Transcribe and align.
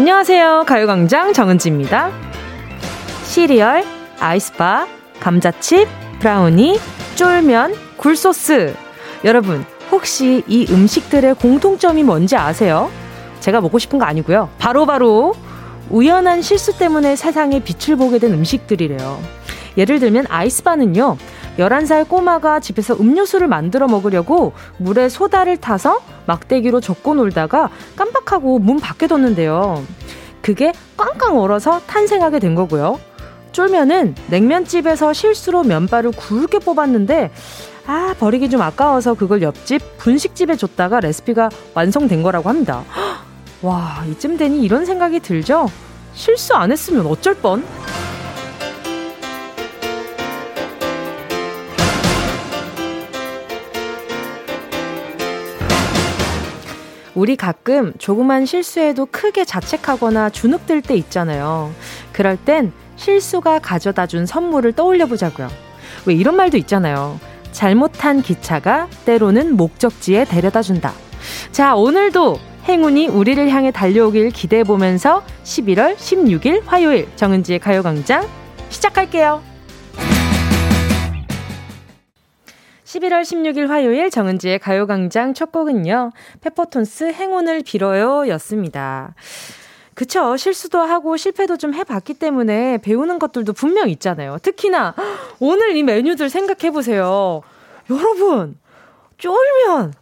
안녕하세요. 0.00 0.64
가요광장 0.66 1.34
정은지입니다. 1.34 2.10
시리얼, 3.24 3.84
아이스바, 4.18 4.88
감자칩, 5.20 5.86
브라우니, 6.20 6.80
쫄면, 7.16 7.74
굴소스. 7.98 8.74
여러분, 9.26 9.62
혹시 9.92 10.42
이 10.48 10.66
음식들의 10.70 11.34
공통점이 11.34 12.02
뭔지 12.02 12.34
아세요? 12.34 12.90
제가 13.40 13.60
먹고 13.60 13.78
싶은 13.78 13.98
거 13.98 14.06
아니고요. 14.06 14.48
바로바로 14.58 15.34
바로 15.34 15.44
우연한 15.90 16.40
실수 16.40 16.78
때문에 16.78 17.14
세상에 17.14 17.62
빛을 17.62 17.98
보게 17.98 18.18
된 18.18 18.32
음식들이래요. 18.32 19.20
예를 19.76 20.00
들면 20.00 20.24
아이스바는요. 20.30 21.18
11살 21.58 22.08
꼬마가 22.08 22.60
집에서 22.60 22.94
음료수를 22.94 23.48
만들어 23.48 23.86
먹으려고 23.86 24.52
물에 24.78 25.08
소다를 25.08 25.56
타서 25.56 26.00
막대기로 26.26 26.80
젓고 26.80 27.14
놀다가 27.14 27.70
깜빡하고 27.96 28.58
문 28.58 28.80
밖에 28.80 29.06
뒀는데요. 29.06 29.84
그게 30.42 30.72
꽝꽝 30.96 31.38
얼어서 31.38 31.80
탄생하게 31.86 32.38
된 32.38 32.54
거고요. 32.54 32.98
쫄면은 33.52 34.14
냉면집에서 34.28 35.12
실수로 35.12 35.64
면발을 35.64 36.12
굵게 36.12 36.60
뽑았는데 36.60 37.30
아 37.86 38.14
버리기 38.18 38.48
좀 38.50 38.62
아까워서 38.62 39.14
그걸 39.14 39.42
옆집 39.42 39.98
분식집에 39.98 40.56
줬다가 40.56 41.00
레시피가 41.00 41.50
완성된 41.74 42.22
거라고 42.22 42.48
합니다. 42.48 42.84
와 43.62 44.04
이쯤 44.08 44.36
되니 44.36 44.62
이런 44.62 44.86
생각이 44.86 45.20
들죠? 45.20 45.66
실수 46.14 46.54
안 46.54 46.70
했으면 46.72 47.06
어쩔 47.06 47.34
뻔? 47.34 47.64
우리 57.20 57.36
가끔 57.36 57.92
조그만 57.98 58.46
실수에도 58.46 59.04
크게 59.04 59.44
자책하거나 59.44 60.30
주눅들 60.30 60.80
때 60.80 60.96
있잖아요. 60.96 61.70
그럴 62.12 62.38
땐 62.38 62.72
실수가 62.96 63.58
가져다 63.58 64.06
준 64.06 64.24
선물을 64.24 64.72
떠올려 64.72 65.04
보자고요. 65.04 65.48
왜 66.06 66.14
이런 66.14 66.34
말도 66.34 66.56
있잖아요. 66.56 67.20
잘못한 67.52 68.22
기차가 68.22 68.88
때로는 69.04 69.58
목적지에 69.58 70.24
데려다 70.24 70.62
준다. 70.62 70.94
자, 71.52 71.74
오늘도 71.74 72.38
행운이 72.66 73.08
우리를 73.08 73.50
향해 73.50 73.70
달려오길 73.70 74.30
기대해 74.30 74.64
보면서 74.64 75.22
11월 75.44 75.96
16일 75.96 76.62
화요일 76.64 77.06
정은지의 77.16 77.58
가요광장 77.58 78.26
시작할게요. 78.70 79.49
11월 82.90 83.22
16일 83.22 83.68
화요일 83.68 84.10
정은지의 84.10 84.58
가요광장 84.58 85.32
첫 85.32 85.52
곡은요. 85.52 86.10
페퍼톤스 86.40 87.12
행운을 87.12 87.62
빌어요 87.64 88.28
였습니다. 88.30 89.14
그쵸. 89.94 90.36
실수도 90.36 90.80
하고 90.80 91.16
실패도 91.16 91.56
좀 91.56 91.72
해봤기 91.72 92.14
때문에 92.14 92.78
배우는 92.78 93.20
것들도 93.20 93.52
분명 93.52 93.88
있잖아요. 93.90 94.38
특히나 94.42 94.94
오늘 95.38 95.76
이 95.76 95.84
메뉴들 95.84 96.30
생각해보세요. 96.30 97.42
여러분, 97.90 98.58
쫄면! 99.18 99.92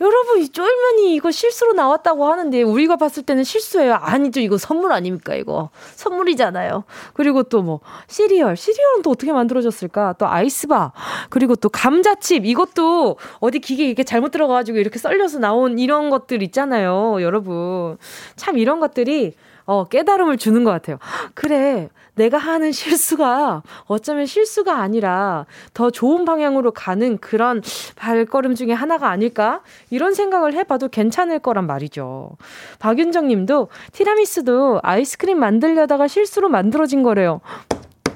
여러분, 0.00 0.40
이 0.40 0.48
쫄면이 0.48 1.14
이거 1.14 1.30
실수로 1.30 1.72
나왔다고 1.72 2.26
하는데, 2.26 2.62
우리가 2.62 2.96
봤을 2.96 3.22
때는 3.24 3.42
실수예요. 3.44 3.94
아니죠. 3.94 4.40
이거 4.40 4.56
선물 4.56 4.92
아닙니까, 4.92 5.34
이거. 5.34 5.70
선물이잖아요. 5.96 6.84
그리고 7.14 7.42
또 7.42 7.62
뭐, 7.62 7.80
시리얼. 8.06 8.56
시리얼은 8.56 9.02
또 9.02 9.10
어떻게 9.10 9.32
만들어졌을까? 9.32 10.14
또 10.18 10.28
아이스바. 10.28 10.92
그리고 11.30 11.56
또 11.56 11.68
감자칩. 11.68 12.46
이것도 12.46 13.16
어디 13.40 13.58
기계 13.58 13.86
이렇게 13.86 14.04
잘못 14.04 14.30
들어가 14.30 14.54
가지고 14.54 14.78
이렇게 14.78 14.98
썰려서 14.98 15.40
나온 15.40 15.78
이런 15.78 16.10
것들 16.10 16.42
있잖아요. 16.44 17.20
여러분. 17.20 17.98
참 18.36 18.58
이런 18.58 18.80
것들이 18.80 19.34
어, 19.68 19.84
깨달음을 19.84 20.38
주는 20.38 20.64
것 20.64 20.70
같아요. 20.70 20.98
그래. 21.34 21.90
내가 22.14 22.38
하는 22.38 22.72
실수가 22.72 23.62
어쩌면 23.84 24.24
실수가 24.24 24.74
아니라 24.74 25.44
더 25.74 25.90
좋은 25.90 26.24
방향으로 26.24 26.72
가는 26.72 27.18
그런 27.18 27.62
발걸음 27.94 28.54
중에 28.54 28.72
하나가 28.72 29.10
아닐까? 29.10 29.60
이런 29.90 30.14
생각을 30.14 30.54
해봐도 30.54 30.88
괜찮을 30.88 31.38
거란 31.38 31.66
말이죠. 31.66 32.30
박윤정 32.78 33.28
님도 33.28 33.68
티라미수도 33.92 34.80
아이스크림 34.82 35.38
만들려다가 35.38 36.08
실수로 36.08 36.48
만들어진 36.48 37.02
거래요. 37.02 37.40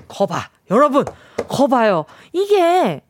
거봐. 0.09 0.49
여러분, 0.71 1.05
거봐요. 1.49 2.07
이게 2.33 3.03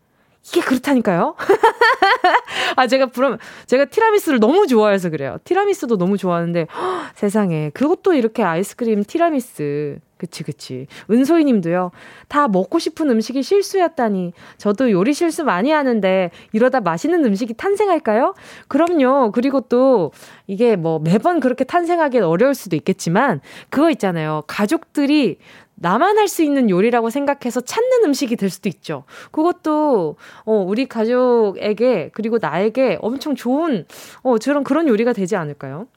이게 0.46 0.60
그렇다니까요. 0.60 1.36
아 2.76 2.86
제가 2.86 3.06
그럼 3.06 3.38
제가 3.66 3.84
티라미수를 3.86 4.40
너무 4.40 4.66
좋아해서 4.66 5.10
그래요. 5.10 5.38
티라미수도 5.44 5.98
너무 5.98 6.16
좋아하는데 6.16 6.66
허, 6.74 7.02
세상에 7.14 7.70
그것도 7.70 8.14
이렇게 8.14 8.42
아이스크림 8.42 9.04
티라미수. 9.04 9.98
그치 10.18 10.44
그치. 10.44 10.86
은소희 11.10 11.44
님도요. 11.44 11.90
다 12.28 12.46
먹고 12.46 12.78
싶은 12.78 13.10
음식이 13.10 13.42
실수였다니. 13.42 14.32
저도 14.56 14.92
요리 14.92 15.14
실수 15.14 15.42
많이 15.42 15.72
하는데 15.72 16.30
이러다 16.52 16.80
맛있는 16.80 17.24
음식이 17.24 17.54
탄생할까요? 17.54 18.34
그럼요. 18.68 19.32
그리고 19.32 19.62
또 19.62 20.12
이게 20.46 20.76
뭐 20.76 21.00
매번 21.00 21.40
그렇게 21.40 21.64
탄생하기는 21.64 22.24
어려울 22.24 22.54
수도 22.54 22.76
있겠지만 22.76 23.40
그거 23.68 23.90
있잖아요. 23.90 24.44
가족들이 24.46 25.38
나만 25.82 26.16
할 26.18 26.28
수 26.28 26.42
있는 26.42 26.70
요리라고 26.70 27.10
생각해서 27.10 27.60
찾는 27.60 28.04
음식이 28.04 28.36
될 28.36 28.48
수도 28.48 28.68
있죠. 28.68 29.04
그것도 29.32 30.16
어 30.46 30.52
우리 30.66 30.86
가족에게 30.86 32.10
그리고 32.14 32.38
나에게 32.40 32.98
엄청 33.02 33.34
좋은 33.34 33.84
어 34.22 34.38
저런 34.38 34.64
그런 34.64 34.88
요리가 34.88 35.12
되지 35.12 35.36
않을까요? 35.36 35.88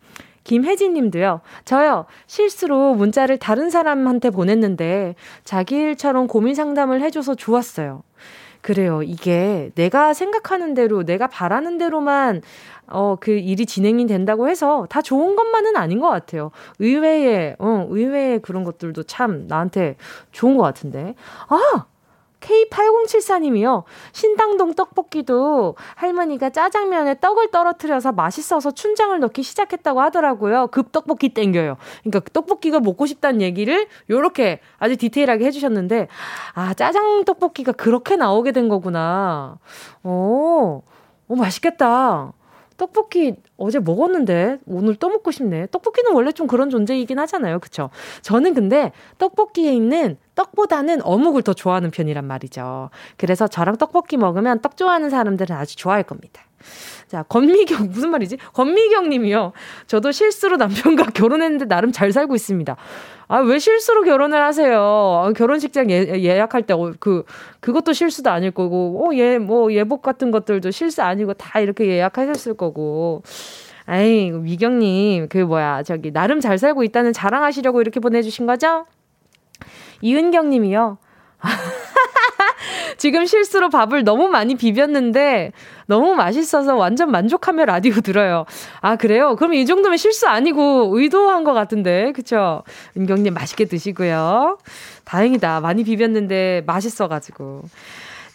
김혜진 0.44 0.94
님도요. 0.94 1.42
저요. 1.66 2.06
실수로 2.28 2.96
문자를 2.96 3.38
다른 3.38 3.70
사람한테 3.70 4.30
보냈는데 4.32 5.16
자기 5.44 5.76
일처럼 5.76 6.28
고민 6.28 6.54
상담을 6.56 7.02
해줘서 7.02 7.36
좋았어요. 7.36 8.04
그래요. 8.66 9.04
이게 9.04 9.70
내가 9.76 10.16
생각하는 10.16 10.74
대로, 10.74 11.04
내가 11.04 11.28
바라는 11.28 11.78
대로만 11.78 12.42
어, 12.88 13.16
그 13.20 13.30
일이 13.30 13.68
진행이 13.68 14.08
된다고 14.08 14.50
해서 14.50 14.88
다 14.90 15.04
좋은 15.04 15.36
것만은 15.36 15.76
아닌 15.78 16.00
것 16.00 16.10
같아요. 16.10 16.50
의외의, 16.80 17.58
어, 17.60 17.86
의외의 17.88 18.40
그런 18.42 18.64
것들도 18.64 19.04
참 19.04 19.46
나한테 19.48 19.98
좋은 20.32 20.58
것 20.58 20.64
같은데. 20.64 21.14
아! 21.48 21.86
K8074님이요. 22.46 23.84
신당동 24.12 24.74
떡볶이도 24.74 25.76
할머니가 25.96 26.50
짜장면에 26.52 27.20
떡을 27.20 27.52
떨어뜨려서 27.52 28.12
맛있어서 28.12 28.72
춘장을 28.72 29.18
넣기 29.20 29.44
시작했다고 29.44 30.02
하더라고요. 30.02 30.68
급 30.68 30.92
떡볶이 30.92 31.30
땡겨요. 31.30 31.78
그러니까 32.04 32.32
떡볶이가 32.32 32.80
먹고 32.80 33.06
싶다는 33.06 33.42
얘기를 33.42 33.88
요렇게 34.10 34.60
아주 34.78 34.98
디테일하게 34.98 35.46
해주셨는데, 35.46 36.08
아, 36.54 36.74
짜장 36.74 37.26
떡볶이가 37.26 37.72
그렇게 37.72 38.16
나오게 38.16 38.52
된 38.52 38.70
거구나. 38.70 39.58
오, 40.04 40.84
오, 41.28 41.36
맛있겠다. 41.36 42.34
떡볶이 42.78 43.36
어제 43.58 43.80
먹었는데 43.80 44.60
오늘 44.68 44.96
또 44.96 45.10
먹고 45.10 45.32
싶네. 45.32 45.68
떡볶이는 45.68 46.14
원래 46.14 46.32
좀 46.32 46.48
그런 46.48 46.70
존재이긴 46.70 47.20
하잖아요. 47.20 47.60
그쵸? 47.60 47.90
저는 48.22 48.54
근데 48.54 48.92
떡볶이에 49.18 49.74
있는 49.74 50.18
떡보다는 50.36 51.02
어묵을 51.04 51.42
더 51.44 51.54
좋아하는 51.54 51.92
편이란 51.92 52.26
말이죠. 52.26 52.90
그래서 53.18 53.48
저랑 53.48 53.78
떡볶이 53.78 54.18
먹으면 54.18 54.60
떡 54.60 54.76
좋아하는 54.76 55.10
사람들은 55.10 55.56
아주 55.56 55.76
좋아할 55.78 56.04
겁니다. 56.04 56.42
자, 57.16 57.24
권미경, 57.24 57.92
무슨 57.92 58.12
말이지? 58.12 58.36
권미경 58.52 59.08
님이요. 59.08 59.54
저도 59.88 60.12
실수로 60.12 60.58
남편과 60.58 61.12
결혼했는데 61.16 61.64
나름 61.64 61.94
잘 61.94 62.12
살고 62.12 62.36
있습니다. 62.36 62.76
아, 63.30 63.38
왜 63.38 63.58
실수로 63.58 64.04
결혼을 64.04 64.44
하세요? 64.44 64.78
아, 64.78 65.32
결혼식장 65.32 65.90
예, 65.92 66.22
예약할 66.22 66.64
때, 66.64 66.74
어, 66.74 66.92
그, 67.00 67.24
그것도 67.62 67.94
실수도 67.94 68.32
아닐 68.32 68.52
거고, 68.52 69.02
어, 69.02 69.16
예, 69.16 69.38
뭐, 69.38 69.72
예복 69.72 70.02
같은 70.02 70.30
것들도 70.30 70.72
실수 70.72 71.04
아니고 71.04 71.36
다 71.36 71.62
이렇게 71.62 71.88
예약하셨을 71.88 72.56
거고. 72.56 73.24
아이, 73.86 74.30
미경님, 74.32 75.30
그 75.30 75.38
뭐야, 75.38 75.84
저기, 75.84 76.12
나름 76.12 76.42
잘 76.42 76.58
살고 76.58 76.84
있다는 76.84 77.14
자랑하시려고 77.14 77.80
이렇게 77.80 78.02
보내주신 78.02 78.46
거죠? 78.46 78.88
이은경 80.02 80.50
님이요. 80.50 80.98
지금 82.98 83.26
실수로 83.26 83.70
밥을 83.70 84.04
너무 84.04 84.28
많이 84.28 84.56
비볐는데 84.56 85.52
너무 85.88 86.16
맛있어서 86.16 86.76
완전 86.76 87.12
만족하며 87.12 87.66
라디오 87.66 87.94
들어요. 88.02 88.46
아, 88.82 88.96
그래요? 88.96 89.36
그럼 89.36 89.54
이 89.54 89.66
정도면 89.66 89.98
실수 89.98 90.28
아니고 90.28 90.98
의도한 90.98 91.44
것 91.44 91.54
같은데. 91.54 92.12
그쵸? 92.14 92.64
은경님 92.98 93.34
맛있게 93.34 93.66
드시고요. 93.66 94.58
다행이다. 95.04 95.62
많이 95.62 95.84
비볐는데 95.84 96.64
맛있어가지고. 96.66 97.64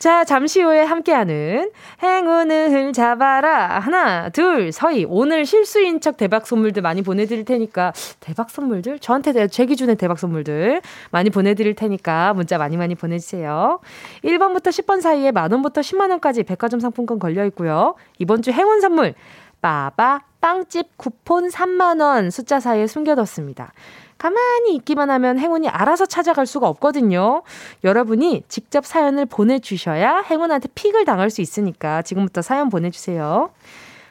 자, 0.00 0.24
잠시 0.24 0.62
후에 0.62 0.82
함께하는 0.82 1.72
행운을 2.02 2.94
잡아라. 2.94 3.78
하나, 3.80 4.30
둘, 4.30 4.72
서희. 4.72 5.04
오늘 5.06 5.44
실수인 5.44 6.00
척 6.00 6.16
대박 6.16 6.46
선물들 6.46 6.80
많이 6.80 7.02
보내드릴 7.02 7.44
테니까, 7.44 7.92
대박 8.18 8.48
선물들? 8.48 8.98
저한테 8.98 9.46
제 9.48 9.66
기준의 9.66 9.96
대박 9.96 10.18
선물들 10.18 10.80
많이 11.10 11.28
보내드릴 11.28 11.74
테니까 11.74 12.32
문자 12.32 12.56
많이 12.56 12.78
많이 12.78 12.94
보내주세요. 12.94 13.80
1번부터 14.24 14.68
10번 14.68 15.02
사이에 15.02 15.32
만원부터 15.32 15.82
10만원까지 15.82 16.46
백화점 16.46 16.80
상품권 16.80 17.18
걸려 17.18 17.44
있고요. 17.44 17.94
이번 18.18 18.40
주 18.40 18.52
행운 18.52 18.80
선물, 18.80 19.12
빠바, 19.60 20.22
빵집 20.40 20.96
쿠폰 20.96 21.48
3만원 21.48 22.30
숫자 22.30 22.58
사이에 22.58 22.86
숨겨뒀습니다. 22.86 23.74
가만히 24.20 24.74
있기만 24.76 25.10
하면 25.10 25.38
행운이 25.38 25.68
알아서 25.70 26.04
찾아갈 26.04 26.44
수가 26.46 26.68
없거든요. 26.68 27.42
여러분이 27.84 28.42
직접 28.48 28.84
사연을 28.84 29.24
보내주셔야 29.24 30.18
행운한테 30.28 30.68
픽을 30.74 31.06
당할 31.06 31.30
수 31.30 31.40
있으니까 31.40 32.02
지금부터 32.02 32.42
사연 32.42 32.68
보내주세요. 32.68 33.50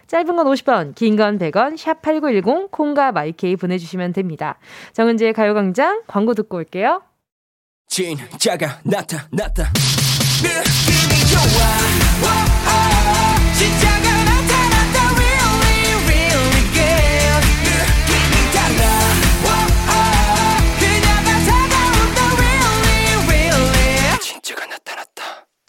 짧은 0.08 0.36
건 0.36 0.48
50원, 0.48 0.96
긴 0.96 1.16
건 1.16 1.38
100원, 1.38 1.78
샵 1.78 2.02
8910, 2.02 2.72
콩과 2.72 3.12
마이케이 3.12 3.56
보내주시면 3.56 4.14
됩니다. 4.14 4.58
정은지의 4.94 5.34
가요광장 5.34 6.02
광고 6.08 6.34
듣고 6.34 6.58
올게요. 6.58 7.04
진짜가 7.88 8.80
나타났다. 8.84 9.70
느낌이 10.42 11.30
좋아. 11.30 11.44
오, 12.26 12.28
오, 12.66 13.54
진짜 13.54 13.99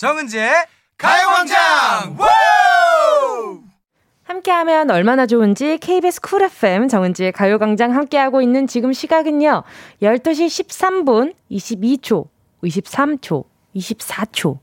정은지의 0.00 0.50
가요광장. 0.97 2.17
함께하면 4.23 4.91
얼마나 4.91 5.26
좋은지 5.26 5.76
KBS 5.76 6.23
쿨 6.23 6.43
FM 6.44 6.88
정은지의 6.88 7.32
가요광장 7.32 7.94
함께하고 7.94 8.41
있는 8.41 8.67
지금 8.67 8.94
시각은요. 8.94 9.62
12시 10.00 10.64
13분 10.64 11.35
22초, 11.50 12.29
23초, 12.64 13.44
24초 13.76 14.58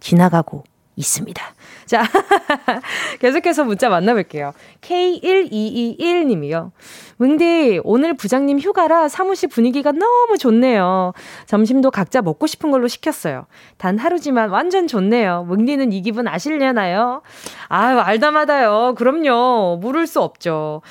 지나가고 0.00 0.64
있습니다. 0.96 1.54
자, 1.90 2.04
계속해서 3.18 3.64
문자 3.64 3.88
만나볼게요. 3.88 4.52
K1221님이요. 4.80 6.70
뭉디, 7.16 7.80
오늘 7.82 8.14
부장님 8.14 8.60
휴가라 8.60 9.08
사무실 9.08 9.48
분위기가 9.48 9.90
너무 9.90 10.38
좋네요. 10.38 11.14
점심도 11.46 11.90
각자 11.90 12.22
먹고 12.22 12.46
싶은 12.46 12.70
걸로 12.70 12.86
시켰어요. 12.86 13.46
단 13.76 13.98
하루지만 13.98 14.50
완전 14.50 14.86
좋네요. 14.86 15.42
뭉디는 15.48 15.92
이 15.92 16.00
기분 16.02 16.28
아실려나요? 16.28 17.22
아유, 17.66 17.98
알다마다요. 17.98 18.94
그럼요. 18.96 19.80
모를 19.82 20.06
수 20.06 20.20
없죠. 20.20 20.82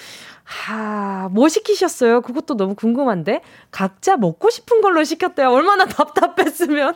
하, 0.51 1.29
뭐 1.31 1.47
시키셨어요? 1.47 2.21
그것도 2.21 2.57
너무 2.57 2.73
궁금한데? 2.73 3.41
각자 3.69 4.17
먹고 4.17 4.49
싶은 4.49 4.81
걸로 4.81 5.03
시켰대요. 5.03 5.51
얼마나 5.51 5.85
답답했으면, 5.87 6.95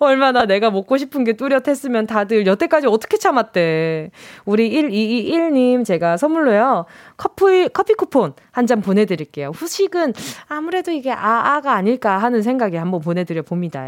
얼마나 0.00 0.44
내가 0.44 0.70
먹고 0.70 0.98
싶은 0.98 1.24
게 1.24 1.32
뚜렷했으면 1.32 2.06
다들 2.06 2.46
여태까지 2.46 2.88
어떻게 2.88 3.16
참았대. 3.16 4.10
우리 4.44 4.70
1221님 4.70 5.84
제가 5.86 6.18
선물로요. 6.18 6.84
커피, 7.16 7.68
커피 7.72 7.94
쿠폰 7.94 8.34
한 8.52 8.66
잔 8.66 8.82
보내드릴게요. 8.82 9.48
후식은 9.54 10.12
아무래도 10.46 10.92
이게 10.92 11.10
아아가 11.10 11.72
아닐까 11.74 12.18
하는 12.18 12.42
생각에 12.42 12.76
한번 12.76 13.00
보내드려 13.00 13.42
봅니다. 13.42 13.86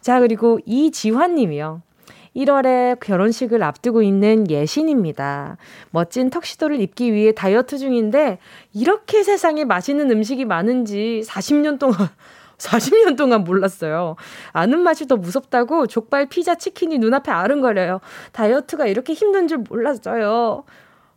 자, 0.00 0.20
그리고 0.20 0.60
이지환 0.64 1.34
님이요. 1.34 1.82
1월에 2.36 2.98
결혼식을 3.00 3.62
앞두고 3.62 4.02
있는 4.02 4.50
예신입니다. 4.50 5.56
멋진 5.90 6.30
턱시도를 6.30 6.80
입기 6.80 7.12
위해 7.12 7.32
다이어트 7.32 7.78
중인데 7.78 8.38
이렇게 8.72 9.22
세상에 9.22 9.64
맛있는 9.64 10.10
음식이 10.10 10.44
많은지 10.44 11.22
40년 11.26 11.78
동안 11.78 12.08
40년 12.56 13.16
동안 13.16 13.44
몰랐어요. 13.44 14.16
아는 14.52 14.80
맛이 14.80 15.06
더 15.08 15.16
무섭다고 15.16 15.88
족발, 15.88 16.26
피자, 16.26 16.54
치킨이 16.54 16.98
눈앞에 16.98 17.32
아른거려요. 17.32 18.00
다이어트가 18.30 18.86
이렇게 18.86 19.14
힘든 19.14 19.48
줄 19.48 19.58
몰랐어요. 19.58 20.62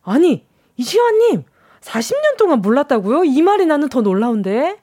아니, 0.02 0.44
이지환님, 0.76 1.44
40년 1.80 2.36
동안 2.36 2.60
몰랐다고요? 2.62 3.24
이 3.24 3.42
말이 3.42 3.64
나는 3.64 3.88
더 3.88 4.00
놀라운데? 4.00 4.78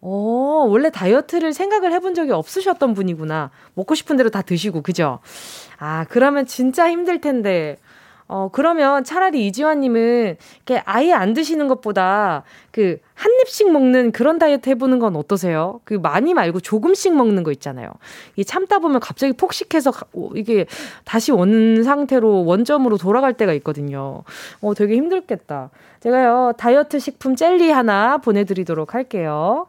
어, 0.00 0.66
원래 0.68 0.90
다이어트를 0.90 1.52
생각을 1.52 1.92
해본 1.92 2.14
적이 2.14 2.32
없으셨던 2.32 2.94
분이구나. 2.94 3.50
먹고 3.74 3.94
싶은 3.94 4.16
대로 4.16 4.30
다 4.30 4.42
드시고, 4.42 4.82
그죠? 4.82 5.18
아, 5.78 6.04
그러면 6.08 6.46
진짜 6.46 6.90
힘들 6.90 7.20
텐데. 7.20 7.78
어, 8.30 8.50
그러면 8.52 9.04
차라리 9.04 9.46
이지환님은 9.46 10.36
이렇게 10.56 10.82
아예 10.84 11.12
안 11.12 11.32
드시는 11.32 11.66
것보다 11.66 12.44
그 12.70 12.98
한 13.18 13.32
입씩 13.42 13.72
먹는 13.72 14.12
그런 14.12 14.38
다이어트 14.38 14.70
해보는 14.70 15.00
건 15.00 15.16
어떠세요? 15.16 15.80
그 15.82 15.94
많이 15.94 16.34
말고 16.34 16.60
조금씩 16.60 17.16
먹는 17.16 17.42
거 17.42 17.50
있잖아요. 17.50 17.90
이 18.36 18.44
참다 18.44 18.78
보면 18.78 19.00
갑자기 19.00 19.32
폭식해서 19.32 19.92
이게 20.36 20.66
다시 21.04 21.32
원 21.32 21.82
상태로 21.82 22.44
원점으로 22.44 22.96
돌아갈 22.96 23.32
때가 23.32 23.52
있거든요. 23.54 24.22
어, 24.60 24.72
되게 24.74 24.94
힘들겠다. 24.94 25.70
제가요, 25.98 26.52
다이어트 26.56 27.00
식품 27.00 27.34
젤리 27.34 27.70
하나 27.70 28.18
보내드리도록 28.18 28.94
할게요. 28.94 29.66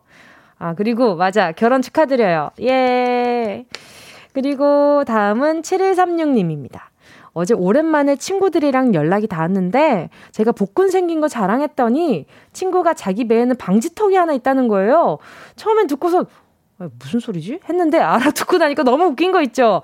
아, 0.60 0.76
그리고, 0.76 1.16
맞아. 1.16 1.52
결혼 1.54 1.82
축하드려요. 1.82 2.52
예. 2.62 3.66
그리고 4.34 5.04
다음은 5.06 5.62
7136님입니다. 5.62 6.82
어제 7.34 7.54
오랜만에 7.54 8.16
친구들이랑 8.16 8.94
연락이 8.94 9.28
닿았는데 9.28 10.10
제가 10.32 10.52
복근 10.52 10.90
생긴 10.90 11.22
거 11.22 11.28
자랑했더니 11.28 12.26
친구가 12.54 12.94
자기 12.94 13.28
배에는 13.28 13.56
방지턱이 13.56 14.16
하나 14.16 14.34
있다는 14.34 14.68
거예요. 14.68 15.20
처음엔 15.56 15.88
듣고서 15.88 16.26
무슨 17.00 17.20
소리지? 17.20 17.60
했는데 17.70 18.00
알아듣고 18.00 18.58
나니까 18.58 18.84
너무 18.84 19.06
웃긴 19.06 19.32
거 19.32 19.42
있죠. 19.44 19.82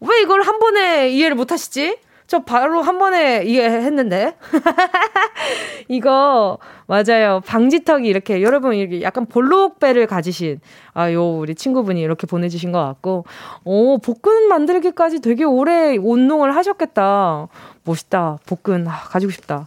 왜 0.00 0.22
이걸 0.22 0.42
한 0.42 0.58
번에 0.58 1.10
이해를 1.10 1.36
못 1.36 1.52
하시지? 1.52 1.98
저 2.28 2.40
바로 2.40 2.82
한 2.82 2.98
번에 2.98 3.42
이해했는데. 3.44 4.36
이거, 5.88 6.58
맞아요. 6.86 7.40
방지턱이 7.46 8.06
이렇게, 8.06 8.42
여러분, 8.42 8.74
이렇게 8.74 9.00
약간 9.00 9.24
볼록배를 9.24 10.06
가지신, 10.06 10.60
아, 10.92 11.10
요, 11.14 11.38
우리 11.38 11.54
친구분이 11.54 11.98
이렇게 11.98 12.26
보내 12.26 12.50
주신 12.50 12.70
것 12.70 12.80
같고, 12.84 13.24
오, 13.64 13.96
복근 13.96 14.46
만들기까지 14.48 15.20
되게 15.20 15.44
오래 15.44 15.96
운동을 15.96 16.54
하셨겠다. 16.54 17.48
멋있다. 17.84 18.38
복근, 18.46 18.86
아, 18.86 18.92
가지고 18.92 19.32
싶다. 19.32 19.66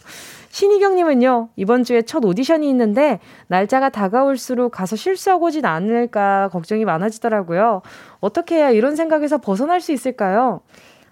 신희경님은요, 0.52 1.50
이번 1.56 1.84
주에 1.84 2.04
첫 2.04 2.24
오디션이 2.24 2.70
있는데, 2.70 3.20
날짜가 3.48 3.90
다가올수록 3.90 4.72
가서 4.72 4.96
실수하고진 4.96 5.66
않을까 5.66 6.50
걱정이 6.50 6.86
많아지더라고요. 6.86 7.82
어떻게 8.20 8.58
해야 8.58 8.70
이런 8.70 8.96
생각에서 8.96 9.40
벗어날 9.40 9.82
수 9.82 9.92
있을까요? 9.92 10.62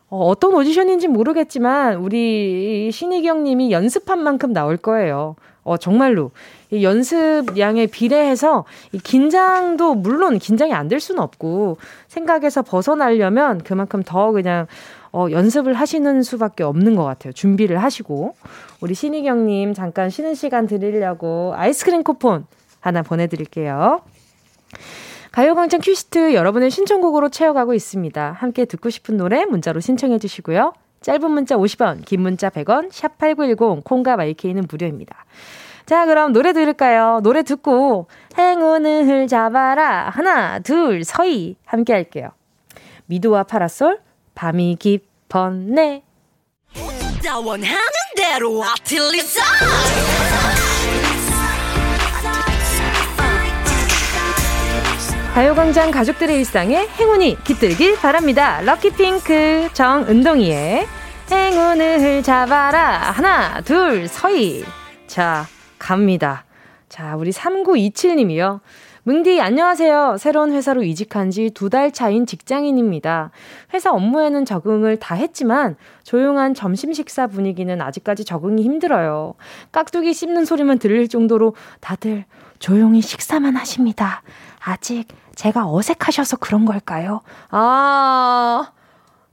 어, 0.09 0.25
어떤 0.27 0.53
오디션인지 0.53 1.07
모르겠지만 1.07 1.97
우리 1.97 2.89
신희경 2.91 3.43
님이 3.43 3.71
연습한 3.71 4.19
만큼 4.19 4.53
나올 4.53 4.77
거예요. 4.77 5.35
어, 5.63 5.77
정말로. 5.77 6.31
이 6.71 6.83
연습량에 6.83 7.85
비례해서 7.87 8.65
이 8.91 8.97
긴장도 8.99 9.95
물론 9.95 10.39
긴장이 10.39 10.73
안 10.73 10.87
될 10.87 10.99
수는 10.99 11.21
없고 11.21 11.77
생각에서 12.07 12.63
벗어나려면 12.63 13.59
그만큼 13.63 14.01
더 14.03 14.31
그냥 14.31 14.65
어, 15.11 15.27
연습을 15.29 15.73
하시는 15.73 16.23
수밖에 16.23 16.63
없는 16.63 16.95
것 16.95 17.03
같아요. 17.03 17.33
준비를 17.33 17.81
하시고. 17.83 18.33
우리 18.81 18.93
신희경 18.95 19.45
님 19.47 19.73
잠깐 19.73 20.09
쉬는 20.09 20.33
시간 20.33 20.65
드리려고 20.65 21.53
아이스크림 21.55 22.03
쿠폰 22.03 22.45
하나 22.79 23.01
보내드릴게요. 23.03 24.01
가요광장 25.31 25.79
큐시트 25.81 26.33
여러분의 26.33 26.71
신청곡으로 26.71 27.29
채워가고 27.29 27.73
있습니다. 27.73 28.35
함께 28.37 28.65
듣고 28.65 28.89
싶은 28.89 29.17
노래 29.17 29.45
문자로 29.45 29.79
신청해 29.79 30.19
주시고요. 30.19 30.73
짧은 31.01 31.31
문자 31.31 31.55
50원, 31.55 32.03
긴 32.03 32.21
문자 32.21 32.49
100원, 32.49 32.89
샵 32.91 33.17
8910, 33.17 33.83
콩과 33.83 34.17
마이케이는 34.17 34.65
무료입니다. 34.69 35.25
자, 35.85 36.05
그럼 36.05 36.33
노래 36.33 36.51
들을까요? 36.53 37.19
노래 37.23 37.43
듣고 37.43 38.07
행운을 38.37 39.27
잡아라. 39.27 40.09
하나, 40.09 40.59
둘, 40.59 41.03
서희. 41.03 41.55
함께 41.65 41.93
할게요. 41.93 42.29
미도와 43.05 43.43
파라솔, 43.43 43.99
밤이 44.35 44.77
깊었네. 44.79 46.03
가요광장 55.39 55.89
가족들의 55.91 56.35
일상에 56.35 56.85
행운이 56.99 57.37
깃들길 57.45 57.95
바랍니다. 57.95 58.59
럭키핑크 58.59 59.69
정은동이의 59.71 60.85
행운을 61.31 62.21
잡아라. 62.23 63.11
하나, 63.11 63.61
둘, 63.61 64.09
서희. 64.09 64.65
자, 65.07 65.45
갑니다. 65.77 66.43
자, 66.89 67.15
우리 67.15 67.31
3927님이요. 67.31 68.59
뭉디, 69.03 69.39
안녕하세요. 69.39 70.17
새로운 70.19 70.51
회사로 70.51 70.83
이직한 70.83 71.31
지 71.31 71.51
두 71.51 71.69
달 71.69 71.93
차인 71.93 72.25
직장인입니다. 72.25 73.31
회사 73.73 73.91
업무에는 73.91 74.43
적응을 74.43 74.97
다 74.97 75.15
했지만 75.15 75.77
조용한 76.03 76.53
점심 76.53 76.91
식사 76.91 77.27
분위기는 77.27 77.81
아직까지 77.81 78.25
적응이 78.25 78.61
힘들어요. 78.61 79.35
깍두기 79.71 80.13
씹는 80.13 80.43
소리만 80.43 80.79
들릴 80.79 81.07
정도로 81.07 81.55
다들 81.79 82.25
조용히 82.59 83.01
식사만 83.01 83.55
하십니다. 83.55 84.21
아직 84.59 85.07
제가 85.39 85.71
어색하셔서 85.71 86.35
그런 86.35 86.65
걸까요? 86.65 87.21
아, 87.49 88.73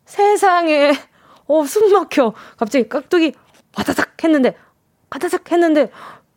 세상에. 0.04 0.92
어, 1.48 1.64
숨 1.64 1.92
막혀. 1.92 2.32
갑자기 2.56 2.88
깍두기 2.88 3.32
와다닥 3.76 4.22
했는데, 4.22 4.56
가다삭 5.10 5.50
했는데 5.50 5.90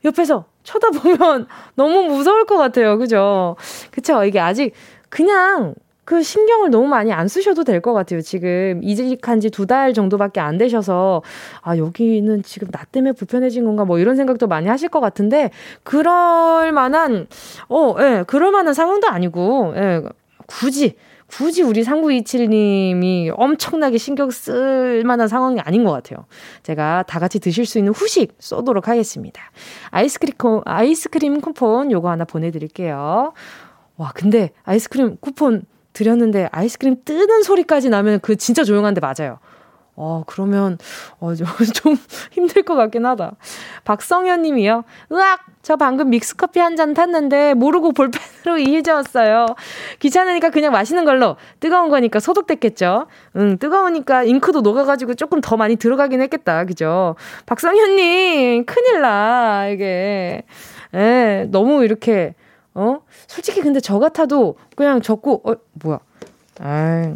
옆에서 0.03 0.45
쳐다보면 0.63 1.47
너무 1.75 2.01
무서울 2.01 2.47
것 2.47 2.57
같아요. 2.57 2.97
그죠? 2.97 3.57
그쵸? 3.91 4.23
이게 4.23 4.39
아직 4.39 4.73
그냥 5.07 5.75
그 6.09 6.23
신경을 6.23 6.71
너무 6.71 6.87
많이 6.87 7.13
안 7.13 7.27
쓰셔도 7.27 7.63
될 7.63 7.81
것 7.81 7.93
같아요. 7.93 8.19
지금 8.21 8.79
이직한 8.83 9.39
지 9.39 9.51
두 9.51 9.67
달 9.67 9.93
정도밖에 9.93 10.39
안 10.39 10.57
되셔서, 10.57 11.21
아, 11.61 11.77
여기는 11.77 12.41
지금 12.41 12.67
나 12.71 12.83
때문에 12.85 13.11
불편해진 13.11 13.63
건가, 13.63 13.85
뭐 13.85 13.99
이런 13.99 14.15
생각도 14.15 14.47
많이 14.47 14.67
하실 14.67 14.89
것 14.89 15.01
같은데, 15.01 15.51
그럴 15.83 16.71
만한, 16.71 17.27
어, 17.69 17.95
예, 17.99 18.23
그럴 18.25 18.51
만한 18.51 18.73
상황도 18.73 19.07
아니고, 19.07 19.73
예, 19.75 20.01
굳이, 20.47 20.95
굳이 21.27 21.61
우리 21.61 21.83
3927님이 21.83 23.31
엄청나게 23.37 23.99
신경 23.99 24.31
쓸 24.31 25.03
만한 25.05 25.27
상황이 25.27 25.59
아닌 25.59 25.83
것 25.83 25.91
같아요. 25.91 26.25
제가 26.63 27.03
다 27.07 27.19
같이 27.19 27.39
드실 27.39 27.67
수 27.67 27.77
있는 27.77 27.93
후식 27.93 28.33
쏘도록 28.39 28.87
하겠습니다. 28.87 29.39
아이스크림, 29.91 30.33
아이스크림 30.65 31.39
쿠폰 31.41 31.91
요거 31.91 32.09
하나 32.09 32.25
보내드릴게요. 32.25 33.33
와, 33.97 34.11
근데 34.15 34.49
아이스크림 34.63 35.17
쿠폰 35.21 35.65
드렸는데 35.93 36.49
아이스크림 36.51 36.97
뜨는 37.05 37.43
소리까지 37.43 37.89
나면 37.89 38.19
그 38.21 38.35
진짜 38.35 38.63
조용한데 38.63 39.01
맞아요. 39.01 39.39
어, 40.01 40.23
그러면, 40.25 40.77
어, 41.19 41.33
좀 41.75 41.97
힘들 42.31 42.63
것 42.63 42.75
같긴 42.75 43.05
하다. 43.05 43.33
박성현 43.83 44.43
님이요. 44.43 44.85
으악! 45.11 45.41
저 45.61 45.75
방금 45.75 46.09
믹스커피 46.09 46.57
한 46.61 46.77
잔 46.77 46.93
탔는데 46.93 47.53
모르고 47.55 47.91
볼펜으로 47.91 48.59
이해졌어요. 48.65 49.45
귀찮으니까 49.99 50.51
그냥 50.51 50.71
마시는 50.71 51.03
걸로. 51.03 51.35
뜨거운 51.59 51.89
거니까 51.89 52.21
소독됐겠죠? 52.21 53.07
응, 53.35 53.57
뜨거우니까 53.57 54.23
잉크도 54.23 54.61
녹아가지고 54.61 55.15
조금 55.15 55.41
더 55.41 55.57
많이 55.57 55.75
들어가긴 55.75 56.21
했겠다. 56.21 56.63
그죠? 56.63 57.15
박성현 57.45 57.97
님, 57.97 58.65
큰일 58.65 59.01
나, 59.01 59.67
이게. 59.67 60.43
예, 60.95 61.45
너무 61.51 61.83
이렇게 61.83 62.35
어? 62.79 63.01
솔직히 63.27 63.61
근데 63.61 63.81
저 63.81 63.99
같아도 63.99 64.55
그냥 64.77 65.01
적고, 65.01 65.41
어, 65.43 65.55
뭐야. 65.73 65.99
아 66.61 67.13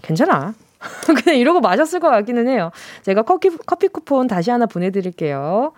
괜찮아. 0.00 0.54
그냥 1.22 1.38
이러고 1.38 1.60
마셨을 1.60 2.00
것 2.00 2.08
같기는 2.08 2.48
해요. 2.48 2.70
제가 3.02 3.22
커피, 3.22 3.50
커피 3.66 3.88
쿠폰 3.88 4.26
다시 4.26 4.50
하나 4.50 4.64
보내드릴게요. 4.64 5.74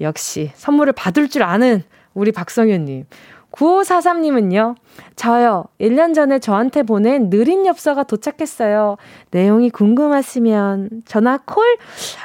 역시 0.00 0.50
선물을 0.54 0.92
받을 0.94 1.28
줄 1.28 1.44
아는 1.44 1.84
우리 2.12 2.32
박성현님. 2.32 3.06
9543님은요, 3.52 4.74
저요, 5.16 5.64
1년 5.80 6.14
전에 6.14 6.38
저한테 6.38 6.82
보낸 6.82 7.30
느린 7.30 7.66
엽서가 7.66 8.02
도착했어요. 8.02 8.96
내용이 9.30 9.70
궁금하시면 9.70 11.02
전화 11.06 11.38
콜? 11.38 11.78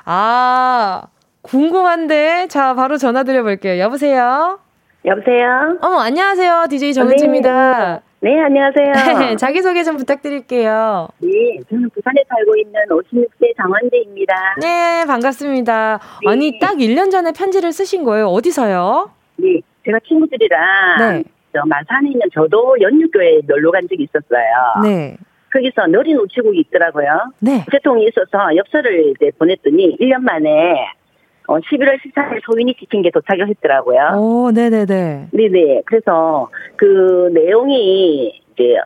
아, 0.03 1.03
궁금한데? 1.41 2.47
자, 2.49 2.73
바로 2.73 2.97
전화 2.97 3.23
드려볼게요. 3.23 3.79
여보세요? 3.79 4.59
여보세요? 5.05 5.77
어머, 5.81 5.99
안녕하세요. 5.99 6.67
DJ 6.69 6.93
정은지입니다. 6.93 8.01
네, 8.21 8.35
네 8.35 8.41
안녕하세요. 8.41 9.35
자기소개 9.35 9.83
좀 9.83 9.97
부탁드릴게요. 9.97 11.09
네, 11.19 11.59
저는 11.69 11.89
부산에 11.89 12.23
살고 12.29 12.55
있는 12.55 12.73
56세 12.87 13.55
장원재입니다. 13.57 14.33
네, 14.61 15.03
반갑습니다. 15.05 15.99
네. 16.23 16.31
아니, 16.31 16.59
딱 16.59 16.75
1년 16.77 17.11
전에 17.11 17.33
편지를 17.33 17.73
쓰신 17.73 18.05
거예요. 18.05 18.27
어디서요? 18.27 19.11
네, 19.35 19.59
제가 19.83 19.99
친구들이랑 20.07 20.61
네. 20.99 21.23
저 21.51 21.61
마산에 21.65 22.09
있는 22.09 22.21
저도 22.33 22.77
연육교에 22.79 23.41
놀러 23.45 23.71
간 23.71 23.85
적이 23.89 24.03
있었어요. 24.03 24.83
네. 24.83 25.17
거기서 25.51 25.87
너린 25.87 26.17
우체국이 26.17 26.61
있더라고요. 26.61 27.31
네. 27.41 27.63
우체통이 27.67 28.07
있어서 28.07 28.55
엽서를 28.55 29.11
이제 29.11 29.31
보냈더니 29.37 29.97
1년 29.97 30.21
만에 30.21 30.49
어, 31.47 31.57
11월 31.59 31.99
14일 31.99 32.41
소인이 32.45 32.75
찍힌 32.79 33.01
게 33.01 33.11
도착을 33.11 33.47
했더라고요. 33.49 34.17
오, 34.17 34.51
네네네. 34.51 35.27
네네. 35.31 35.81
그래서 35.85 36.49
그 36.75 37.29
내용이 37.33 38.41
이제 38.53 38.77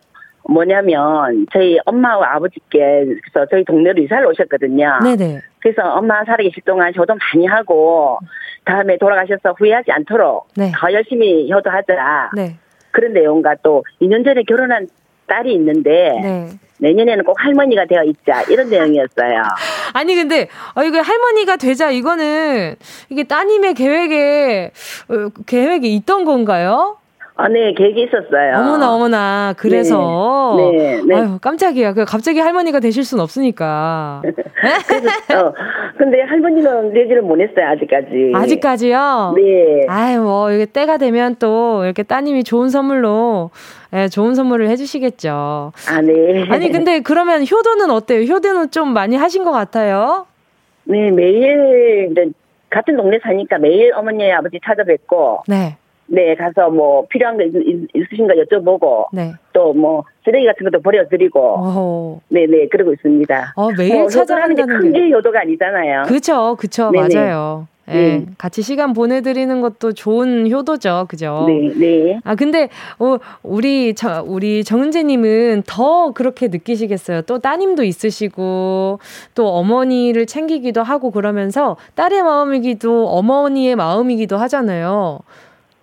뭐냐면 0.50 1.46
저희 1.52 1.78
엄마와 1.86 2.36
아버지께 2.36 3.06
그래서 3.06 3.46
저희 3.52 3.64
동네로 3.66 4.02
이사를 4.02 4.26
오셨거든요. 4.26 5.00
네네. 5.04 5.42
그래서 5.60 5.82
엄마 5.94 6.24
살아계실 6.24 6.64
동안 6.64 6.94
효도 6.96 7.14
많이 7.16 7.46
하고 7.46 8.20
다음에 8.64 8.98
돌아가셔서 8.98 9.56
후회하지 9.58 9.92
않도록 9.92 10.48
네. 10.56 10.72
더 10.76 10.92
열심히 10.92 11.52
효도하자. 11.52 12.32
네. 12.36 12.56
그런 12.92 13.14
내용과 13.14 13.56
또 13.62 13.84
2년 14.02 14.26
전에 14.26 14.44
결혼한 14.44 14.88
딸이 15.28 15.54
있는데 15.54 16.20
네. 16.22 16.48
내년에는 16.80 17.24
꼭 17.26 17.36
할머니가 17.44 17.86
되어 17.86 18.04
있자 18.04 18.44
이런 18.44 18.70
내용이었어요. 18.70 19.44
아니 19.94 20.16
근데 20.16 20.48
어 20.76 20.84
이거 20.84 21.02
할머니가 21.02 21.56
되자 21.58 21.92
이거는 21.92 22.76
이게 23.10 23.24
따님의 23.24 23.74
계획에 23.74 24.72
어, 25.10 25.30
계획이 25.46 25.94
있던 25.96 26.26
건가요? 26.26 26.98
아, 27.40 27.48
네, 27.48 27.72
계획이 27.74 28.04
있었어요. 28.04 28.58
어머나, 28.58 28.96
어머나. 28.96 29.54
그래서. 29.58 30.56
네, 30.58 30.72
네. 30.72 31.02
네. 31.06 31.16
아유, 31.16 31.38
깜짝이야. 31.40 31.94
그 31.94 32.04
갑자기 32.04 32.40
할머니가 32.40 32.80
되실 32.80 33.04
순 33.04 33.20
없으니까. 33.20 34.24
그래서, 34.88 35.48
어, 35.48 35.54
근데 36.00 36.24
할머니는 36.24 36.96
얘기를 36.98 37.22
못 37.22 37.40
했어요, 37.40 37.68
아직까지. 37.68 38.32
아직까지요? 38.34 39.36
네. 39.38 39.86
아유, 39.88 40.22
뭐, 40.22 40.52
이게 40.52 40.66
때가 40.66 40.98
되면 40.98 41.36
또 41.38 41.84
이렇게 41.86 42.02
따님이 42.02 42.44
좋은 42.44 42.70
선물로, 42.70 43.52
예, 43.94 44.08
좋은 44.08 44.34
선물을 44.34 44.68
해주시겠죠. 44.70 45.74
아, 45.90 46.02
네. 46.02 46.48
아니, 46.50 46.72
근데 46.72 47.02
그러면 47.02 47.44
효도는 47.44 47.92
어때요? 47.92 48.22
효도는 48.24 48.72
좀 48.72 48.94
많이 48.94 49.16
하신 49.16 49.44
것 49.44 49.52
같아요? 49.52 50.26
네, 50.86 51.12
매일, 51.12 52.16
같은 52.72 52.98
동네 52.98 53.20
사니까 53.22 53.60
매일 53.60 53.94
어머니, 53.94 54.32
아버지 54.32 54.60
찾아뵙고. 54.66 55.44
네. 55.48 55.78
네, 56.08 56.36
가서 56.36 56.70
뭐 56.70 57.06
필요한 57.08 57.38
거 57.38 57.44
있, 57.44 57.54
으신가 57.96 58.34
여쭤보고 58.36 59.08
네. 59.14 59.34
또뭐 59.54 60.04
쓰레기 60.24 60.46
같은 60.46 60.70
것도 60.70 60.82
버려드리고 60.82 62.22
네네 62.30 62.48
네, 62.48 62.68
그러고 62.68 62.94
있습니다. 62.94 63.54
어, 63.56 63.70
매일 63.78 63.94
뭐, 63.94 64.08
찾아간다는 64.08 64.80
큰게 64.80 65.12
효도가 65.12 65.42
아니잖아요. 65.42 66.04
그렇죠, 66.04 66.56
그렇죠, 66.58 66.92
맞아요. 66.92 67.68
네. 67.68 67.78
네. 67.94 68.26
같이 68.38 68.62
시간 68.62 68.94
보내드리는 68.94 69.62
것도 69.62 69.94
좋은 69.94 70.52
효도죠, 70.52 71.06
그죠? 71.08 71.46
네, 71.48 71.74
네. 71.74 72.20
아 72.26 72.36
근데 72.36 72.70
어, 73.00 73.18
우리 73.44 73.96
저 73.96 74.24
우리 74.26 74.64
정은재님은 74.64 75.64
더 75.66 76.12
그렇게 76.12 76.50
느끼시겠어요. 76.50 77.22
또 77.22 77.40
따님도 77.40 77.84
있으시고 77.84 79.00
또 79.36 79.48
어머니를 79.48 80.26
챙기기도 80.26 80.84
하고 80.84 81.12
그러면서 81.12 81.78
딸의 81.96 82.24
마음이기도 82.24 83.08
어머니의 83.08 83.76
마음이기도 83.78 84.36
하잖아요. 84.38 85.20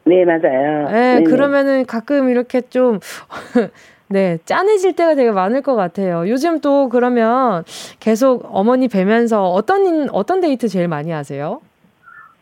네, 0.05 0.25
맞아요. 0.25 0.89
네, 0.91 1.15
네네. 1.15 1.25
그러면은 1.25 1.87
가끔 1.87 2.29
이렇게 2.29 2.61
좀, 2.63 3.01
네, 4.09 4.39
짠해질 4.45 4.95
때가 4.97 5.15
되게 5.15 5.31
많을 5.31 5.63
것 5.63 5.75
같아요. 5.75 6.29
요즘 6.29 6.61
또 6.61 6.89
그러면 6.91 7.65
계속 8.01 8.47
어머니 8.53 8.89
뵈면서 8.89 9.49
어떤, 9.51 10.09
어떤 10.11 10.41
데이트 10.41 10.69
제일 10.69 10.89
많이 10.89 11.11
하세요? 11.11 11.61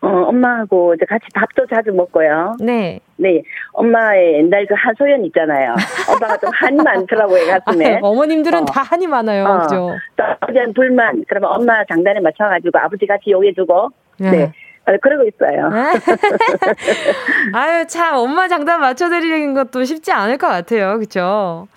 어, 0.01 0.09
엄마하고 0.09 0.95
이제 0.95 1.07
같이 1.09 1.25
밥도 1.33 1.67
자주 1.69 1.93
먹고요. 1.93 2.57
네. 2.59 2.99
네. 3.17 3.41
엄마의 3.73 4.35
옛날 4.39 4.67
그 4.67 4.75
하소연 4.77 5.25
있잖아요. 5.27 5.77
엄마가 6.13 6.37
좀 6.39 6.51
한이 6.53 6.77
많더라고요, 6.83 7.47
가슴에. 7.65 7.97
아, 7.97 8.01
어머님들은 8.03 8.63
어. 8.63 8.65
다 8.65 8.83
한이 8.83 9.07
많아요. 9.07 9.45
어. 9.45 9.59
그죠? 9.61 9.97
또 10.17 10.25
아버지는 10.25 10.75
불만. 10.75 11.25
그러면 11.29 11.51
엄마 11.53 11.85
장단에 11.85 12.19
맞춰가지고 12.19 12.77
아버지 12.81 13.07
같이 13.07 13.31
요해주고. 13.31 13.91
네. 14.19 14.31
네. 14.33 14.53
아, 14.85 14.97
그러고 15.01 15.25
있어요. 15.29 15.71
아유, 17.55 17.87
참, 17.87 18.17
엄마 18.17 18.49
장단 18.49 18.81
맞춰드리는 18.81 19.55
것도 19.55 19.85
쉽지 19.85 20.11
않을 20.11 20.39
것 20.39 20.49
같아요. 20.49 20.99
그쵸? 20.99 21.69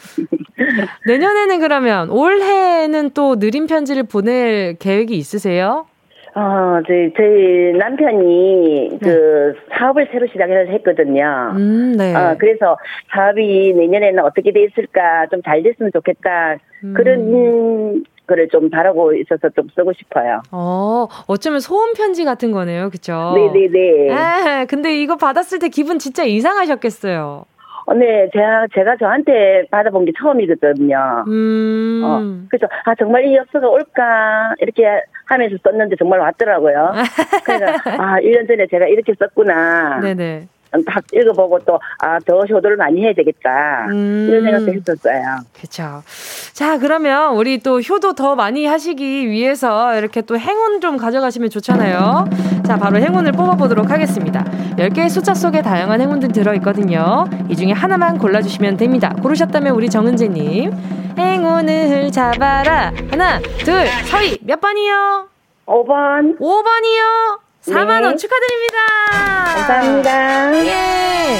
내년에는 1.08 1.60
그러면, 1.60 2.10
올해는 2.10 3.12
또 3.12 3.38
느린 3.38 3.68
편지를 3.68 4.04
보낼 4.04 4.76
계획이 4.80 5.16
있으세요? 5.16 5.86
어, 6.34 6.82
저희, 6.86 7.14
저희 7.16 7.72
남편이 7.78 8.90
네. 8.92 8.98
그 9.02 9.54
사업을 9.78 10.10
새로 10.12 10.28
시작을 10.28 10.68
했거든요. 10.74 11.54
음, 11.56 11.96
네. 11.98 12.14
어, 12.14 12.36
그래서 12.38 12.78
사업이 13.14 13.74
내년에는 13.74 14.22
어떻게 14.24 14.52
돼 14.52 14.64
있을까, 14.64 15.28
좀 15.32 15.42
잘 15.46 15.64
됐으면 15.64 15.92
좋겠다. 15.94 16.58
음. 16.84 16.94
그런 16.96 18.04
거를 18.26 18.48
좀 18.50 18.70
바라고 18.70 19.14
있어서 19.14 19.50
좀 19.56 19.68
쓰고 19.76 19.94
싶어요. 19.94 20.42
어, 20.52 21.08
어쩌면 21.28 21.60
소원 21.60 21.94
편지 21.94 22.24
같은 22.26 22.52
거네요. 22.52 22.90
그쵸? 22.90 23.34
네네네. 23.36 24.14
아, 24.14 24.66
근데 24.66 25.00
이거 25.02 25.16
받았을 25.16 25.60
때 25.60 25.70
기분 25.70 26.00
진짜 26.00 26.24
이상하셨겠어요. 26.24 27.46
어, 27.88 27.94
네, 27.94 28.28
제가, 28.34 28.66
제가 28.74 28.98
저한테 28.98 29.68
받아본 29.70 30.06
게 30.06 30.12
처음이거든요. 30.20 31.26
음. 31.28 32.02
어, 32.04 32.48
그래서, 32.50 32.66
아, 32.86 32.96
정말 32.96 33.26
이 33.26 33.36
엽서가 33.36 33.68
올까, 33.70 34.56
이렇게 34.60 34.84
하면서 35.26 35.56
썼는데 35.64 35.96
정말 35.98 36.20
왔더라고요. 36.20 36.94
그래서, 37.44 37.66
아, 38.02 38.20
1년 38.22 38.48
전에 38.48 38.66
제가 38.72 38.88
이렇게 38.88 39.14
썼구나. 39.20 40.00
네네. 40.00 40.48
다 40.84 41.00
읽어보고 41.14 41.60
또, 41.66 41.80
아, 42.00 42.20
더 42.20 42.40
효도를 42.42 42.78
많이 42.78 43.02
해야 43.04 43.14
되겠다. 43.14 43.88
음. 43.92 44.28
이런 44.30 44.44
생각도 44.44 44.74
했었어요. 44.74 45.38
그쵸. 45.60 46.04
자, 46.54 46.78
그러면 46.80 47.36
우리 47.36 47.60
또 47.60 47.80
효도 47.82 48.14
더 48.14 48.36
많이 48.36 48.66
하시기 48.66 49.30
위해서 49.30 49.98
이렇게 49.98 50.22
또 50.22 50.38
행운 50.38 50.82
좀 50.82 50.98
가져가시면 50.98 51.50
좋잖아요. 51.50 52.30
자, 52.66 52.78
바로 52.78 52.98
행운을 52.98 53.32
뽑아보도록 53.34 53.92
하겠습니다. 53.92 54.44
10개의 54.78 55.10
숫자 55.10 55.34
속에 55.34 55.62
다양한 55.62 56.02
행운들 56.02 56.32
들어있거든요. 56.32 57.26
이 57.50 57.56
중에 57.56 57.72
하나만 57.72 58.18
골라주시면 58.18 58.78
됩니다. 58.78 59.14
고르셨다면 59.22 59.74
우리 59.76 59.90
정은재님. 59.90 60.72
행운을 61.18 62.12
잡아라. 62.12 62.92
하나, 63.10 63.40
둘, 63.60 63.86
서희, 64.10 64.38
몇 64.44 64.60
번이요? 64.60 65.28
5번. 65.66 66.38
5번이요? 66.40 67.45
4만원 67.66 68.12
네. 68.12 68.16
축하드립니다. 68.16 68.78
감사합니다. 69.56 70.66
예. 70.66 71.38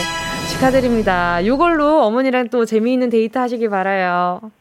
축하드립니다. 0.52 1.40
이걸로 1.42 2.04
어머니랑 2.04 2.50
또 2.50 2.66
재미있는 2.66 3.10
데이트 3.10 3.38
하시길 3.38 3.70
바라요. 3.70 4.52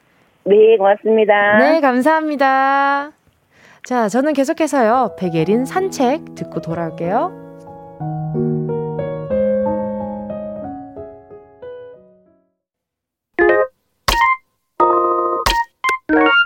네, 0.45 0.77
고맙습니다. 0.77 1.59
네, 1.59 1.81
감사합니다. 1.81 3.13
자, 3.85 4.09
저는 4.09 4.33
계속해서요. 4.33 5.17
백예린 5.19 5.65
산책 5.65 6.35
듣고 6.35 6.61
돌아올게요. 6.61 7.44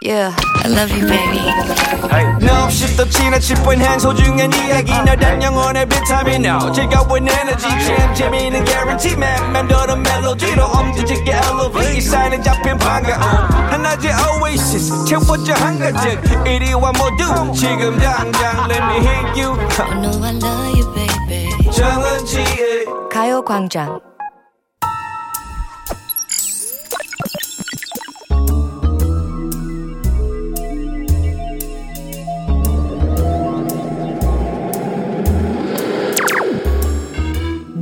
Yeah, 0.01 0.33
I 0.65 0.69
love 0.69 0.93
you, 0.93 1.07
baby. 1.09 1.43
No, 2.41 2.65
없이 2.65 2.97
또 2.97 3.05
지나칠 3.09 3.57
뻔한 3.65 3.99
소중한 3.99 4.53
이야기. 4.53 4.93
너란 4.93 5.43
영혼의 5.43 5.87
비타민 5.87 6.45
No 6.47 6.71
즐거운 6.71 7.27
에너지. 7.29 7.67
참 7.69 8.15
재미있는 8.15 8.65
guarantee 8.65 9.15
man. 9.17 9.53
맘대로 9.53 9.97
멜로디로 9.97 10.65
엄지짓게 10.65 11.33
elevate. 11.33 11.97
이 11.97 12.01
사인에 12.01 12.41
잡힌 12.41 12.79
반가움. 12.79 13.21
하나의 13.73 14.13
oasis 14.41 15.05
채워져 15.05 15.55
한가득. 15.55 16.47
이리와 16.47 16.93
모두 16.93 17.53
지금 17.53 17.99
당장 17.99 18.71
let 18.71 18.81
me 18.81 18.99
hit 19.05 19.43
you. 19.43 19.59
I 19.81 20.01
know 20.01 20.25
I 20.25 20.31
love 20.37 20.79
you, 20.79 20.95
baby. 20.95 21.73
정은지의 21.73 22.87
가요광장 23.13 23.99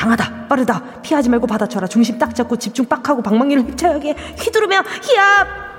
어? 0.00 0.02
강하다, 0.02 0.46
빠르다, 0.48 0.82
피하지 1.02 1.28
말고 1.28 1.46
받아쳐라. 1.46 1.86
중심 1.86 2.18
딱 2.18 2.34
잡고 2.34 2.56
집중 2.56 2.86
빡 2.86 3.06
하고 3.08 3.22
방망이를 3.22 3.64
힘차게 3.64 4.14
휘두르며 4.38 4.82
히압! 5.02 5.70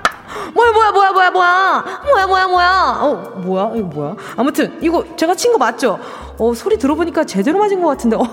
뭐야, 0.54 0.72
뭐야, 0.72 0.92
뭐야, 0.92 1.10
뭐야, 1.12 1.30
뭐야, 1.30 1.84
뭐야, 2.04 2.26
뭐야, 2.26 2.46
뭐야, 2.46 2.96
어, 3.00 3.14
뭐야, 3.36 3.72
이거 3.76 3.86
뭐야? 3.88 4.16
아무튼, 4.36 4.78
이거 4.80 5.04
제가 5.16 5.34
친 5.34 5.52
거 5.52 5.58
맞죠? 5.58 5.98
어, 6.38 6.54
소리 6.54 6.78
들어보니까 6.78 7.24
제대로 7.24 7.58
맞은 7.58 7.82
것 7.82 7.88
같은데, 7.88 8.16
어, 8.20 8.24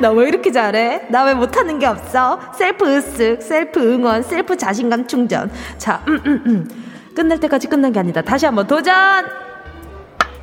나 0.00 0.10
왜 0.12 0.28
이렇게 0.28 0.52
잘해? 0.52 1.06
나 1.10 1.24
왜 1.24 1.34
못하는 1.34 1.78
게 1.78 1.86
없어? 1.86 2.38
셀프 2.56 2.84
으쓱, 2.84 3.42
셀프 3.42 3.80
응원, 3.80 4.22
셀프 4.22 4.56
자신감 4.56 5.06
충전. 5.08 5.50
자, 5.78 6.02
음, 6.06 6.20
음, 6.26 6.42
음. 6.46 6.84
끝날 7.16 7.40
때까지 7.40 7.66
끝난 7.68 7.90
게 7.90 7.98
아니다. 7.98 8.20
다시 8.22 8.44
한번 8.46 8.66
도전! 8.66 9.45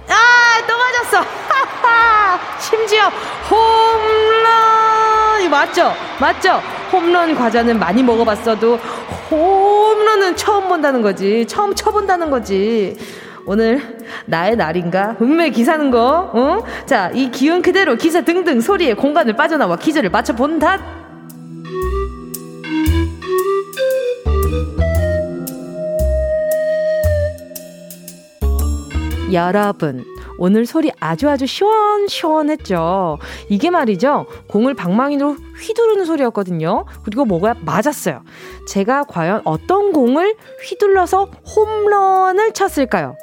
아, 0.08 0.62
또 0.68 0.78
맞았어! 0.78 1.26
심지어 2.60 3.10
홈런! 3.50 5.42
이 5.42 5.50
맞죠? 5.50 5.94
맞죠? 6.20 6.62
홈런 6.92 7.36
과자는 7.36 7.80
많이 7.80 8.04
먹어봤어도 8.04 8.76
홈런은 9.32 10.36
처음 10.36 10.68
본다는 10.68 11.02
거지. 11.02 11.46
처음 11.48 11.74
쳐본다는 11.74 12.30
거지. 12.30 12.98
오늘 13.46 13.98
나의 14.26 14.56
날인가? 14.56 15.16
운매 15.20 15.50
기사는 15.50 15.92
거, 15.92 16.32
어? 16.34 16.60
자, 16.86 17.10
이 17.13 17.30
기운 17.30 17.62
그대로 17.62 17.96
기사 17.96 18.22
등등 18.22 18.62
소리에 18.62 18.94
공간을 18.94 19.36
빠져나와 19.36 19.76
퀴즈를 19.76 20.10
맞춰본다. 20.10 20.80
여러분, 29.34 30.06
오늘 30.38 30.65
소리 30.65 30.91
아주 31.00 31.30
아주 31.30 31.46
시원시원했죠. 31.46 33.17
이게 33.50 33.69
말이죠. 33.69 34.26
공을 34.48 34.74
방망이로 34.74 35.36
휘두르는 35.60 36.06
소리였거든요. 36.06 36.86
그리고 37.04 37.26
뭐가 37.26 37.56
맞았어요. 37.62 38.24
제가 38.67 39.04
과연 39.04 39.41
어떤 39.46 39.91
공을 39.91 40.36
휘둘러서 40.63 41.32
홈런을 41.56 42.54
쳤을까요? 42.54 43.15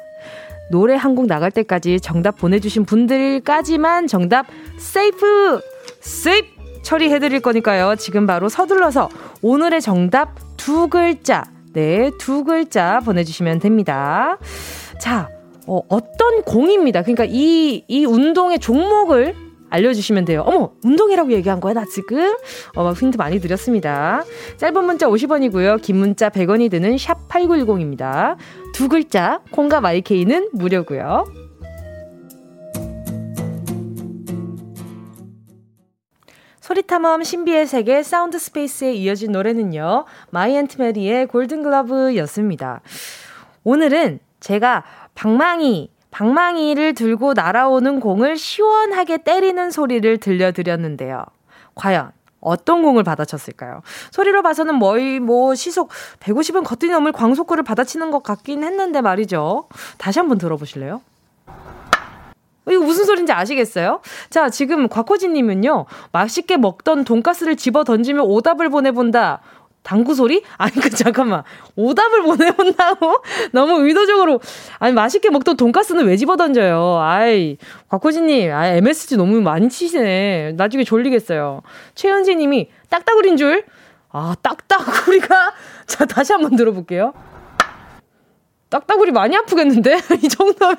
노래 0.71 0.95
한 0.95 1.15
곡 1.15 1.27
나갈 1.27 1.51
때까지 1.51 1.99
정답 1.99 2.37
보내주신 2.37 2.85
분들까지만 2.85 4.07
정답 4.07 4.45
세이프! 4.77 5.59
세이프! 5.99 6.61
처리해드릴 6.83 7.41
거니까요. 7.41 7.95
지금 7.97 8.25
바로 8.25 8.49
서둘러서 8.49 9.09
오늘의 9.41 9.81
정답 9.81 10.35
두 10.57 10.87
글자, 10.87 11.43
네, 11.73 12.09
두 12.17 12.43
글자 12.43 12.99
보내주시면 13.01 13.59
됩니다. 13.59 14.37
자, 14.99 15.29
어, 15.67 15.81
어떤 15.87 16.41
공입니다. 16.43 17.01
그러니까 17.01 17.25
이, 17.27 17.83
이 17.87 18.05
운동의 18.05 18.59
종목을 18.59 19.35
알려주시면 19.69 20.25
돼요. 20.25 20.43
어머, 20.45 20.73
운동이라고 20.83 21.31
얘기한 21.31 21.61
거야, 21.61 21.73
나 21.73 21.85
지금? 21.85 22.35
어, 22.75 22.91
힌트 22.91 23.17
많이 23.17 23.39
드렸습니다. 23.39 24.23
짧은 24.57 24.83
문자 24.83 25.07
50원이고요. 25.07 25.81
긴 25.81 25.97
문자 25.97 26.29
100원이 26.29 26.69
드는 26.69 26.97
샵 26.97 27.27
8910입니다. 27.29 28.35
두 28.73 28.89
글자, 28.89 29.41
콩과 29.51 29.79
마이케이는 29.79 30.49
무료고요. 30.51 31.25
소리탐험 36.59 37.23
신비의 37.23 37.65
세계 37.65 38.03
사운드 38.03 38.39
스페이스에 38.39 38.93
이어진 38.93 39.31
노래는요. 39.31 40.05
마이 40.29 40.55
앤트 40.55 40.81
메리의 40.81 41.27
골든 41.27 41.63
글러브였습니다. 41.63 42.81
오늘은 43.63 44.19
제가 44.39 44.83
방망이, 45.15 45.91
방망이를 46.11 46.93
들고 46.93 47.33
날아오는 47.33 47.99
공을 47.99 48.37
시원하게 48.37 49.17
때리는 49.17 49.71
소리를 49.71 50.17
들려드렸는데요. 50.17 51.23
과연 51.75 52.11
어떤 52.41 52.81
공을 52.81 53.03
받아쳤을까요? 53.03 53.81
소리로 54.11 54.41
봐서는 54.41 54.75
뭐이 54.75 55.19
뭐 55.19 55.55
시속 55.55 55.89
150은 56.19 56.63
거뜬히 56.63 56.91
넘을 56.91 57.11
광속구를 57.11 57.63
받아치는 57.63 58.11
것 58.11 58.23
같긴 58.23 58.63
했는데 58.63 58.99
말이죠. 59.01 59.67
다시 59.97 60.19
한번 60.19 60.37
들어보실래요? 60.37 61.01
이거 62.69 62.83
무슨 62.83 63.05
소린지 63.05 63.31
아시겠어요? 63.31 64.01
자, 64.29 64.49
지금 64.49 64.87
곽호진님은요, 64.87 65.85
맛있게 66.11 66.57
먹던 66.57 67.05
돈가스를 67.05 67.55
집어 67.55 67.83
던지며 67.83 68.23
오답을 68.23 68.69
보내본다. 68.69 69.41
당구 69.83 70.13
소리? 70.13 70.43
아니, 70.57 70.73
그, 70.73 70.89
잠깐만. 70.89 71.43
오답을 71.75 72.23
보내본다고? 72.23 73.23
너무 73.51 73.85
의도적으로. 73.85 74.39
아니, 74.79 74.93
맛있게 74.93 75.29
먹던 75.29 75.57
돈가스는 75.57 76.05
왜 76.05 76.17
집어 76.17 76.37
던져요? 76.37 76.99
아이, 76.99 77.57
곽호진님, 77.89 78.51
아 78.51 78.67
MSG 78.67 79.17
너무 79.17 79.41
많이 79.41 79.69
치시네. 79.69 80.53
나중에 80.53 80.83
졸리겠어요. 80.83 81.61
최현지 81.95 82.35
님이 82.35 82.69
딱따구리인 82.89 83.37
줄? 83.37 83.63
아, 84.09 84.35
딱따구리가? 84.41 85.53
자, 85.87 86.05
다시 86.05 86.33
한번 86.33 86.55
들어볼게요. 86.55 87.13
딱따구리 88.69 89.11
많이 89.11 89.35
아프겠는데? 89.35 89.99
이 90.23 90.29
정도면 90.29 90.77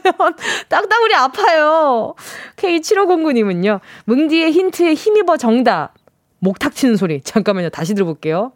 딱따구리 0.69 1.15
아파요. 1.15 2.15
K7509님은요. 2.57 3.81
뭉디의 4.07 4.53
힌트에 4.53 4.95
힘입어 4.95 5.37
정답. 5.37 5.93
목탁 6.39 6.75
치는 6.75 6.97
소리. 6.97 7.21
잠깐만요. 7.21 7.69
다시 7.69 7.95
들어볼게요. 7.95 8.53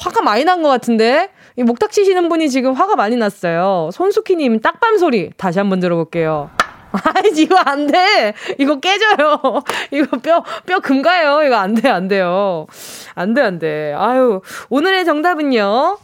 화가 0.00 0.22
많이 0.22 0.44
난 0.44 0.62
것 0.62 0.68
같은데? 0.68 1.30
이 1.56 1.62
목탁 1.62 1.92
치시는 1.92 2.28
분이 2.28 2.48
지금 2.48 2.72
화가 2.72 2.96
많이 2.96 3.16
났어요. 3.16 3.90
손수키님, 3.92 4.60
딱밤 4.60 4.96
소리. 4.98 5.30
다시 5.36 5.58
한번 5.58 5.78
들어볼게요. 5.80 6.50
아이, 6.92 7.30
이거 7.36 7.56
안 7.58 7.86
돼! 7.86 8.34
이거 8.58 8.80
깨져요. 8.80 9.40
이거 9.92 10.18
뼈, 10.18 10.42
뼈 10.66 10.80
금가요. 10.80 11.42
이거 11.46 11.56
안 11.56 11.74
돼, 11.74 11.88
안 11.88 12.08
돼요. 12.08 12.66
안 13.14 13.34
돼, 13.34 13.42
안 13.42 13.58
돼. 13.58 13.94
아유, 13.96 14.40
오늘의 14.70 15.04
정답은요. 15.04 15.98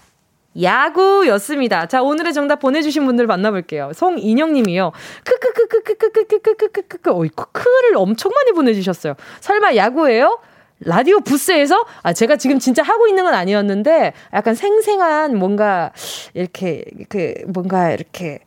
야구였습니다. 0.63 1.87
자, 1.87 2.03
오늘의 2.03 2.33
정답 2.33 2.61
보내주신 2.61 3.05
분들 3.05 3.27
만나볼게요. 3.27 3.91
송인영 3.95 4.53
님이요. 4.55 4.93
크크크크크크크크크크크크크. 5.25 7.11
어이, 7.13 7.29
크를 7.29 7.97
엄청 7.97 8.33
많이 8.35 8.53
보내주셨어요. 8.53 9.15
설마 9.41 9.75
야구예요? 9.77 10.39
라디오 10.81 11.21
부스에서 11.21 11.85
아 12.03 12.13
제가 12.13 12.37
지금 12.37 12.59
진짜 12.59 12.83
하고 12.83 13.09
있는 13.09 13.25
건 13.25 13.35
아니었는데 13.35 14.13
약간 14.35 14.55
생생한 14.55 15.39
뭔가 15.39 15.93
이렇게 16.35 16.85
그 17.09 17.35
뭔가 17.49 17.91
이렇게 17.91 18.41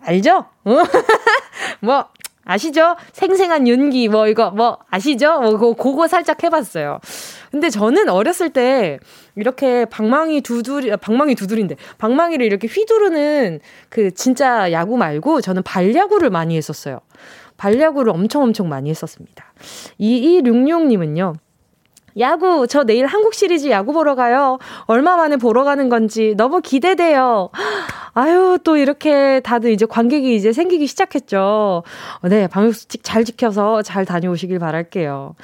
알죠? 0.00 0.46
뭐 1.80 2.06
아시죠? 2.44 2.96
생생한 3.12 3.68
윤기 3.68 4.08
뭐 4.08 4.26
이거 4.26 4.50
뭐 4.50 4.78
아시죠? 4.90 5.40
뭐 5.40 5.74
그거, 5.74 6.08
살짝 6.08 6.42
해봤어요. 6.42 6.98
근데 7.50 7.68
저는 7.68 8.08
어렸을 8.08 8.50
때 8.50 8.98
이렇게 9.36 9.84
방망이 9.84 10.40
두드리 10.40 10.96
방망이 10.96 11.34
두드린데 11.34 11.76
방망이를 11.98 12.44
이렇게 12.46 12.66
휘두르는 12.66 13.60
그 13.90 14.12
진짜 14.12 14.72
야구 14.72 14.96
말고 14.96 15.42
저는 15.42 15.62
발야구를 15.62 16.30
많이 16.30 16.56
했었어요. 16.56 17.00
발야구를 17.58 18.12
엄청 18.12 18.42
엄청 18.42 18.68
많이 18.68 18.88
했었습니다. 18.88 19.52
2266님은요. 20.00 21.34
야구, 22.18 22.66
저 22.66 22.84
내일 22.84 23.06
한국 23.06 23.34
시리즈 23.34 23.68
야구 23.68 23.92
보러 23.92 24.14
가요. 24.14 24.58
얼마 24.86 25.16
만에 25.16 25.36
보러 25.36 25.64
가는 25.64 25.88
건지 25.88 26.34
너무 26.36 26.60
기대돼요. 26.60 27.50
아유, 28.14 28.58
또 28.64 28.76
이렇게 28.76 29.40
다들 29.40 29.70
이제 29.70 29.86
관객이 29.86 30.34
이제 30.34 30.52
생기기 30.52 30.86
시작했죠. 30.86 31.84
네, 32.22 32.48
방역수칙 32.48 33.02
잘 33.04 33.24
지켜서 33.24 33.82
잘 33.82 34.04
다녀오시길 34.04 34.58
바랄게요. 34.58 35.36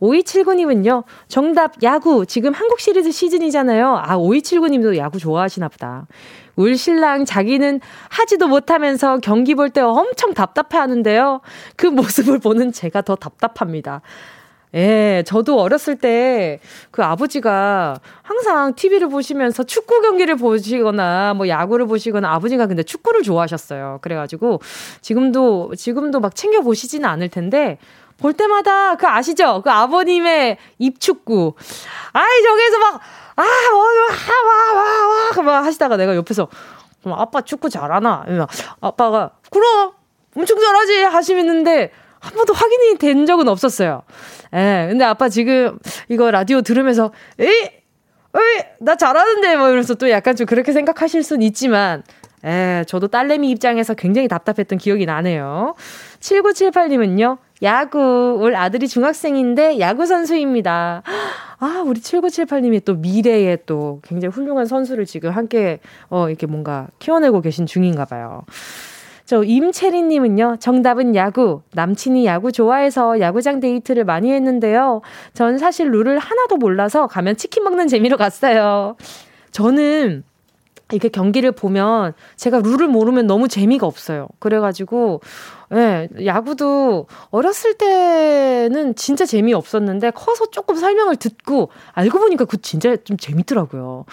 5279님은요, 0.00 1.04
정답, 1.28 1.82
야구. 1.82 2.26
지금 2.26 2.52
한국 2.52 2.80
시리즈 2.80 3.12
시즌이잖아요. 3.12 4.00
아, 4.02 4.16
5279님도 4.16 4.96
야구 4.96 5.18
좋아하시나 5.18 5.68
보다. 5.68 6.06
울 6.56 6.76
신랑 6.76 7.24
자기는 7.24 7.80
하지도 8.08 8.48
못하면서 8.48 9.18
경기 9.18 9.54
볼 9.54 9.70
때 9.70 9.80
엄청 9.80 10.34
답답해 10.34 10.78
하는데요. 10.80 11.40
그 11.76 11.86
모습을 11.86 12.38
보는 12.40 12.72
제가 12.72 13.02
더 13.02 13.14
답답합니다. 13.16 14.02
예, 14.74 15.22
저도 15.26 15.60
어렸을 15.60 15.96
때 15.96 16.60
그 16.92 17.02
아버지가 17.02 17.98
항상 18.22 18.74
TV를 18.74 19.08
보시면서 19.08 19.62
축구 19.64 20.00
경기를 20.02 20.36
보시거나 20.36 21.34
뭐 21.34 21.48
야구를 21.48 21.86
보시거나 21.86 22.30
아버지가 22.34 22.66
근데 22.66 22.82
축구를 22.82 23.22
좋아하셨어요. 23.22 23.98
그래가지고 24.02 24.60
지금도, 25.00 25.72
지금도 25.76 26.20
막 26.20 26.34
챙겨보시지는 26.34 27.08
않을 27.08 27.30
텐데 27.30 27.78
볼 28.18 28.34
때마다 28.34 28.94
그 28.96 29.06
아시죠? 29.06 29.62
그 29.64 29.70
아버님의 29.70 30.58
입축구. 30.78 31.54
아이, 32.12 32.42
저기에서 32.42 32.78
막, 32.78 33.00
아, 33.36 33.42
어, 33.42 33.76
와, 33.76 34.72
와, 34.74 34.82
와, 34.82 35.32
와, 35.34 35.42
막 35.42 35.64
하시다가 35.64 35.96
내가 35.96 36.14
옆에서 36.14 36.46
아빠 37.06 37.40
축구 37.40 37.70
잘하나? 37.70 38.24
아빠가, 38.80 39.30
그럼! 39.50 39.92
엄청 40.36 40.60
잘하지! 40.60 41.02
하시는데 41.02 41.90
한 42.22 42.34
번도 42.34 42.54
확인이 42.54 42.98
된 42.98 43.26
적은 43.26 43.48
없었어요. 43.48 44.02
예, 44.54 44.86
근데 44.88 45.04
아빠 45.04 45.28
지금 45.28 45.78
이거 46.08 46.30
라디오 46.30 46.62
들으면서, 46.62 47.10
에이! 47.38 47.48
에이! 47.48 48.62
나 48.80 48.96
잘하는데! 48.96 49.56
뭐 49.56 49.66
이러면서 49.66 49.94
또 49.94 50.08
약간 50.08 50.36
좀 50.36 50.46
그렇게 50.46 50.72
생각하실 50.72 51.24
순 51.24 51.42
있지만, 51.42 52.04
예, 52.44 52.84
저도 52.86 53.08
딸내미 53.08 53.50
입장에서 53.50 53.94
굉장히 53.94 54.28
답답했던 54.28 54.78
기억이 54.78 55.04
나네요. 55.04 55.74
7978님은요, 56.20 57.38
야구, 57.64 58.38
올 58.40 58.54
아들이 58.54 58.86
중학생인데 58.86 59.80
야구 59.80 60.06
선수입니다. 60.06 61.02
아, 61.58 61.82
우리 61.84 62.00
7978님이 62.00 62.84
또 62.84 62.94
미래에 62.94 63.58
또 63.66 64.00
굉장히 64.04 64.32
훌륭한 64.32 64.66
선수를 64.66 65.06
지금 65.06 65.30
함께, 65.30 65.80
어, 66.08 66.28
이렇게 66.28 66.46
뭔가 66.46 66.86
키워내고 67.00 67.40
계신 67.40 67.66
중인가 67.66 68.04
봐요. 68.04 68.42
저 69.24 69.42
임채리님은요, 69.44 70.56
정답은 70.60 71.14
야구. 71.14 71.62
남친이 71.74 72.26
야구 72.26 72.52
좋아해서 72.52 73.20
야구장 73.20 73.60
데이트를 73.60 74.04
많이 74.04 74.32
했는데요. 74.32 75.00
전 75.32 75.58
사실 75.58 75.90
룰을 75.90 76.18
하나도 76.18 76.56
몰라서 76.56 77.06
가면 77.06 77.36
치킨 77.36 77.64
먹는 77.64 77.88
재미로 77.88 78.16
갔어요. 78.16 78.96
저는 79.52 80.24
이렇게 80.92 81.08
경기를 81.08 81.52
보면 81.52 82.12
제가 82.36 82.60
룰을 82.60 82.88
모르면 82.88 83.26
너무 83.26 83.48
재미가 83.48 83.86
없어요. 83.86 84.28
그래가지고, 84.38 85.20
예, 85.74 86.08
야구도 86.24 87.06
어렸을 87.30 87.74
때는 87.74 88.94
진짜 88.94 89.24
재미없었는데 89.24 90.10
커서 90.10 90.46
조금 90.50 90.76
설명을 90.76 91.16
듣고 91.16 91.70
알고 91.92 92.18
보니까 92.18 92.44
그 92.44 92.60
진짜 92.60 92.94
좀 93.04 93.16
재밌더라고요. 93.16 94.04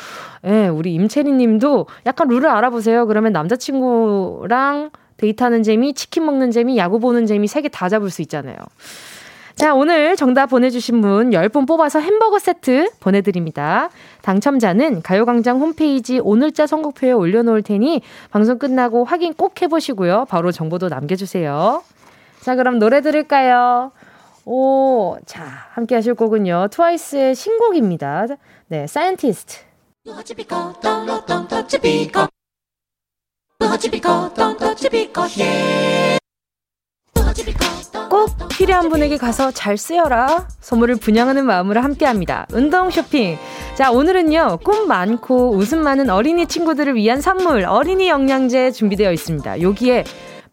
예, 0.45 0.67
우리 0.67 0.93
임채리 0.93 1.31
님도 1.33 1.87
약간 2.05 2.27
룰을 2.29 2.47
알아보세요. 2.49 3.05
그러면 3.07 3.33
남자친구랑 3.33 4.91
데이트하는 5.17 5.63
재미, 5.63 5.93
치킨 5.93 6.25
먹는 6.25 6.51
재미, 6.51 6.77
야구 6.77 6.99
보는 6.99 7.25
재미 7.25 7.47
세 7.47 7.61
개 7.61 7.67
다 7.69 7.89
잡을 7.89 8.09
수 8.09 8.21
있잖아요. 8.21 8.55
자, 9.59 9.75
오늘 9.75 10.15
정답 10.15 10.45
보내주신 10.45 11.01
분 11.01 11.31
10분 11.31 11.67
뽑아서 11.67 11.99
햄버거 11.99 12.39
세트 12.39 12.91
보내드립니다. 13.01 13.89
당첨자는 14.21 15.01
가요광장 15.01 15.59
홈페이지 15.59 16.17
오늘자 16.17 16.65
선곡표에 16.65 17.11
올려놓을 17.11 17.61
테니 17.63 18.01
방송 18.31 18.57
끝나고 18.57 19.03
확인 19.03 19.33
꼭 19.33 19.61
해보시고요. 19.61 20.27
바로 20.29 20.53
정보도 20.53 20.87
남겨주세요. 20.87 21.83
자, 22.39 22.55
그럼 22.55 22.79
노래 22.79 23.01
들을까요? 23.01 23.91
오, 24.45 25.17
자, 25.25 25.43
함께 25.71 25.93
하실 25.93 26.13
곡은요. 26.13 26.69
트와이스의 26.71 27.35
신곡입니다. 27.35 28.27
네, 28.69 28.87
사이언티스트. 28.87 29.57
꼭 38.09 38.29
필요한 38.49 38.89
분에게 38.89 39.17
가서 39.17 39.51
잘 39.51 39.77
쓰여라. 39.77 40.47
선물을 40.59 40.95
분양하는 40.97 41.45
마음으로 41.45 41.81
함께 41.81 42.05
합니다. 42.05 42.45
운동 42.53 42.89
쇼핑. 42.89 43.37
자, 43.75 43.91
오늘은요, 43.91 44.59
꿈 44.63 44.87
많고 44.87 45.51
웃음 45.51 45.81
많은 45.83 46.09
어린이 46.09 46.45
친구들을 46.45 46.95
위한 46.95 47.21
선물, 47.21 47.65
어린이 47.65 48.09
영양제 48.09 48.71
준비되어 48.71 49.11
있습니다. 49.11 49.61
여기에 49.61 50.03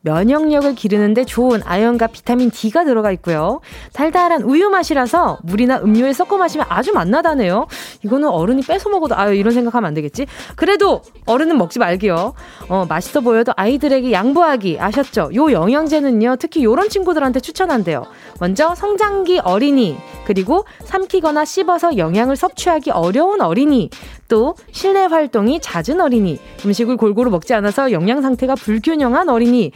면역력을 0.06 0.76
기르는데 0.76 1.24
좋은 1.24 1.60
아연과 1.64 2.06
비타민 2.06 2.50
D가 2.50 2.84
들어가 2.84 3.10
있고요. 3.12 3.60
달달한 3.92 4.42
우유 4.42 4.68
맛이라서 4.68 5.38
물이나 5.42 5.80
음료에 5.80 6.12
섞어 6.12 6.36
마시면 6.36 6.66
아주 6.68 6.92
맛나다네요. 6.92 7.66
이거는 8.04 8.28
어른이 8.28 8.62
뺏어 8.62 8.88
먹어도 8.88 9.16
아유 9.16 9.34
이런 9.34 9.52
생각하면 9.52 9.88
안 9.88 9.94
되겠지. 9.94 10.26
그래도 10.54 11.02
어른은 11.26 11.58
먹지 11.58 11.80
말기요. 11.80 12.34
어, 12.68 12.86
맛있어 12.88 13.20
보여도 13.20 13.52
아이들에게 13.56 14.12
양보하기 14.12 14.78
아셨죠? 14.80 15.30
요 15.34 15.50
영양제는요. 15.50 16.36
특히 16.38 16.62
요런 16.62 16.88
친구들한테 16.88 17.40
추천한대요. 17.40 18.06
먼저 18.38 18.76
성장기 18.76 19.40
어린이 19.40 19.98
그리고 20.24 20.64
삼키거나 20.84 21.44
씹어서 21.44 21.96
영양을 21.96 22.36
섭취하기 22.36 22.92
어려운 22.92 23.40
어린이 23.40 23.90
또 24.28 24.54
실내 24.72 25.04
활동이 25.04 25.60
잦은 25.60 26.00
어린이 26.00 26.38
음식을 26.64 26.96
골고루 26.96 27.30
먹지 27.30 27.54
않아서 27.54 27.92
영양 27.92 28.22
상태가 28.22 28.54
불균형한 28.54 29.28
어린이 29.28 29.72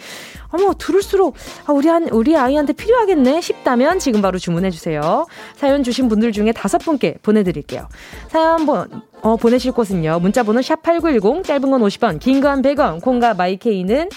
어머 0.48 0.74
들을수록 0.74 1.36
아, 1.66 1.72
우리 1.72 1.88
한 1.88 2.08
우리 2.08 2.36
아이한테 2.36 2.72
필요하겠네 2.72 3.40
싶다면 3.40 3.98
지금 4.00 4.20
바로 4.20 4.38
주문해 4.38 4.70
주세요. 4.70 5.26
사연 5.56 5.82
주신 5.84 6.08
분들 6.08 6.32
중에 6.32 6.52
다섯 6.52 6.78
분께 6.78 7.16
보내 7.22 7.42
드릴게요. 7.44 7.88
사연 8.28 8.66
번 8.66 9.02
어, 9.22 9.36
보내실 9.36 9.72
곳은요. 9.72 10.18
문자 10.20 10.42
번호 10.42 10.60
샵 10.62 10.82
#8910 10.82 11.44
짧은 11.44 11.70
건 11.70 11.80
50원, 11.82 12.18
긴 12.18 12.40
건 12.40 12.62
100원, 12.62 13.00
콩과 13.02 13.34
마이케이는 13.34 14.08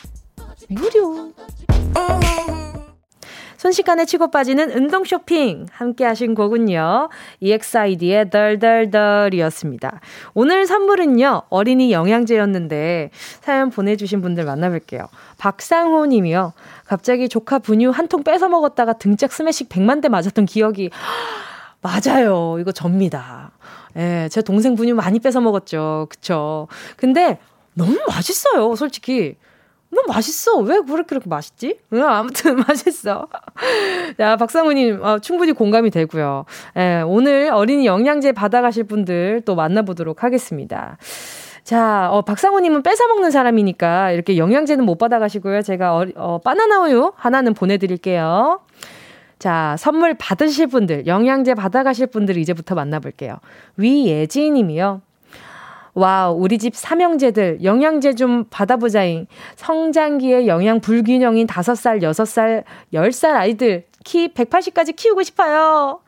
무료. 0.70 1.32
순식간에 3.68 4.04
치고 4.04 4.30
빠지는 4.30 4.72
운동 4.72 5.06
쇼핑 5.06 5.68
함께 5.72 6.04
하신 6.04 6.36
곡은요. 6.36 7.08
EXID의 7.40 8.30
덜덜덜이었습니다. 8.30 10.02
오늘 10.34 10.66
선물은요. 10.66 11.44
어린이 11.48 11.94
영양제였는데 11.94 13.12
사연 13.40 13.70
보내주신 13.70 14.22
분들 14.22 14.44
만나볼게요. 14.44 15.08
박상호 15.38 16.06
님이요. 16.08 16.52
갑자기 16.84 17.30
조카 17.30 17.58
분유 17.58 17.92
한 17.92 18.10
통 18.10 18.22
뺏어 18.24 18.50
먹었다가 18.50 18.94
등짝 18.94 19.32
스매식 19.32 19.70
100만 19.70 20.02
대 20.02 20.10
맞았던 20.10 20.46
기억이 20.46 20.90
맞아요. 21.82 22.58
이거 22.60 22.74
접니다. 22.74 23.52
예, 23.96 24.28
제 24.30 24.42
동생 24.42 24.76
분유 24.76 24.94
많이 24.94 25.20
뺏어 25.20 25.40
먹었죠. 25.40 26.08
그쵸. 26.10 26.68
근데 26.98 27.40
너무 27.76 27.98
맛있어요, 28.10 28.76
솔직히. 28.76 29.38
너무 29.94 30.08
맛있어. 30.08 30.58
왜 30.58 30.80
그렇게 30.80 31.04
그렇게 31.04 31.30
맛있지? 31.30 31.80
응, 31.94 32.04
아무튼 32.04 32.58
맛있어. 32.68 33.28
자, 34.18 34.36
박상우님, 34.36 35.04
어, 35.04 35.20
충분히 35.20 35.52
공감이 35.52 35.90
되고요. 35.90 36.46
예, 36.78 37.04
오늘 37.06 37.52
어린이 37.54 37.86
영양제 37.86 38.32
받아가실 38.34 38.86
분들 38.86 39.44
또 39.46 39.56
만나보도록 39.56 40.24
하겠습니다. 40.24 40.98
자, 41.64 42.10
어, 42.12 42.22
박상호님은 42.24 42.84
뺏어 42.84 43.08
먹는 43.08 43.32
사람이니까 43.32 44.12
이렇게 44.12 44.38
영양제는 44.38 44.86
못 44.86 44.98
받아가시고요. 44.98 45.62
제가 45.62 45.96
어, 45.96 46.06
어, 46.16 46.40
바나나 46.44 46.82
우유 46.82 47.14
하나는 47.16 47.54
보내드릴게요. 47.54 48.60
자, 49.40 49.76
선물 49.78 50.14
받으실 50.14 50.68
분들, 50.68 51.08
영양제 51.08 51.54
받아가실 51.54 52.08
분들 52.08 52.38
이제부터 52.38 52.76
만나볼게요. 52.76 53.38
위예지 53.78 54.50
님이요. 54.52 55.02
와우, 55.96 56.36
우리 56.40 56.58
집 56.58 56.76
삼형제들 56.76 57.64
영양제 57.64 58.16
좀 58.16 58.46
받아보자잉. 58.50 59.28
성장기에 59.56 60.48
영양 60.48 60.80
불균형인 60.80 61.46
5살, 61.48 62.02
6살, 62.02 62.64
10살 62.94 63.36
아이들 63.36 63.86
키 64.04 64.28
180까지 64.34 64.96
키우고 64.96 65.24
싶어요. 65.24 66.02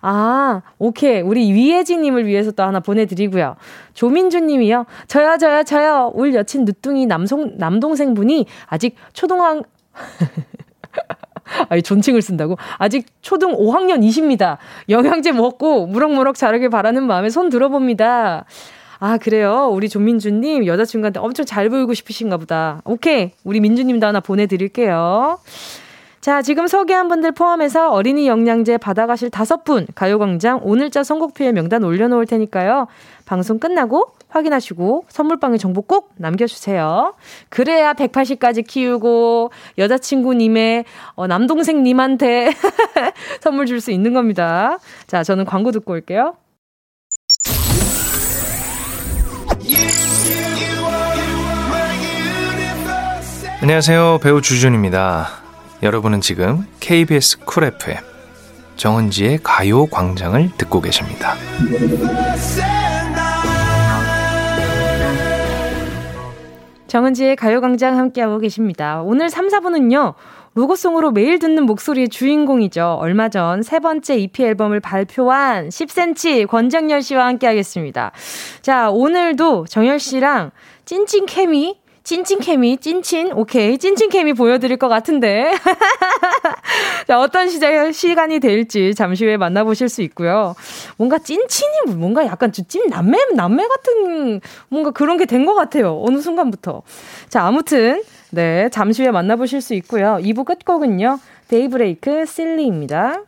아, 0.00 0.62
오케이. 0.78 1.20
우리 1.20 1.52
위혜진님을 1.52 2.26
위해서 2.26 2.50
또 2.52 2.62
하나 2.62 2.80
보내드리고요. 2.80 3.56
조민주님이요. 3.94 4.86
저요, 5.08 5.36
저요, 5.38 5.64
저요. 5.64 6.12
올 6.14 6.34
여친 6.34 6.64
늦둥이 6.64 7.06
남송, 7.06 7.58
남동생분이 7.58 8.46
아직 8.66 8.96
초등학, 9.12 9.64
아니, 11.68 11.82
존칭을 11.82 12.22
쓴다고? 12.22 12.56
아직 12.78 13.06
초등 13.20 13.56
5학년이십니다. 13.56 14.56
영양제 14.88 15.32
먹고 15.32 15.86
무럭무럭 15.86 16.36
자라길 16.36 16.70
바라는 16.70 17.06
마음에 17.06 17.28
손 17.28 17.50
들어봅니다. 17.50 18.46
아, 19.04 19.18
그래요? 19.18 19.68
우리 19.72 19.88
조민주님, 19.88 20.64
여자친구한테 20.64 21.18
엄청 21.18 21.44
잘 21.44 21.68
보이고 21.68 21.92
싶으신가 21.92 22.36
보다. 22.36 22.82
오케이. 22.84 23.32
우리 23.42 23.58
민주님도 23.58 24.06
하나 24.06 24.20
보내드릴게요. 24.20 25.40
자, 26.20 26.40
지금 26.40 26.68
소개한 26.68 27.08
분들 27.08 27.32
포함해서 27.32 27.90
어린이 27.90 28.28
영양제 28.28 28.78
받아가실 28.78 29.28
다섯 29.30 29.64
분 29.64 29.88
가요광장 29.96 30.60
오늘자 30.62 31.02
선곡표에 31.02 31.50
명단 31.50 31.82
올려놓을 31.82 32.26
테니까요. 32.26 32.86
방송 33.26 33.58
끝나고 33.58 34.12
확인하시고 34.28 35.06
선물방에 35.08 35.58
정보 35.58 35.82
꼭 35.82 36.12
남겨주세요. 36.18 37.14
그래야 37.48 37.94
180까지 37.94 38.64
키우고 38.64 39.50
여자친구님의 39.78 40.84
어, 41.16 41.26
남동생님한테 41.26 42.52
선물 43.42 43.66
줄 43.66 43.80
수 43.80 43.90
있는 43.90 44.14
겁니다. 44.14 44.78
자, 45.08 45.24
저는 45.24 45.44
광고 45.44 45.72
듣고 45.72 45.92
올게요. 45.94 46.36
안녕하세요. 53.62 54.18
배우 54.22 54.40
주준입니다. 54.42 55.28
여러분은 55.82 56.20
지금 56.20 56.66
KBS 56.80 57.44
쿨 57.44 57.64
FM 57.64 57.98
정은지의 58.76 59.38
가요 59.42 59.86
광장을 59.86 60.50
듣고 60.58 60.80
계십니다. 60.80 61.34
정은지의 66.88 67.36
가요광장 67.36 67.96
함께하고 67.96 68.38
계십니다. 68.38 69.00
오늘 69.02 69.30
3, 69.30 69.48
4분은요, 69.48 70.12
로고송으로 70.54 71.10
매일 71.12 71.38
듣는 71.38 71.64
목소리의 71.64 72.08
주인공이죠. 72.10 72.98
얼마 73.00 73.30
전 73.30 73.62
세 73.62 73.78
번째 73.78 74.18
EP 74.18 74.42
앨범을 74.44 74.80
발표한 74.80 75.70
10cm 75.70 76.48
권정열 76.48 77.00
씨와 77.00 77.26
함께하겠습니다. 77.28 78.12
자, 78.60 78.90
오늘도 78.90 79.64
정열 79.70 79.98
씨랑 80.00 80.50
찐찐 80.84 81.24
케미 81.26 81.80
찐찐 82.04 82.40
케미, 82.40 82.76
찐친, 82.78 83.32
오케이. 83.32 83.78
찐친 83.78 84.08
케미 84.10 84.32
보여드릴 84.32 84.76
것 84.76 84.88
같은데. 84.88 85.52
자, 87.06 87.20
어떤 87.20 87.48
시작, 87.48 87.92
시간이 87.92 88.40
될지 88.40 88.94
잠시 88.94 89.24
후에 89.24 89.36
만나보실 89.36 89.88
수 89.88 90.02
있고요. 90.02 90.54
뭔가 90.96 91.18
찐친이 91.18 91.94
뭔가 91.96 92.26
약간 92.26 92.52
찐 92.52 92.88
남매, 92.88 93.18
남매 93.34 93.66
같은 93.68 94.40
뭔가 94.68 94.90
그런 94.90 95.16
게 95.16 95.24
된 95.26 95.46
것 95.46 95.54
같아요. 95.54 96.00
어느 96.04 96.20
순간부터. 96.20 96.82
자, 97.28 97.42
아무튼, 97.46 98.02
네, 98.30 98.68
잠시 98.70 99.02
후에 99.02 99.10
만나보실 99.10 99.60
수 99.60 99.74
있고요. 99.74 100.18
2부 100.20 100.44
끝곡은요. 100.44 101.18
데이브레이크 101.48 102.26
실리입니다. 102.26 103.22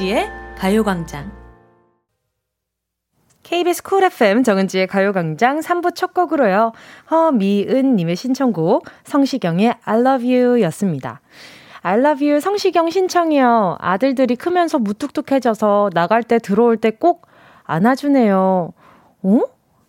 정은지의 0.00 0.30
가요광장. 0.56 1.30
KBS 3.42 3.82
쿨 3.82 4.02
FM 4.04 4.42
정은지의 4.42 4.86
가요광장 4.86 5.60
3부 5.60 5.94
첫 5.94 6.14
곡으로요. 6.14 6.72
허미은님의 7.10 8.16
신청곡 8.16 8.86
성시경의 9.04 9.74
I 9.84 10.00
love 10.00 10.34
you 10.34 10.62
였습니다. 10.62 11.20
I 11.82 11.98
love 11.98 12.26
you 12.26 12.40
성시경 12.40 12.88
신청이요. 12.88 13.76
아들들이 13.78 14.36
크면서 14.36 14.78
무뚝뚝해져서 14.78 15.90
나갈 15.92 16.22
때 16.22 16.38
들어올 16.38 16.78
때 16.78 16.90
꼭 16.90 17.26
안아주네요. 17.64 18.72
어? 19.22 19.40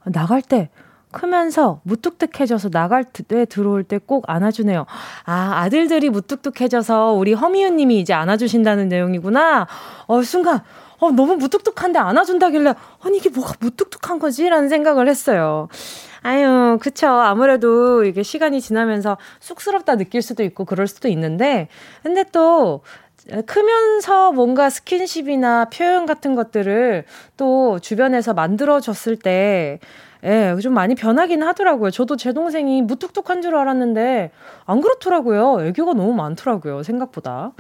나갈 0.06 0.42
때 0.42 0.70
크면서 1.12 1.82
무뚝뚝해져서 1.84 2.70
나갈 2.70 3.04
때 3.04 3.46
들어올 3.46 3.84
때 3.84 4.00
꼭 4.06 4.26
안아주네요. 4.28 4.86
아, 5.26 5.52
아들들이 5.62 6.10
무뚝뚝해져서 6.10 7.14
우리 7.14 7.34
허미윤 7.34 7.76
님이 7.78 8.00
이제 8.00 8.14
안아주신다는 8.14 8.90
내용이구나. 8.90 9.68
어, 10.08 10.22
순간, 10.24 10.62
어, 11.00 11.12
너무 11.12 11.36
무뚝뚝한데 11.36 12.00
안아준다길래, 12.00 12.74
아니, 13.04 13.18
이게 13.18 13.30
뭐가 13.30 13.54
무뚝뚝한 13.60 14.20
거지? 14.20 14.50
라는 14.50 14.70
생각을 14.70 15.08
했어요. 15.08 15.68
아유, 16.24 16.78
그쵸. 16.82 17.08
아무래도 17.08 18.04
이게 18.04 18.22
시간이 18.22 18.62
지나면서 18.62 19.18
쑥스럽다 19.40 19.96
느낄 19.96 20.22
수도 20.22 20.44
있고 20.44 20.66
그럴 20.66 20.88
수도 20.88 21.08
있는데, 21.08 21.68
근데 22.04 22.24
또, 22.32 22.82
크면서 23.46 24.32
뭔가 24.32 24.70
스킨십이나 24.70 25.66
표현 25.66 26.06
같은 26.08 26.36
것들을 26.36 27.06
또 27.38 27.80
주변에서 27.80 28.34
만들어줬을 28.34 29.18
때, 29.18 29.80
예, 30.24 30.56
좀 30.62 30.74
많이 30.74 30.94
변하긴 30.94 31.42
하더라고요. 31.42 31.90
저도 31.90 32.16
제 32.16 32.32
동생이 32.32 32.82
무뚝뚝한 32.84 33.42
줄 33.42 33.56
알았는데 33.56 34.32
안 34.66 34.82
그렇더라고요. 34.82 35.66
애교가 35.66 35.94
너무 35.94 36.14
많더라고요. 36.14 36.84
생각보다. 36.84 37.54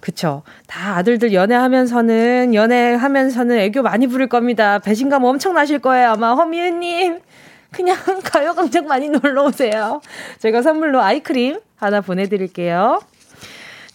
그쵸. 0.00 0.42
다 0.68 0.96
아들들 0.96 1.32
연애하면서는 1.32 2.54
연애하면서는 2.54 3.58
애교 3.58 3.82
많이 3.82 4.06
부릴 4.06 4.28
겁니다. 4.28 4.78
배신감 4.78 5.24
엄청 5.24 5.54
나실 5.54 5.80
거예요. 5.80 6.10
아마 6.10 6.34
허미은님. 6.34 7.20
그냥 7.72 7.96
가요광장 8.24 8.86
많이 8.86 9.08
놀러 9.08 9.44
오세요. 9.44 10.00
제가 10.38 10.62
선물로 10.62 11.00
아이크림 11.00 11.58
하나 11.76 12.00
보내드릴게요. 12.00 13.00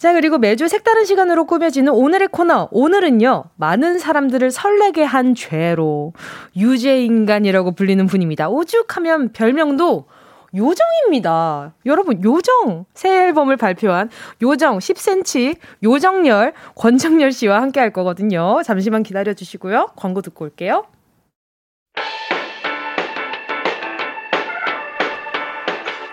자, 0.02 0.12
그리고 0.14 0.36
매주 0.36 0.66
색다른 0.66 1.04
시간으로 1.04 1.44
꾸며지는 1.44 1.92
오늘의 1.92 2.26
코너. 2.32 2.66
오늘은요, 2.72 3.44
많은 3.54 4.00
사람들을 4.00 4.50
설레게 4.50 5.04
한 5.04 5.36
죄로 5.36 6.12
유죄인간이라고 6.56 7.76
불리는 7.76 8.04
분입니다. 8.08 8.48
오죽하면 8.48 9.30
별명도 9.30 10.08
요정입니다. 10.56 11.74
여러분, 11.86 12.20
요정! 12.24 12.84
새 12.94 13.26
앨범을 13.26 13.56
발표한 13.56 14.10
요정 14.42 14.78
10cm, 14.78 15.58
요정열, 15.84 16.52
권정열 16.74 17.30
씨와 17.30 17.62
함께 17.62 17.78
할 17.78 17.92
거거든요. 17.92 18.60
잠시만 18.64 19.04
기다려 19.04 19.34
주시고요. 19.34 19.90
광고 19.94 20.20
듣고 20.20 20.46
올게요. 20.46 20.84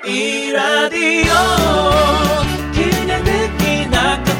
이 0.05 0.51
라디오 0.51 1.33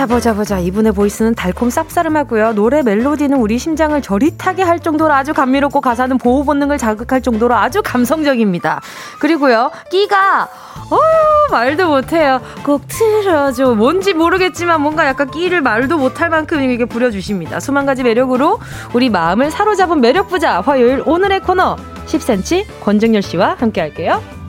보자 0.00 0.06
보자 0.06 0.32
보자. 0.32 0.58
이분의 0.58 0.92
보이스는 0.92 1.34
달콤 1.34 1.68
쌉싸름하고요. 1.68 2.54
노래 2.54 2.80
멜로디는 2.80 3.36
우리 3.36 3.58
심장을 3.58 4.00
저릿하게 4.00 4.62
할 4.62 4.80
정도로 4.80 5.12
아주 5.12 5.34
감미롭고 5.34 5.82
가사는 5.82 6.16
보호 6.16 6.44
본능을 6.44 6.78
자극할 6.78 7.20
정도로 7.20 7.54
아주 7.54 7.82
감성적입니다. 7.84 8.80
그리고요 9.18 9.70
끼가 9.90 10.48
어 10.90 10.98
말도 11.50 11.88
못해요. 11.88 12.40
꼭 12.64 12.80
틀어줘. 12.88 13.74
뭔지 13.74 14.14
모르겠지만 14.14 14.80
뭔가 14.80 15.06
약간 15.06 15.30
끼를 15.30 15.60
말도 15.60 15.98
못할 15.98 16.30
만큼 16.30 16.62
이게 16.62 16.86
부려주십니다. 16.86 17.60
수만 17.60 17.84
가지 17.84 18.02
매력으로 18.02 18.58
우리 18.94 19.10
마음을 19.10 19.50
사로잡은 19.50 20.00
매력 20.00 20.28
부자 20.28 20.62
화요일 20.62 21.02
오늘의 21.04 21.40
코너 21.40 21.76
10cm 22.06 22.64
권정열 22.82 23.20
씨와 23.20 23.56
함께 23.58 23.82
할게요 23.82 24.39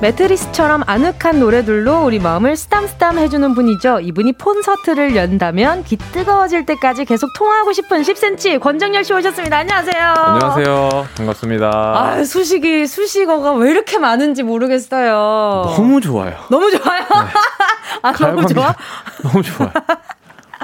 매트리스처럼 0.00 0.82
아늑한 0.86 1.40
노래들로 1.40 2.04
우리 2.04 2.18
마음을 2.18 2.54
쓰담쓰담 2.54 3.18
해주는 3.18 3.54
분이죠. 3.54 4.00
이분이 4.00 4.32
콘서트를 4.36 5.16
연다면 5.16 5.82
귀 5.84 5.96
뜨거워질 5.96 6.66
때까지 6.66 7.06
계속 7.06 7.32
통화하고 7.32 7.72
싶은 7.72 8.02
10cm 8.02 8.60
권정열 8.60 9.04
씨 9.04 9.14
오셨습니다. 9.14 9.56
안녕하세요. 9.58 10.04
안녕하세요. 10.04 11.06
반갑습니다. 11.16 11.68
아, 11.70 12.24
수식이, 12.24 12.86
수식어가 12.86 13.52
왜 13.54 13.70
이렇게 13.70 13.98
많은지 13.98 14.42
모르겠어요. 14.42 15.72
너무 15.76 16.00
좋아요. 16.02 16.34
너무 16.50 16.70
좋아요? 16.70 17.00
네. 17.00 17.06
아, 18.02 18.12
너무 18.12 18.46
좋아? 18.46 18.74
너무 19.22 19.42
좋아요. 19.42 19.70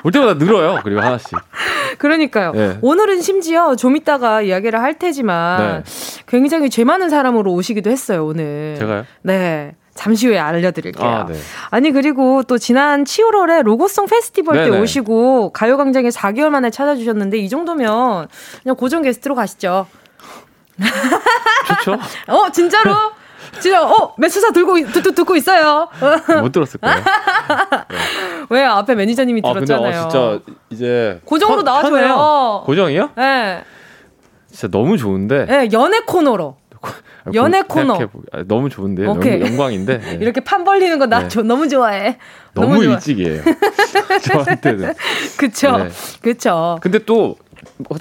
올 0.04 0.12
때마다 0.12 0.34
늘어요. 0.34 0.80
그리고 0.82 1.00
하나씩. 1.00 1.30
그러니까요. 1.98 2.52
네. 2.52 2.78
오늘은 2.82 3.22
심지어 3.22 3.76
좀 3.76 3.96
이따가 3.96 4.42
이야기를 4.42 4.80
할 4.80 4.98
테지만 4.98 5.82
네. 5.84 5.92
굉장히 6.26 6.70
죄 6.70 6.84
많은 6.84 7.08
사람으로 7.08 7.52
오시기도 7.52 7.90
했어요, 7.90 8.26
오늘. 8.26 8.76
제가요? 8.78 9.06
네. 9.22 9.74
잠시 9.94 10.26
후에 10.26 10.38
알려드릴게요. 10.38 11.06
아, 11.06 11.26
네. 11.26 11.80
니 11.80 11.92
그리고 11.92 12.42
또 12.44 12.56
지난 12.56 13.04
7월에 13.04 13.62
로고송 13.62 14.06
페스티벌 14.06 14.56
네네. 14.56 14.70
때 14.70 14.80
오시고 14.80 15.52
가요광장에 15.52 16.08
4개월 16.08 16.48
만에 16.48 16.70
찾아주셨는데 16.70 17.36
이 17.38 17.48
정도면 17.50 18.28
그냥 18.62 18.76
고정 18.76 19.02
게스트로 19.02 19.34
가시죠. 19.34 19.86
좋죠. 21.84 21.98
어 22.32 22.50
진짜로? 22.50 22.94
진짜 23.60 23.84
어 23.84 24.14
매수사 24.16 24.50
들고 24.50 24.80
듣, 24.92 25.14
듣고 25.14 25.36
있어요. 25.36 25.88
못 26.40 26.52
들었을 26.52 26.80
거예요. 26.80 26.96
네. 26.96 27.02
왜 28.50 28.62
앞에 28.64 28.94
매니저님이 28.94 29.42
들었잖아요. 29.42 29.86
아, 29.86 29.90
근데 29.90 29.98
어, 29.98 30.10
진짜 30.40 30.52
이제 30.70 31.20
고정으로 31.24 31.62
나와줘요. 31.62 32.62
고정이요? 32.66 33.10
네. 33.16 33.62
진짜 34.48 34.68
너무 34.68 34.96
좋은데. 34.96 35.46
네, 35.46 35.68
연애 35.72 36.00
코너로. 36.00 36.56
연애 37.34 37.62
코너. 37.62 37.94
아, 38.32 38.42
너무 38.46 38.68
좋은데 38.68 39.04
너무 39.04 39.24
영광인데. 39.24 39.98
네. 40.02 40.18
이렇게 40.20 40.40
판 40.40 40.64
벌리는 40.64 40.98
거나 40.98 41.28
네. 41.28 41.42
너무 41.42 41.68
좋아해. 41.68 42.18
너무, 42.54 42.74
너무 42.74 42.84
일찍이에요. 42.84 43.42
저한테는. 44.26 44.94
그쵸. 45.38 45.76
네. 45.78 45.88
그쵸. 46.20 46.78
근데 46.82 46.98
또 46.98 47.36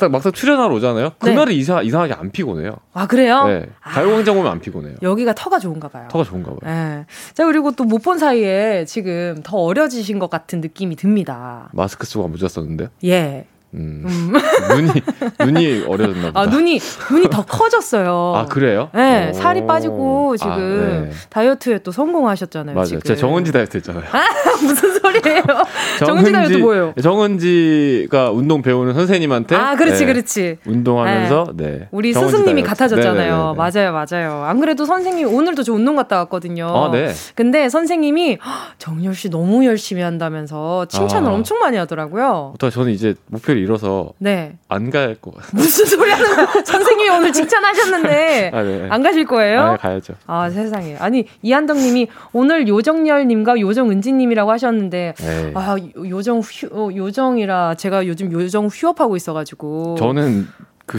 막상 0.10 0.32
출연하러 0.32 0.74
오잖아요. 0.76 1.12
그날은 1.19 1.45
네. 1.54 1.54
이상, 1.56 1.84
이상하게 1.86 2.13
안 2.13 2.32
피곤해요. 2.32 2.76
아, 2.93 3.08
그래요? 3.08 3.45
네. 3.47 3.69
가요광장 3.82 4.38
오면 4.38 4.52
안 4.52 4.60
피곤해요. 4.60 4.95
여기가 5.02 5.34
터가 5.34 5.60
좋은가 5.60 5.88
봐요. 5.88 6.08
터가 6.12 6.24
좋은가 6.24 6.52
봐요. 6.52 6.60
네. 6.63 7.06
자, 7.34 7.45
그리고 7.45 7.71
또 7.71 7.84
못 7.86 8.00
본 8.02 8.17
사이에 8.17 8.86
지금 8.86 9.41
더 9.43 9.58
어려지신 9.58 10.17
것 10.19 10.30
같은 10.30 10.62
느낌이 10.62 10.95
듭니다. 10.95 11.69
마스크 11.74 12.06
쓰고 12.08 12.24
안 12.26 12.32
보셨었는데요? 12.32 12.89
예. 13.06 13.45
음. 13.73 14.03
음. 14.05 14.34
눈이 14.75 14.91
눈이 15.39 15.86
어려졌나 15.88 16.27
보다. 16.27 16.39
아 16.39 16.45
눈이 16.45 16.79
눈이 17.10 17.29
더 17.29 17.45
커졌어요. 17.45 18.34
아 18.38 18.45
그래요? 18.45 18.89
네 18.93 19.29
오. 19.29 19.34
살이 19.34 19.65
빠지고 19.65 20.36
지금 20.38 20.51
아, 20.51 20.57
네. 21.05 21.12
다이어트에 21.29 21.79
또 21.79 21.91
성공하셨잖아요. 21.91 22.75
맞아요. 22.75 22.86
지금. 22.86 23.01
제가 23.01 23.19
정은지 23.19 23.51
다이어트 23.51 23.77
했잖아요. 23.77 24.03
아, 24.12 24.23
무슨 24.62 24.99
소리예요? 24.99 25.43
정은지, 25.99 26.31
다이어트 26.31 26.53
뭐예요? 26.57 26.93
정은지가 27.01 28.31
운동 28.31 28.62
배우는 28.62 28.93
선생님한테 28.93 29.55
아 29.55 29.75
그렇지 29.75 30.05
네, 30.05 30.13
그렇지 30.13 30.57
운동하면서 30.65 31.53
네, 31.55 31.63
네. 31.65 31.88
우리 31.91 32.13
스승님이 32.13 32.62
다이어트. 32.63 32.69
같아졌잖아요. 32.69 33.55
네네네네. 33.55 33.55
맞아요 33.57 33.91
맞아요. 33.93 34.43
안 34.45 34.60
그래도 34.60 34.86
선생님 34.86 35.34
오늘도 35.34 35.63
저 35.63 35.73
운동 35.73 35.95
갔다 35.95 36.17
왔거든요. 36.17 36.67
아 36.67 36.91
네. 36.91 37.12
근데 37.36 37.69
선생님이 37.69 38.38
정열 38.77 39.15
씨 39.15 39.29
너무 39.29 39.65
열심히 39.65 40.01
한다면서 40.01 40.86
칭찬을 40.86 41.29
아. 41.29 41.34
엄청 41.34 41.60
많이 41.60 41.77
하더라고요. 41.77 42.53
저는 42.60 42.91
이제 42.91 43.15
목표를 43.27 43.61
이뤄서 43.62 44.13
네. 44.17 44.58
안갈 44.67 45.15
것 45.15 45.36
같아요. 45.36 45.52
무슨 45.54 45.86
소리 45.86 46.12
하는 46.12 46.36
거야? 46.36 46.47
선생님이 46.65 47.10
오늘 47.10 47.32
칭찬하셨는데 47.34 48.52
아, 48.54 48.63
네. 48.63 48.88
안 48.89 49.04
가실 49.04 49.26
거예요? 49.26 49.62
아, 49.62 49.78
가야죠. 49.78 50.15
아 50.28 50.50
세상에. 50.50 50.97
아니 50.97 51.26
이한덕 51.41 51.78
님이 51.78 52.08
오늘 52.34 52.67
요정열 52.67 53.28
님과 53.28 53.60
요정은지 53.60 54.12
님이라고 54.12 54.52
하셨는데 54.52 55.13
네. 55.17 55.52
아 55.56 55.76
요정 55.97 56.39
휴, 56.39 56.67
어, 56.71 56.89
요정이라 56.95 57.76
제가 57.76 58.08
요즘 58.08 58.32
요정 58.32 58.67
휴업하고 58.67 59.15
있어 59.15 59.34
가지고 59.34 59.95
저는 59.97 60.47
그 60.86 60.97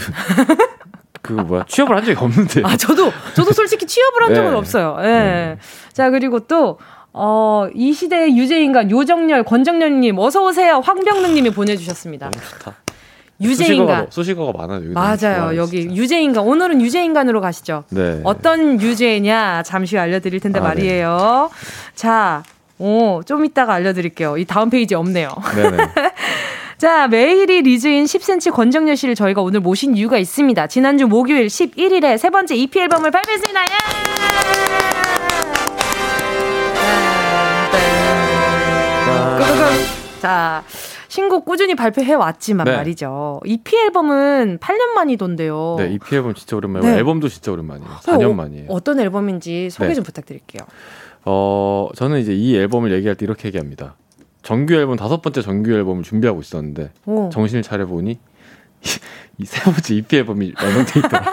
그 1.22 1.32
뭐야 1.32 1.64
취업을 1.68 1.96
한 1.96 2.04
적이 2.04 2.18
없는데. 2.18 2.62
아 2.64 2.76
저도 2.76 3.10
저도 3.34 3.52
솔직히 3.52 3.86
취업을 3.86 4.24
한 4.24 4.34
적은 4.34 4.50
네. 4.50 4.56
없어요. 4.56 4.96
예. 5.00 5.04
네. 5.04 5.58
자 5.92 6.10
그리고 6.10 6.40
또 6.40 6.78
어, 7.12 7.68
이 7.74 7.92
시대의 7.92 8.36
유죄인간 8.36 8.90
요정열 8.90 9.44
권정열님 9.44 10.18
어서 10.18 10.42
오세요. 10.44 10.80
황병능님이 10.84 11.50
보내주셨습니다. 11.50 12.30
유죄인간 13.40 14.06
수식어가, 14.10 14.52
많아요. 14.66 14.92
맞아요. 14.92 15.56
여기 15.56 15.82
유죄인간 15.94 16.44
오늘은 16.44 16.80
유죄인간으로 16.80 17.40
가시죠. 17.40 17.84
네. 17.90 18.20
어떤 18.24 18.80
유죄냐 18.80 19.62
잠시 19.64 19.96
후에 19.96 20.02
알려드릴 20.02 20.38
텐데 20.40 20.60
아, 20.60 20.62
네. 20.62 20.68
말이에요. 20.68 21.50
네. 21.52 21.92
자, 21.96 22.42
오, 22.78 23.22
좀 23.24 23.44
이따가 23.44 23.74
알려드릴게요. 23.74 24.38
이 24.38 24.44
다음 24.44 24.70
페이지 24.70 24.94
없네요. 24.94 25.28
네네. 25.56 25.76
자, 26.78 27.06
매일이 27.08 27.62
리즈인 27.62 28.04
10cm 28.04 28.52
권정열 28.52 28.96
씨를 28.96 29.14
저희가 29.14 29.40
오늘 29.40 29.60
모신 29.60 29.96
이유가 29.96 30.18
있습니다. 30.18 30.66
지난주 30.66 31.06
목요일 31.06 31.46
11일에 31.46 32.18
세 32.18 32.30
번째 32.30 32.56
EP 32.56 32.78
앨범을 32.80 33.10
발표했습니다. 33.10 33.60
예! 33.60 34.41
자, 40.22 40.62
신곡 41.08 41.44
꾸준히 41.44 41.74
발표해 41.74 42.14
왔지만 42.14 42.64
네. 42.66 42.76
말이죠. 42.76 43.40
EP 43.44 43.76
앨범은 43.76 44.58
8년 44.58 44.94
만이던데요. 44.94 45.74
네, 45.78 45.94
EP 45.94 46.14
앨범 46.14 46.32
진짜 46.34 46.56
오랜만이고 46.56 46.92
네. 46.92 46.98
앨범도 46.98 47.28
진짜 47.28 47.50
오랜만이에요. 47.50 47.90
4년 48.04 48.30
어, 48.30 48.34
만이에요. 48.34 48.66
어떤 48.68 49.00
앨범인지 49.00 49.70
소개 49.70 49.88
네. 49.88 49.94
좀 49.94 50.04
부탁드릴게요. 50.04 50.62
어, 51.24 51.88
저는 51.96 52.20
이제 52.20 52.32
이 52.32 52.56
앨범을 52.56 52.92
얘기할 52.92 53.16
때 53.16 53.26
이렇게 53.26 53.48
얘기합니다. 53.48 53.96
정규 54.42 54.74
앨범 54.74 54.94
다섯 54.94 55.22
번째 55.22 55.42
정규 55.42 55.72
앨범을 55.72 56.04
준비하고 56.04 56.40
있었는데 56.40 56.92
오. 57.06 57.28
정신을 57.30 57.64
차려 57.64 57.86
보니 57.86 58.20
이세 59.38 59.60
번째 59.64 59.94
EP 59.96 60.16
앨범이 60.18 60.52
완성돼 60.56 61.00
있더라. 61.00 61.24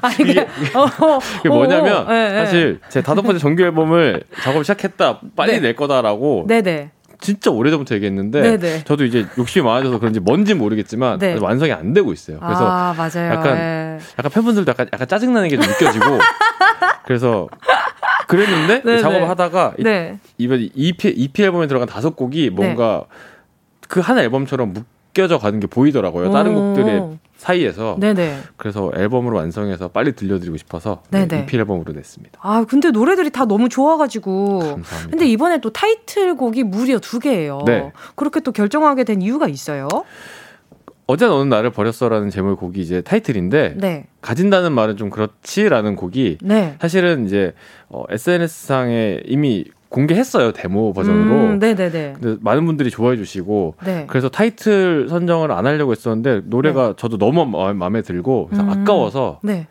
아, 0.00 0.10
이게, 0.20 0.42
어, 0.74 0.82
어, 0.82 1.18
이게 1.40 1.48
뭐냐면 1.48 2.06
어, 2.06 2.12
네, 2.12 2.30
사실 2.30 2.78
제 2.90 3.00
다섯 3.00 3.22
번째 3.22 3.38
정규 3.38 3.62
앨범을 3.62 4.22
작업 4.42 4.62
시작했다 4.62 5.20
빨리 5.34 5.54
네. 5.54 5.60
낼 5.60 5.76
거다라고 5.76 6.44
네네. 6.46 6.90
진짜 7.20 7.50
오래전부터 7.50 7.94
얘기했는데 7.96 8.40
네네. 8.56 8.84
저도 8.84 9.04
이제 9.04 9.26
욕심이 9.38 9.64
많아져서 9.64 9.98
그런지 9.98 10.20
뭔지 10.20 10.54
모르겠지만 10.54 11.18
네. 11.18 11.36
완성이 11.40 11.72
안 11.72 11.92
되고 11.92 12.12
있어요. 12.12 12.38
그래서 12.40 12.66
아. 12.68 12.94
약간 12.96 13.54
네. 13.56 13.98
약간 14.18 14.30
팬분들도 14.32 14.70
약간 14.70 14.88
약간 14.92 15.08
짜증 15.08 15.32
나는 15.32 15.48
게 15.48 15.56
좀 15.56 15.66
느껴지고 15.66 16.18
그래서 17.06 17.48
그랬는데 18.28 18.82
네네. 18.82 18.98
작업을 19.00 19.28
하다가 19.28 19.74
네. 19.78 20.18
이번 20.36 20.68
EP 20.74 21.08
EP 21.08 21.42
앨범에 21.42 21.66
들어간 21.66 21.88
다섯 21.88 22.14
곡이 22.14 22.50
뭔가 22.50 23.04
네. 23.10 23.16
그한 23.88 24.18
앨범처럼 24.18 24.72
묶 24.74 24.84
여져 25.22 25.38
가는 25.38 25.60
게 25.60 25.66
보이더라고요. 25.66 26.30
다른 26.30 26.54
곡들의 26.54 27.18
사이에서 27.36 27.96
네네. 28.00 28.38
그래서 28.56 28.90
앨범으로 28.94 29.36
완성해서 29.36 29.88
빨리 29.88 30.12
들려드리고 30.12 30.56
싶어서 30.56 31.02
네네. 31.10 31.42
EP 31.42 31.56
앨범으로 31.56 31.92
냈습니다. 31.92 32.38
아 32.42 32.64
근데 32.68 32.90
노래들이 32.90 33.30
다 33.30 33.44
너무 33.44 33.68
좋아가지고 33.68 34.58
감사합니다. 34.58 35.10
근데 35.10 35.26
이번에 35.26 35.60
또 35.60 35.70
타이틀곡이 35.70 36.64
무려 36.64 36.98
두 36.98 37.20
개예요. 37.20 37.62
네. 37.64 37.92
그렇게 38.16 38.40
또 38.40 38.50
결정하게 38.52 39.04
된 39.04 39.22
이유가 39.22 39.48
있어요? 39.48 39.88
어제 41.06 41.24
어느 41.24 41.48
날을 41.48 41.70
버렸어라는 41.70 42.28
제목 42.28 42.60
곡이 42.60 42.80
이제 42.80 43.00
타이틀인데 43.00 43.74
네. 43.78 44.06
가진다는 44.20 44.72
말은 44.72 44.98
좀 44.98 45.08
그렇지라는 45.08 45.96
곡이 45.96 46.38
네. 46.42 46.76
사실은 46.80 47.24
이제 47.24 47.54
어, 47.88 48.04
SNS 48.10 48.66
상에 48.66 49.20
이미 49.24 49.64
공개했어요 49.88 50.52
데모 50.52 50.92
버전으로. 50.92 51.34
음, 51.34 51.58
네네네. 51.58 52.14
근데 52.20 52.36
많은 52.42 52.66
분들이 52.66 52.90
좋아해 52.90 53.16
주시고 53.16 53.74
네. 53.84 54.04
그래서 54.08 54.28
타이틀 54.28 55.08
선정을 55.08 55.50
안 55.52 55.66
하려고 55.66 55.92
했었는데 55.92 56.42
노래가 56.44 56.88
네. 56.88 56.94
저도 56.96 57.16
너무 57.18 57.44
마음에 57.46 58.02
들고 58.02 58.46
그래서 58.50 58.62
음, 58.64 58.70
아까워서 58.70 59.40
네. 59.42 59.66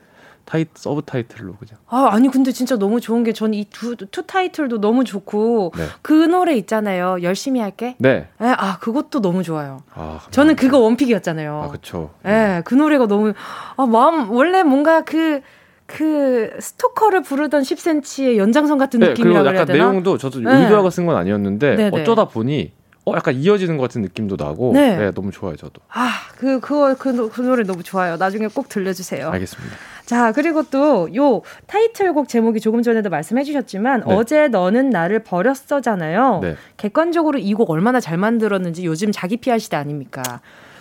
타이 0.45 0.65
서브 0.75 1.01
타이틀로 1.01 1.55
그냥. 1.57 1.77
아 1.87 2.07
아니 2.13 2.31
근데 2.31 2.53
진짜 2.53 2.77
너무 2.77 3.01
좋은 3.01 3.25
게 3.25 3.33
전 3.33 3.53
이두 3.53 3.97
two 3.97 4.23
타이틀도 4.25 4.79
너무 4.79 5.03
좋고 5.03 5.73
네. 5.77 5.83
그 6.01 6.13
노래 6.13 6.55
있잖아요. 6.55 7.17
열심히 7.21 7.59
할게. 7.59 7.95
네. 7.99 8.27
네. 8.39 8.47
아 8.57 8.77
그것도 8.79 9.21
너무 9.21 9.43
좋아요. 9.43 9.81
아, 9.93 10.19
저는 10.31 10.55
그거 10.55 10.79
원픽이었잖아요. 10.79 11.61
아 11.63 11.67
그렇죠. 11.67 12.11
네, 12.23 12.61
그 12.63 12.75
노래가 12.75 13.07
너무 13.07 13.33
아 13.75 13.85
마음 13.85 14.31
원래 14.31 14.63
뭔가 14.63 15.01
그 15.03 15.41
그그 15.87 16.57
스토커를 16.59 17.23
부르던 17.23 17.63
10cm의 17.63 18.37
연장선 18.37 18.77
같은 18.77 18.99
네, 18.99 19.07
느낌이라 19.09 19.43
그래야 19.43 19.65
되나? 19.65 19.77
내용도 19.89 20.17
저도 20.17 20.39
네. 20.41 20.63
의도하고 20.63 20.89
쓴 20.89 21.05
건 21.05 21.15
아니었는데 21.15 21.75
네네. 21.75 21.89
네. 21.89 22.01
어쩌다 22.01 22.25
보니 22.25 22.73
어 23.05 23.13
약간 23.15 23.35
이어지는 23.35 23.77
것 23.77 23.83
같은 23.83 24.01
느낌도 24.01 24.35
나고 24.37 24.73
네, 24.73 24.97
네 24.97 25.11
너무 25.11 25.31
좋아요 25.31 25.55
저도. 25.55 25.81
아그 25.87 26.59
그거 26.59 26.93
그, 26.99 27.29
그 27.29 27.41
노래 27.41 27.63
너무 27.63 27.81
좋아요. 27.83 28.17
나중에 28.17 28.47
꼭 28.47 28.67
들려주세요. 28.67 29.29
알겠습니다. 29.29 29.75
자 30.05 30.33
그리고 30.33 30.63
또 30.63 31.07
요 31.15 31.41
타이틀곡 31.67 32.27
제목이 32.27 32.59
조금 32.59 32.81
전에도 32.83 33.09
말씀해주셨지만 33.09 34.03
네. 34.05 34.13
어제 34.13 34.49
너는 34.49 34.89
나를 34.89 35.19
버렸어잖아요. 35.23 36.39
네. 36.43 36.55
객관적으로 36.75 37.39
이 37.39 37.53
곡 37.53 37.69
얼마나 37.69 38.01
잘 38.01 38.17
만들었는지 38.17 38.85
요즘 38.85 39.13
자기 39.13 39.37
PR 39.37 39.57
시대 39.57 39.77
아닙니까? 39.77 40.21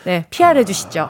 네 0.05 0.27
PR 0.31 0.59
해주시죠. 0.59 1.09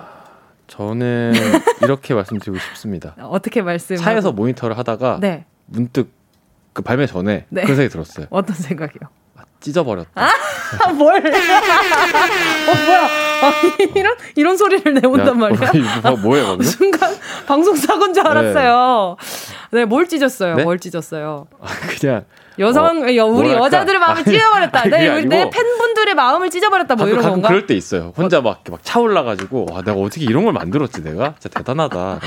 저는 0.66 1.32
이렇게 1.82 2.14
말씀드리고 2.14 2.58
싶습니다. 2.58 3.14
어떻게 3.20 3.62
말씀? 3.62 3.96
차에서 3.96 4.32
모니터를 4.32 4.76
하다가 4.78 5.18
네. 5.20 5.44
문득 5.66 6.10
그 6.72 6.82
발매 6.82 7.06
전에 7.06 7.46
네. 7.48 7.62
그런 7.62 7.76
생각이 7.76 7.92
들었어요. 7.92 8.26
어떤 8.30 8.54
생각이요? 8.56 9.08
찢어버렸다. 9.60 10.10
아, 10.14 10.92
뭘? 10.92 11.16
어, 11.26 12.84
뭐야? 12.84 13.25
아, 13.42 13.52
이런, 13.94 14.16
이런 14.34 14.56
소리를 14.56 14.94
내온단 14.94 15.28
야, 15.28 15.32
말이야? 15.32 15.72
뭐, 16.02 16.16
뭐예요, 16.16 16.46
방금? 16.46 16.64
순간 16.66 17.14
방송 17.46 17.76
사고인 17.76 18.14
줄 18.14 18.26
알았어요. 18.26 19.16
네, 19.72 19.80
네뭘 19.80 20.08
찢었어요? 20.08 20.56
네? 20.56 20.64
뭘 20.64 20.78
찢었어요? 20.78 21.46
아, 21.60 21.66
그냥. 21.98 22.24
여성, 22.58 23.02
어, 23.02 23.02
우리 23.02 23.16
뭐랄까? 23.18 23.66
여자들의 23.66 24.00
마음을 24.00 24.24
찢어버렸다. 24.24 24.80
아니, 24.80 24.90
네, 24.90 25.08
우리 25.08 25.26
내 25.26 25.50
팬분들의 25.50 26.14
마음을 26.14 26.48
찢어버렸다. 26.48 26.94
뭐 26.94 27.06
이런 27.06 27.18
가끔 27.18 27.30
건가? 27.32 27.48
그럴 27.48 27.66
때 27.66 27.74
있어요. 27.74 28.14
혼자 28.16 28.40
막, 28.40 28.62
막 28.70 28.80
차올라가지고, 28.82 29.66
와, 29.70 29.82
내가 29.82 29.98
어떻게 29.98 30.24
이런 30.24 30.44
걸 30.44 30.54
만들었지, 30.54 31.02
내가? 31.02 31.34
진짜 31.38 31.58
대단하다. 31.58 32.20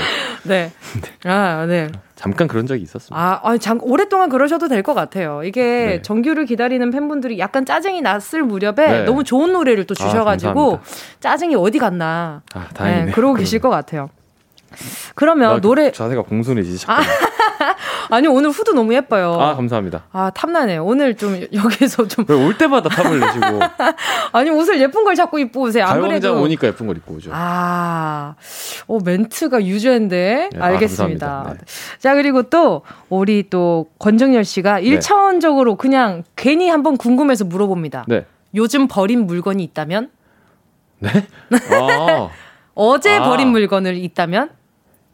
네. 0.44 0.70
네. 1.02 1.28
아, 1.28 1.66
네. 1.66 1.88
잠깐 2.20 2.48
그런 2.48 2.66
적이 2.66 2.82
있었습니다. 2.82 3.16
아, 3.18 3.40
아니, 3.42 3.58
잠, 3.58 3.78
오랫동안 3.82 4.28
그러셔도 4.28 4.68
될 4.68 4.82
것 4.82 4.92
같아요. 4.92 5.42
이게 5.42 5.62
네. 5.62 6.02
정규를 6.02 6.44
기다리는 6.44 6.90
팬분들이 6.90 7.38
약간 7.38 7.64
짜증이 7.64 8.02
났을 8.02 8.42
무렵에 8.42 8.74
네. 8.74 9.02
너무 9.04 9.24
좋은 9.24 9.52
노래를 9.54 9.86
또 9.86 9.94
아, 9.98 10.02
주셔가지고 10.04 10.74
아, 10.74 10.80
짜증이 11.20 11.54
어디 11.54 11.78
갔나. 11.78 12.42
아, 12.52 12.66
다행이네. 12.74 13.04
네, 13.06 13.12
그러고 13.12 13.34
계실 13.34 13.58
것 13.58 13.70
같아요. 13.70 14.10
그러면 15.14 15.62
노래 15.62 15.90
자세가 15.92 16.22
공손해지 16.22 16.84
아, 16.88 17.00
아니 18.10 18.26
오늘 18.28 18.50
후드 18.50 18.70
너무 18.70 18.94
예뻐요. 18.94 19.34
아 19.40 19.54
감사합니다. 19.54 20.04
아 20.12 20.30
탐나네요. 20.30 20.84
오늘 20.84 21.16
좀 21.16 21.40
여기서 21.52 22.06
좀 22.08 22.24
올 22.30 22.56
때마다 22.56 22.88
탐을 22.88 23.20
내시고 23.20 23.46
아니 24.32 24.50
옷을 24.50 24.80
예쁜 24.80 25.04
걸 25.04 25.14
자꾸 25.14 25.38
입고 25.40 25.62
오세요. 25.62 25.84
안 25.84 26.00
그래도 26.00 26.40
오니까 26.40 26.68
예쁜 26.68 26.86
걸 26.86 26.96
입고 26.96 27.14
오죠. 27.14 27.30
아, 27.32 28.34
어 28.86 28.98
멘트가 29.04 29.64
유주인데 29.64 30.50
네, 30.52 30.58
아, 30.60 30.66
알겠습니다. 30.66 31.44
아, 31.46 31.52
네. 31.54 31.58
자 31.98 32.14
그리고 32.14 32.44
또 32.44 32.82
우리 33.08 33.48
또 33.50 33.86
권정열 33.98 34.44
씨가 34.44 34.80
네. 34.80 34.98
1차원적으로 34.98 35.76
그냥 35.76 36.24
괜히 36.36 36.68
한번 36.68 36.96
궁금해서 36.96 37.44
물어봅니다. 37.44 38.04
네. 38.08 38.24
요즘 38.54 38.88
버린 38.88 39.26
물건이 39.26 39.62
있다면? 39.64 40.10
네? 40.98 41.10
아. 41.72 42.30
어제 42.74 43.16
아. 43.16 43.24
버린 43.28 43.48
물건을 43.48 43.96
있다면? 43.96 44.50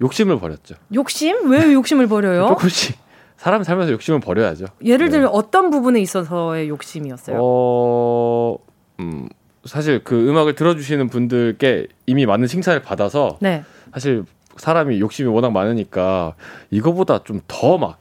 욕심을 0.01 0.38
버렸죠. 0.38 0.74
욕심? 0.94 1.51
왜 1.51 1.72
욕심을 1.72 2.07
버려요? 2.07 2.49
조금씩. 2.59 2.97
사람 3.36 3.62
살면서 3.62 3.92
욕심을 3.92 4.20
버려야죠. 4.20 4.66
예를 4.84 5.11
들면 5.11 5.28
네. 5.30 5.38
어떤 5.38 5.70
부분에 5.70 6.01
있어서의 6.01 6.68
욕심이었어요? 6.68 7.38
어, 7.40 8.57
음, 9.01 9.28
사실 9.64 10.03
그 10.05 10.28
음악을 10.28 10.55
들어주시는 10.55 11.09
분들께 11.09 11.86
이미 12.07 12.24
많은 12.26 12.47
칭찬을 12.47 12.82
받아서 12.82 13.36
네. 13.40 13.62
사실 13.92 14.24
사람이 14.57 15.01
욕심이 15.01 15.28
워낙 15.28 15.51
많으니까 15.53 16.34
이거보다 16.70 17.22
좀 17.24 17.40
더 17.47 17.76
막 17.78 17.99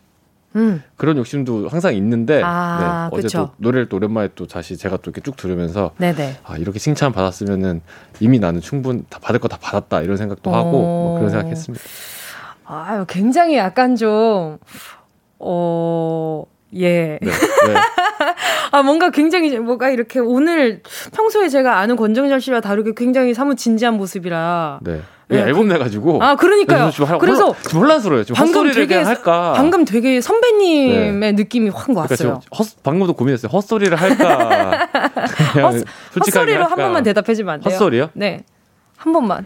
음. 0.55 0.81
그런 0.97 1.17
욕심도 1.17 1.67
항상 1.67 1.93
있는데 1.95 2.41
아, 2.43 3.09
네, 3.11 3.17
어제 3.17 3.27
또 3.27 3.49
노래를 3.57 3.89
또 3.89 3.97
오랜만에 3.97 4.29
또 4.35 4.47
다시 4.47 4.77
제가 4.77 4.97
또 4.97 5.11
이렇게 5.11 5.21
쭉 5.21 5.35
들으면서 5.35 5.91
네네. 5.97 6.37
아 6.43 6.57
이렇게 6.57 6.79
칭찬 6.79 7.11
받았으면은 7.11 7.81
이미 8.19 8.39
나는 8.39 8.61
충분 8.61 9.05
다 9.09 9.19
받을 9.21 9.39
거 9.39 9.47
다 9.47 9.57
받았다 9.61 10.01
이런 10.01 10.17
생각도 10.17 10.51
하고 10.53 10.71
뭐 10.71 11.15
그런 11.17 11.29
생각했습니다. 11.29 11.83
아유 12.65 13.05
굉장히 13.07 13.57
약간 13.57 13.95
좀 13.95 14.57
어. 15.39 16.43
예. 16.77 17.19
네, 17.21 17.31
네. 17.31 17.73
아, 18.71 18.81
뭔가 18.83 19.09
굉장히, 19.09 19.57
뭐가 19.59 19.89
이렇게 19.91 20.19
오늘 20.19 20.81
평소에 21.13 21.47
제가 21.47 21.77
아는 21.79 21.95
권정열 21.95 22.41
씨와 22.41 22.59
다르게 22.59 22.91
굉장히 22.97 23.33
사뭇 23.33 23.55
진지한 23.55 23.95
모습이라. 23.95 24.79
네. 24.81 25.01
네. 25.27 25.39
앨범 25.39 25.67
내가지고. 25.67 26.21
아, 26.21 26.35
그러니까요. 26.35 26.91
그래서 27.19 27.55
지금 27.63 27.81
혼란스러워요. 27.81 28.23
지금 28.23 28.35
방금 28.35 28.71
되게 28.71 28.95
할까. 28.95 29.53
방금 29.55 29.85
되게 29.85 30.21
선배님의 30.21 31.13
네. 31.13 31.31
느낌이 31.31 31.69
확 31.69 31.85
그러니까 31.85 32.01
왔어요. 32.01 32.17
그러니까 32.17 32.47
헛, 32.57 32.83
방금도 32.83 33.13
고민했어요. 33.13 33.49
헛소리를 33.49 33.95
할까. 33.99 34.87
헛, 35.55 35.83
헛소리로 36.19 36.63
할까? 36.63 36.71
한 36.71 36.77
번만 36.77 37.03
대답해 37.03 37.33
주면 37.33 37.55
안 37.55 37.61
돼요? 37.61 37.73
헛소리요? 37.73 38.09
네. 38.13 38.43
한 38.97 39.13
번만. 39.13 39.45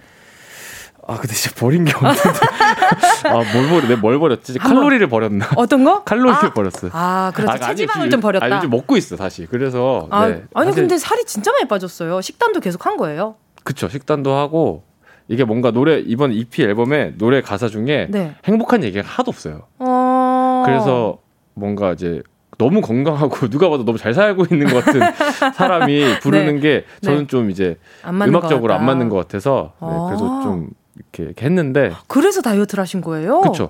아, 1.08 1.16
근데 1.16 1.34
진짜 1.34 1.56
버린 1.56 1.86
게 1.86 1.94
없는데. 1.96 2.20
아, 3.26 3.34
뭘 3.34 3.70
버렸, 3.70 3.88
내뭘 3.88 4.20
버렸지? 4.20 4.60
칼로리를 4.60 5.08
버렸나? 5.10 5.50
어떤 5.56 5.84
거? 5.84 6.04
칼로리를 6.04 6.50
아, 6.50 6.54
버렸어요. 6.54 6.92
아, 6.94 7.32
그래서 7.34 7.54
아, 7.54 7.58
체지방을 7.58 8.04
아니, 8.04 8.12
좀 8.12 8.22
버렸다. 8.22 8.46
아, 8.46 8.58
요즘 8.58 8.70
먹고 8.70 8.96
있어, 8.96 9.16
다시. 9.16 9.48
그래서. 9.48 10.08
아, 10.12 10.28
네. 10.28 10.44
아니, 10.54 10.68
사실... 10.68 10.84
근데 10.84 11.00
살이 11.00 11.26
진짜 11.26 11.52
많이 11.52 11.68
빠졌어요. 11.68 12.22
식단도 12.22 12.60
계속 12.60 12.86
한 12.86 12.96
거예요? 12.96 13.38
그쵸. 13.64 13.90
식단도 13.90 14.36
하고, 14.36 14.84
이게 15.30 15.44
뭔가 15.44 15.72
노래 15.72 16.00
이번 16.00 16.34
EP 16.34 16.64
앨범에 16.64 17.14
노래 17.18 17.42
가사 17.42 17.68
중에 17.68 18.08
네. 18.10 18.34
행복한 18.46 18.84
얘기가 18.84 19.08
하나도 19.08 19.30
없어요. 19.30 19.62
어... 19.78 20.64
그래서 20.66 21.20
뭔가 21.54 21.94
이제 21.94 22.22
너무 22.58 22.82
건강하고 22.82 23.48
누가 23.48 23.70
봐도 23.70 23.86
너무 23.86 23.98
잘 23.98 24.14
살고 24.14 24.46
있는 24.52 24.68
것 24.68 24.84
같은 24.84 25.00
사람이 25.54 26.20
부르는 26.22 26.56
네. 26.56 26.62
게 26.62 26.86
저는 27.02 27.20
네. 27.22 27.28
좀 27.28 27.52
이제 27.52 27.78
음악적으로 28.06 28.74
안 28.74 28.86
맞는 28.86 29.10
것 29.10 29.18
같아서 29.18 29.74
네, 29.82 29.88
그래서 30.08 30.40
아. 30.40 30.44
좀 30.44 30.70
이렇게, 30.96 31.24
이렇게, 31.24 31.46
했는데 31.46 31.92
그래서 32.08 32.42
다이어트를 32.42 32.82
하신 32.82 33.02
거예요? 33.02 33.42
그렇죠. 33.42 33.70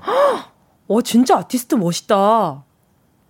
어 0.88 1.02
진짜 1.04 1.38
아티스트 1.38 1.76
멋있다. 1.76 2.64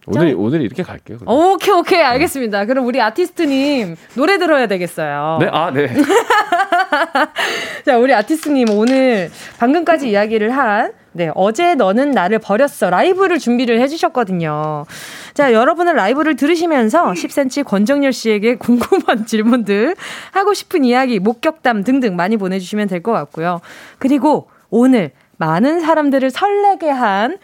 오늘 0.08 0.36
오늘 0.38 0.62
이렇게 0.62 0.82
갈게요. 0.82 1.18
그럼. 1.18 1.36
오케이 1.36 1.74
오케이 1.74 2.02
알겠습니다. 2.02 2.66
그럼 2.66 2.86
우리 2.86 3.02
아티스트님 3.02 3.96
노래 4.16 4.38
들어야 4.38 4.68
되겠어요. 4.68 5.38
네, 5.42 5.48
아 5.52 5.72
네. 5.72 5.88
자 7.86 7.98
우리 7.98 8.14
아티스트님 8.14 8.70
오늘 8.72 9.32
방금까지 9.60 10.10
이야기를 10.10 10.52
한 10.52 10.94
네, 11.12 11.32
어제 11.34 11.74
너는 11.74 12.12
나를 12.12 12.38
버렸어. 12.40 12.92
라이브를 12.92 13.40
준비를 13.40 13.82
해주셨거든요. 13.82 14.86
자, 15.34 15.52
여러분은 15.54 15.96
라이브를 15.96 16.36
들으시면서 16.36 17.14
10cm 17.14 17.66
권정열 17.66 18.14
씨에게 18.14 18.56
궁금한 18.56 19.26
질문들, 19.26 19.96
하고 20.32 20.54
싶은 20.54 20.86
이야기, 20.86 21.20
목격담 21.20 21.84
등등 21.84 22.16
많이 22.16 22.38
보내주시면 22.38 22.88
될 22.88 23.02
것 23.02 23.12
같고요. 23.12 23.60
그리고 23.98 24.50
오늘 24.70 25.12
많은 25.38 25.80
사람들을 25.80 26.30
설레게 26.30 26.90
한 26.92 27.38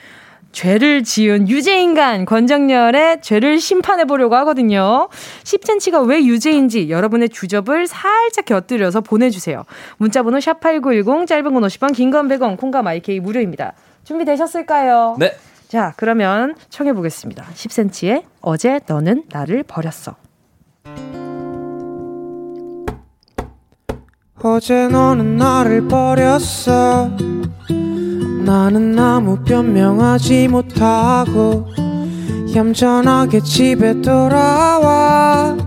죄를 0.59 1.03
지은 1.03 1.49
유죄인간 1.49 2.23
권정열의 2.25 3.21
죄를 3.21 3.59
심판해 3.59 4.05
보려고 4.05 4.35
하거든요. 4.37 5.09
10cm가 5.43 6.07
왜 6.07 6.23
유죄인지 6.23 6.89
여러분의 6.89 7.27
주접을 7.27 7.87
살짝 7.87 8.45
곁들여서 8.45 9.01
보내주세요. 9.01 9.65
문자번호 9.97 10.37
샵8910 10.39 11.27
짧은 11.27 11.53
건 11.53 11.61
50원 11.63 11.93
긴 11.93 12.09
건 12.09 12.29
100원 12.29 12.55
콩과 12.57 12.81
마이케이 12.83 13.19
무료입니다. 13.19 13.73
준비되셨을까요? 14.05 15.17
네. 15.19 15.35
자 15.67 15.93
그러면 15.97 16.55
청해 16.69 16.93
보겠습니다. 16.93 17.43
10cm의 17.53 18.23
어제 18.39 18.79
너는 18.87 19.23
나를 19.29 19.63
버렸어. 19.63 20.15
어제 24.41 24.87
너는 24.87 25.35
나를 25.37 25.87
버렸어 25.89 27.09
나는 28.45 28.97
아무 28.99 29.37
변명하지 29.43 30.47
못하고 30.49 31.65
얌전하게 32.55 33.41
집에 33.41 33.99
돌아와. 34.01 35.57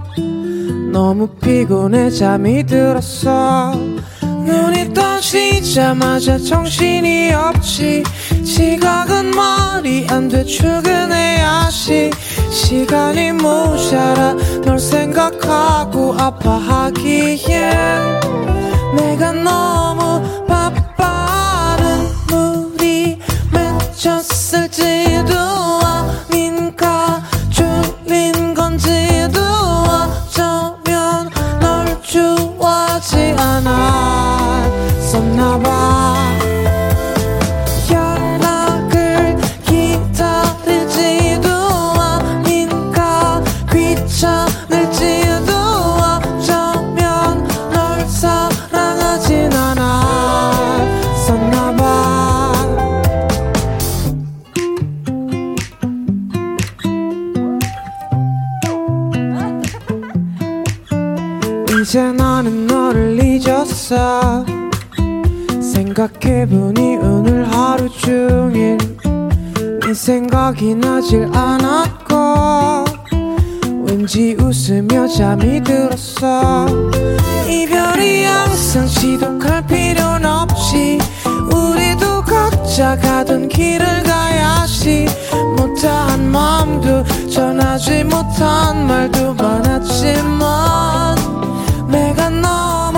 너무 0.92 1.26
피곤해 1.26 2.08
잠이 2.08 2.64
들었어. 2.64 3.72
눈이 4.22 4.94
떠지자마자 4.94 6.38
정신이 6.38 7.32
없지. 7.34 8.04
지각은 8.44 9.32
말이 9.32 10.06
안 10.08 10.28
돼 10.28 10.44
출근해야지 10.44 12.10
시간이 12.50 13.32
모자라 13.32 14.34
널 14.64 14.78
생각하고 14.78 16.14
아파하기엔 16.14 17.50
내가 18.96 19.32
너 19.32 19.87
미쳤을지도 23.98 25.34
아닌가 25.82 27.20
졸린 27.50 28.54
건지도 28.54 29.40
어쩌면 29.40 31.28
널 31.60 32.00
좋아하지 32.02 33.34
않았었나봐. 34.96 35.38
생각해보니 65.98 66.96
오늘 66.96 67.44
하루 67.52 67.88
종일 67.88 68.78
네 69.80 69.94
생각이 69.94 70.74
나질 70.76 71.28
않았고 71.34 72.84
왠지 73.86 74.36
웃으며 74.38 75.08
잠이 75.08 75.60
들었어. 75.62 76.66
이별이 77.48 78.24
항상 78.24 78.86
지독할 78.86 79.66
필요는 79.66 80.24
없지 80.24 80.98
우리도 81.52 82.22
각자 82.22 82.96
가던 82.96 83.48
길을 83.48 84.02
가야지. 84.04 85.06
못한 85.56 86.30
마음도 86.30 87.02
전하지 87.28 88.04
못한 88.04 88.86
말도 88.86 89.34
많았지만 89.34 91.16
내가 92.08 92.30
너무 92.30 92.97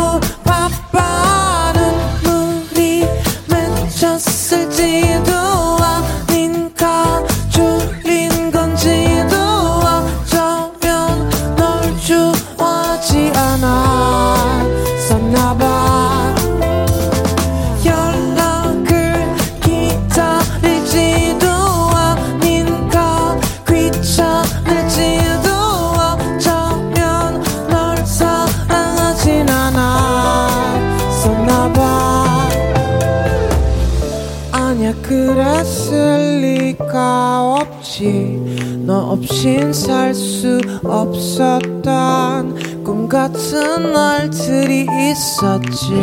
없인 39.41 39.72
살 39.72 40.14
수 40.14 40.61
없었던 40.84 42.84
꿈 42.84 43.09
같은 43.09 43.91
날들이 43.91 44.86
있었지. 45.11 45.95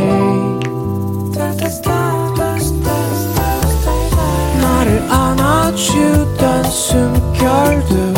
나를 4.59 5.05
안아주던 5.11 6.63
숨결도 6.63 8.13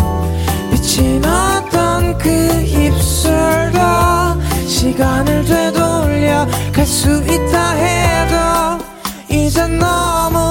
빛이 0.71 1.19
나던 1.19 2.17
그 2.17 2.29
입술도 2.61 3.77
시간을 4.67 5.43
되돌려 5.43 6.47
갈 6.71 6.85
수 6.85 7.21
있다 7.23 7.71
해도 7.71 8.85
이제 9.29 9.67
너무 9.67 10.48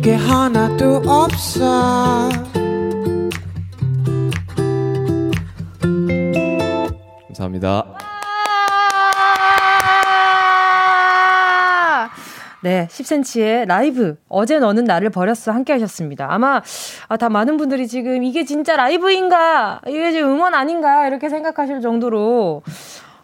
게 0.00 0.14
하나도 0.14 1.02
없어 1.06 2.30
감사합니다. 7.26 7.84
네, 12.62 12.88
10cm의 12.90 13.66
라이브. 13.66 14.16
어제 14.30 14.58
너는 14.58 14.84
나를 14.84 15.10
버렸어. 15.10 15.52
함께 15.52 15.74
하셨습니다. 15.74 16.28
아마, 16.30 16.62
아, 17.06 17.16
다 17.18 17.28
많은 17.28 17.58
분들이 17.58 17.86
지금 17.86 18.24
이게 18.24 18.44
진짜 18.46 18.74
라이브인가? 18.74 19.82
이게 19.86 20.12
지금 20.12 20.30
응원 20.30 20.54
아닌가? 20.54 21.06
이렇게 21.06 21.28
생각하실 21.28 21.82
정도로. 21.82 22.62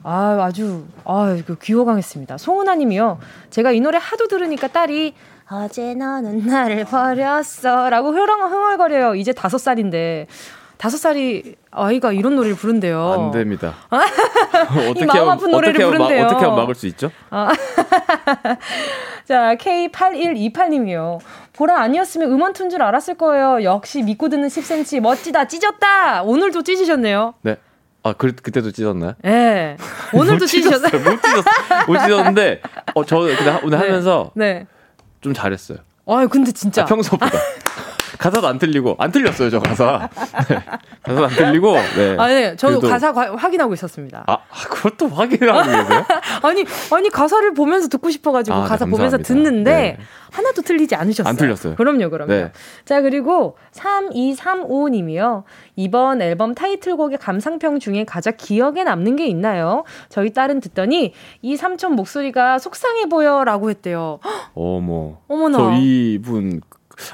아, 0.05 0.39
아주, 0.43 0.85
아, 1.05 1.37
귀호강했습니다. 1.63 2.37
송은아 2.37 2.75
님이요. 2.75 3.19
제가 3.49 3.73
이 3.73 3.81
노래 3.81 3.99
하도 4.01 4.29
들으니까 4.29 4.69
딸이 4.69 5.15
어제 5.53 5.95
너는 5.95 6.47
나를 6.47 6.85
버렸어. 6.85 7.91
라고 7.91 8.13
흐렁, 8.13 8.51
흥얼거려요. 8.51 9.15
이제 9.15 9.33
다섯 9.33 9.59
살인데. 9.59 10.27
다섯 10.79 10.97
살이 10.97 11.55
아이가 11.71 12.11
이런 12.13 12.35
노래를 12.35 12.57
부른대요. 12.57 13.13
안 13.13 13.31
됩니다. 13.31 13.75
어떻게 14.91 15.07
마음 15.07 15.29
아픈 15.29 15.45
하면, 15.45 15.51
노래를 15.53 15.81
어떻게 15.81 15.85
부른대요. 15.85 16.21
마, 16.23 16.27
어떻게 16.27 16.45
하면 16.45 16.57
막을 16.57 16.75
수 16.75 16.87
있죠? 16.89 17.13
아. 17.31 17.53
자, 19.25 19.55
K8128님이요. 19.55 21.21
보라 21.53 21.81
아니었으면 21.83 22.33
음원 22.33 22.53
툰줄 22.53 22.83
알았을 22.83 23.15
거예요. 23.15 23.63
역시 23.63 24.03
믿고 24.03 24.29
듣는 24.29 24.49
10cm 24.49 25.01
멋지다. 25.01 25.47
찢었다. 25.47 26.23
오늘도 26.25 26.63
찢으셨네요. 26.63 27.35
네. 27.43 27.57
아, 28.03 28.15
그, 28.15 28.35
그때도 28.35 28.73
찢었나요? 28.73 29.15
네. 29.23 29.77
오늘도 30.13 30.47
찢으셨어요. 30.47 31.01
못 31.03 31.23
찢었어요. 31.23 31.87
못 31.87 31.99
찢었는데, 31.99 32.63
어, 32.95 33.05
저 33.05 33.19
근데 33.21 33.61
오늘 33.63 33.79
네. 33.79 33.87
하면서. 33.87 34.33
네. 34.35 34.67
좀 35.23 35.33
잘했어요. 35.33 35.79
아 36.07 36.27
근데 36.27 36.53
진짜. 36.53 36.83
아, 36.83 36.85
평소보다. 36.85 37.31
가사도 38.23 38.47
안 38.47 38.57
틀리고 38.57 38.95
안 38.99 39.11
틀렸어요 39.11 39.51
저 39.51 39.59
가사. 39.59 40.09
네. 40.49 40.62
가사도 41.03 41.25
안 41.27 41.31
틀리고. 41.31 41.73
네. 41.73 42.16
아니 42.18 42.35
네. 42.35 42.57
저도 42.57 42.79
그래도... 42.79 42.93
가사 42.93 43.12
과, 43.12 43.35
확인하고 43.35 43.75
있었습니다. 43.75 44.23
아 44.29 44.39
그것도 44.68 45.09
확인하고 45.09 45.64
계세요? 45.64 46.05
아니 46.43 46.64
아니 46.93 47.11
가사를 47.11 47.53
보면서 47.55 47.89
듣고 47.89 48.11
싶어가지고 48.11 48.57
아, 48.57 48.62
네, 48.62 48.68
가사 48.68 48.85
네, 48.85 48.93
보면서 48.93 49.18
듣는데 49.18 49.73
네. 49.73 49.99
하나도 50.31 50.62
틀리지 50.62 50.95
않으셨어요. 50.95 51.29
안 51.29 51.37
틀렸어요. 51.37 51.75
그럼요 51.75 52.11
그럼요. 52.11 52.33
네. 52.33 52.53
자 52.85 53.01
그리고 53.03 53.57
3235님이요. 53.73 55.43
이번 55.75 56.23
앨범 56.23 56.55
타이틀곡의 56.55 57.18
감상평 57.18 57.81
중에 57.81 58.05
가장 58.05 58.35
기억에 58.37 58.85
남는 58.85 59.16
게 59.16 59.27
있나요? 59.27 59.83
저희 60.09 60.33
딸은 60.33 60.61
듣더니 60.61 61.12
이 61.43 61.57
삼촌 61.57 61.97
목소리가 61.97 62.61
속상해 62.61 63.07
보여라고 63.07 63.68
했대요. 63.70 64.20
어머. 64.55 65.18
어머나. 65.27 65.59
저 65.59 65.73
이분 65.77 66.61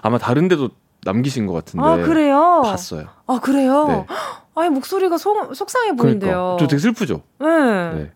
아마 0.03 0.19
다른 0.19 0.49
데도 0.49 0.71
남기신 1.05 1.47
것 1.47 1.53
같은데. 1.53 1.85
아, 1.87 1.97
그래요? 1.97 2.63
봤어요. 2.65 3.07
아, 3.27 3.39
그래요? 3.41 3.87
네. 3.89 4.07
아니, 4.55 4.71
목소리가 4.71 5.19
속, 5.19 5.55
속상해 5.55 5.95
보인대요. 5.95 6.31
그러니까. 6.31 6.57
저 6.59 6.67
되게 6.67 6.81
슬프죠? 6.81 7.23
네. 7.39 7.93
네. 7.95 8.13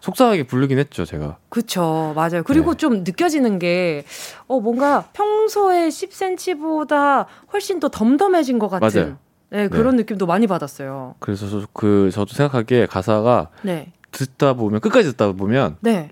속상하게 0.00 0.44
부르긴 0.44 0.78
했죠, 0.78 1.04
제가. 1.04 1.38
그쵸, 1.48 2.12
맞아요. 2.14 2.42
그리고 2.44 2.72
네. 2.72 2.76
좀 2.76 3.04
느껴지는 3.04 3.58
게, 3.58 4.04
어, 4.46 4.60
뭔가 4.60 5.04
평소에 5.12 5.88
10cm보다 5.88 7.26
훨씬 7.52 7.80
더 7.80 7.88
덤덤해진 7.88 8.58
것 8.58 8.68
같은. 8.68 9.00
맞아요. 9.02 9.16
네, 9.50 9.68
그런 9.68 9.96
네. 9.96 10.02
느낌도 10.02 10.26
많이 10.26 10.46
받았어요. 10.46 11.14
그래서 11.20 11.48
저, 11.48 11.66
그, 11.72 12.10
저도 12.12 12.34
생각하기에 12.34 12.86
가사가 12.86 13.50
네. 13.62 13.92
듣다 14.12 14.54
보면, 14.54 14.80
끝까지 14.80 15.10
듣다 15.10 15.32
보면, 15.32 15.76
네. 15.80 16.10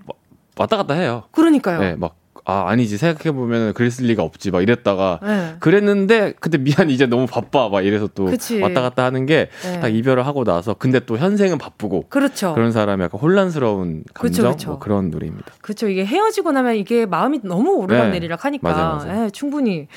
왔다 0.57 0.77
갔다 0.77 0.93
해요. 0.93 1.23
그러니까요. 1.31 1.79
네, 1.79 1.95
막 1.95 2.15
아 2.45 2.65
아니지 2.67 2.97
생각해 2.97 3.33
보면 3.33 3.73
그랬을 3.73 4.05
리가 4.07 4.21
없지 4.21 4.51
막 4.51 4.61
이랬다가 4.61 5.19
네. 5.23 5.55
그랬는데 5.59 6.33
근데 6.41 6.57
미안 6.57 6.89
이제 6.89 7.05
너무 7.05 7.25
바빠 7.25 7.69
막 7.69 7.81
이래서 7.85 8.07
또 8.13 8.25
그치. 8.25 8.59
왔다 8.59 8.81
갔다 8.81 9.05
하는 9.05 9.25
게딱 9.25 9.81
네. 9.81 9.91
이별을 9.91 10.25
하고 10.27 10.43
나서 10.43 10.73
근데 10.73 10.99
또 10.99 11.17
현생은 11.17 11.57
바쁘고 11.57 12.07
그렇죠. 12.09 12.53
그런 12.53 12.73
사람이 12.73 13.01
약간 13.03 13.19
혼란스러운 13.21 14.03
감정 14.13 14.43
그쵸, 14.45 14.57
그쵸. 14.57 14.69
뭐 14.71 14.79
그런 14.79 15.09
노래입니다. 15.09 15.53
그렇죠. 15.61 15.87
이게 15.87 16.05
헤어지고 16.05 16.51
나면 16.51 16.75
이게 16.75 17.05
마음이 17.05 17.39
너무 17.43 17.75
오르락내리락 17.75 18.39
네. 18.39 18.43
하니까 18.43 18.69
맞아요, 18.69 18.95
맞아요. 18.97 19.23
네, 19.23 19.29
충분히 19.29 19.87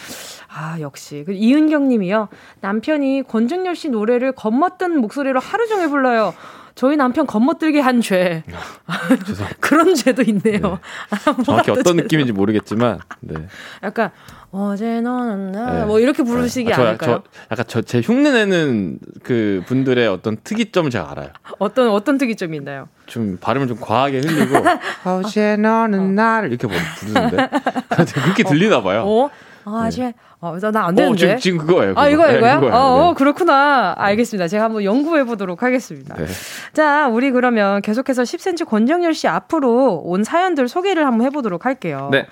아 0.49 0.76
역시 0.80 1.24
그 1.26 1.32
이은경님이요 1.32 2.28
남편이 2.61 3.24
권정열 3.24 3.74
씨 3.74 3.88
노래를 3.88 4.32
겉멋든 4.32 5.01
목소리로 5.01 5.40
하루 5.40 5.66
종일 5.66 5.90
불러요. 5.90 6.32
저희 6.77 6.95
남편 6.97 7.27
겉멋들게 7.27 7.81
한 7.81 8.03
죄. 8.03 8.45
그런 9.61 9.95
죄도 9.95 10.22
있네요. 10.22 10.61
네. 10.61 10.68
아, 11.11 11.43
정확히 11.43 11.70
어떤 11.70 11.85
죄도. 11.85 11.95
느낌인지 11.95 12.33
모르겠지만, 12.33 13.01
네. 13.20 13.35
약간 13.83 14.11
어제 14.53 15.01
너는 15.01 15.53
나, 15.53 15.72
네. 15.72 15.85
뭐 15.87 15.99
이렇게 16.01 16.22
부르시기 16.22 16.68
네. 16.68 16.74
아, 16.74 16.77
저, 16.77 16.83
않을까요? 16.83 17.22
저, 17.24 17.31
약간 17.51 17.64
저 17.66 17.81
제 17.81 18.01
흉내내는 18.03 18.99
그 19.22 19.62
분들의 19.66 20.07
어떤 20.07 20.37
특이점을 20.45 20.91
제가 20.91 21.11
알아요. 21.12 21.31
어떤 21.59 21.89
어떤 21.89 22.18
특이점이 22.18 22.59
있나요? 22.59 22.89
좀 23.07 23.39
발음을 23.41 23.68
좀 23.68 23.79
과하게 23.81 24.20
흘리고 24.20 24.57
어제 25.07 25.57
너는 25.57 25.99
어. 25.99 26.03
나를 26.09 26.51
이렇게 26.53 26.68
부르는데 26.68 27.49
그렇게 28.22 28.43
들리나 28.45 28.83
봐요. 28.83 29.03
어? 29.07 29.31
아, 29.69 29.91
네. 29.91 30.14
어, 30.41 30.57
나안 30.73 30.95
되는데. 30.95 31.12
어, 31.12 31.17
지금, 31.17 31.39
지금 31.39 31.59
그거예요. 31.59 31.89
그거. 31.91 32.01
아, 32.01 32.09
이거 32.09 32.27
네, 32.27 32.39
이거야? 32.39 32.61
네, 32.61 32.69
어, 32.69 32.79
어, 32.79 33.14
그렇구나. 33.14 33.95
알겠습니다. 33.99 34.47
제가 34.47 34.64
한번 34.64 34.85
연구해 34.85 35.25
보도록 35.25 35.64
하겠습니다. 35.64 36.14
네. 36.14 36.27
자, 36.73 37.09
우리 37.09 37.33
그러면 37.33 37.83
계속해서 37.83 38.23
10cm 38.23 38.67
권정열 38.69 39.12
씨 39.12 39.27
앞으로 39.27 40.03
온 40.05 40.23
사연들 40.23 40.69
소개를 40.69 41.05
한번 41.05 41.27
해보도록 41.27 41.67
할게요. 41.67 42.09
네. 42.12 42.27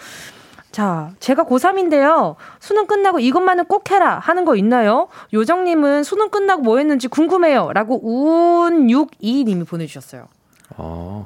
자, 0.71 1.11
제가 1.19 1.45
고3인데요. 1.45 2.37
수능 2.61 2.87
끝나고 2.87 3.19
이것만은 3.19 3.65
꼭 3.65 3.91
해라 3.91 4.21
하는 4.21 4.45
거 4.45 4.55
있나요? 4.55 5.09
요정님은 5.33 6.05
수능 6.05 6.31
끝나고 6.31 6.63
뭐 6.63 6.79
했는지 6.79 7.09
궁금해요. 7.09 7.73
라고 7.75 8.01
운62님이 8.01 9.67
보내주셨어요. 9.67 10.29
아. 10.77 11.25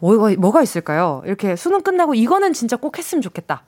뭐가, 0.00 0.34
뭐가 0.38 0.62
있을까요? 0.62 1.22
이렇게 1.26 1.56
수능 1.56 1.82
끝나고 1.82 2.14
이거는 2.14 2.54
진짜 2.54 2.76
꼭 2.76 2.96
했으면 2.96 3.20
좋겠다. 3.20 3.62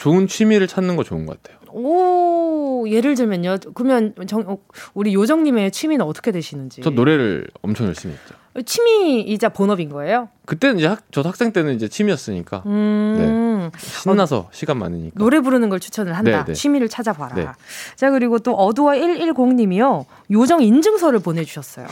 좋은 0.00 0.26
취미를 0.26 0.66
찾는 0.66 0.96
거 0.96 1.04
좋은 1.04 1.26
것 1.26 1.42
같아요. 1.42 1.60
오, 1.72 2.86
예를 2.88 3.14
들면요. 3.14 3.58
그러면 3.74 4.14
정, 4.26 4.40
어, 4.46 4.56
우리 4.94 5.12
요정님의 5.12 5.70
취미는 5.72 6.06
어떻게 6.06 6.32
되시는지? 6.32 6.80
저 6.80 6.88
노래를 6.88 7.46
엄청 7.60 7.86
열심히 7.86 8.14
했죠. 8.14 8.34
취미이자 8.64 9.50
본업인 9.50 9.90
거예요? 9.90 10.30
그때는 10.46 10.78
이제 10.78 10.86
학, 10.86 11.02
저 11.12 11.20
학생 11.20 11.52
때는 11.52 11.74
이제 11.74 11.86
취미였으니까. 11.86 12.62
음. 12.64 13.70
네. 13.72 13.78
신나서 13.78 14.38
어, 14.38 14.48
시간 14.52 14.78
많으니까. 14.78 15.18
노래 15.18 15.40
부르는 15.40 15.68
걸 15.68 15.78
추천을 15.78 16.14
한다. 16.14 16.30
네네. 16.30 16.44
네. 16.46 16.52
취미를 16.54 16.88
찾아봐라. 16.88 17.34
네. 17.34 17.46
자, 17.94 18.10
그리고 18.10 18.38
또 18.38 18.54
어두와 18.54 18.94
110님이요. 18.94 20.06
요정 20.30 20.62
인증서를 20.62 21.18
보내주셨어요. 21.20 21.86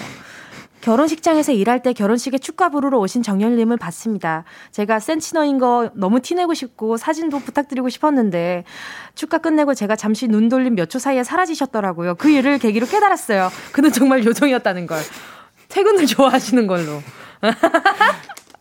결혼식장에서 0.81 1.53
일할 1.53 1.83
때 1.83 1.93
결혼식에 1.93 2.39
축가 2.39 2.69
부르러 2.69 2.99
오신 2.99 3.23
정열님을 3.23 3.77
봤습니다. 3.77 4.45
제가 4.71 5.01
센치너인 5.01 5.59
거 5.59 5.91
너무 5.95 6.21
티내고 6.21 6.55
싶고 6.55 6.97
사진도 6.97 7.39
부탁드리고 7.41 7.89
싶었는데 7.89 8.65
축가 9.15 9.39
끝내고 9.39 9.75
제가 9.75 9.97
잠시 9.97 10.29
눈 10.29 10.49
돌린 10.49 10.75
몇초 10.75 10.99
사이에 10.99 11.25
사라지셨더라고요. 11.25 12.15
그 12.17 12.31
일을 12.31 12.59
계기로 12.59 12.87
깨달았어요. 12.87 13.51
그는 13.73 13.91
정말 13.93 14.25
요정이었다는 14.25 14.87
걸. 14.87 14.99
퇴근을 15.69 16.07
좋아하시는 16.07 16.67
걸로. 16.67 17.03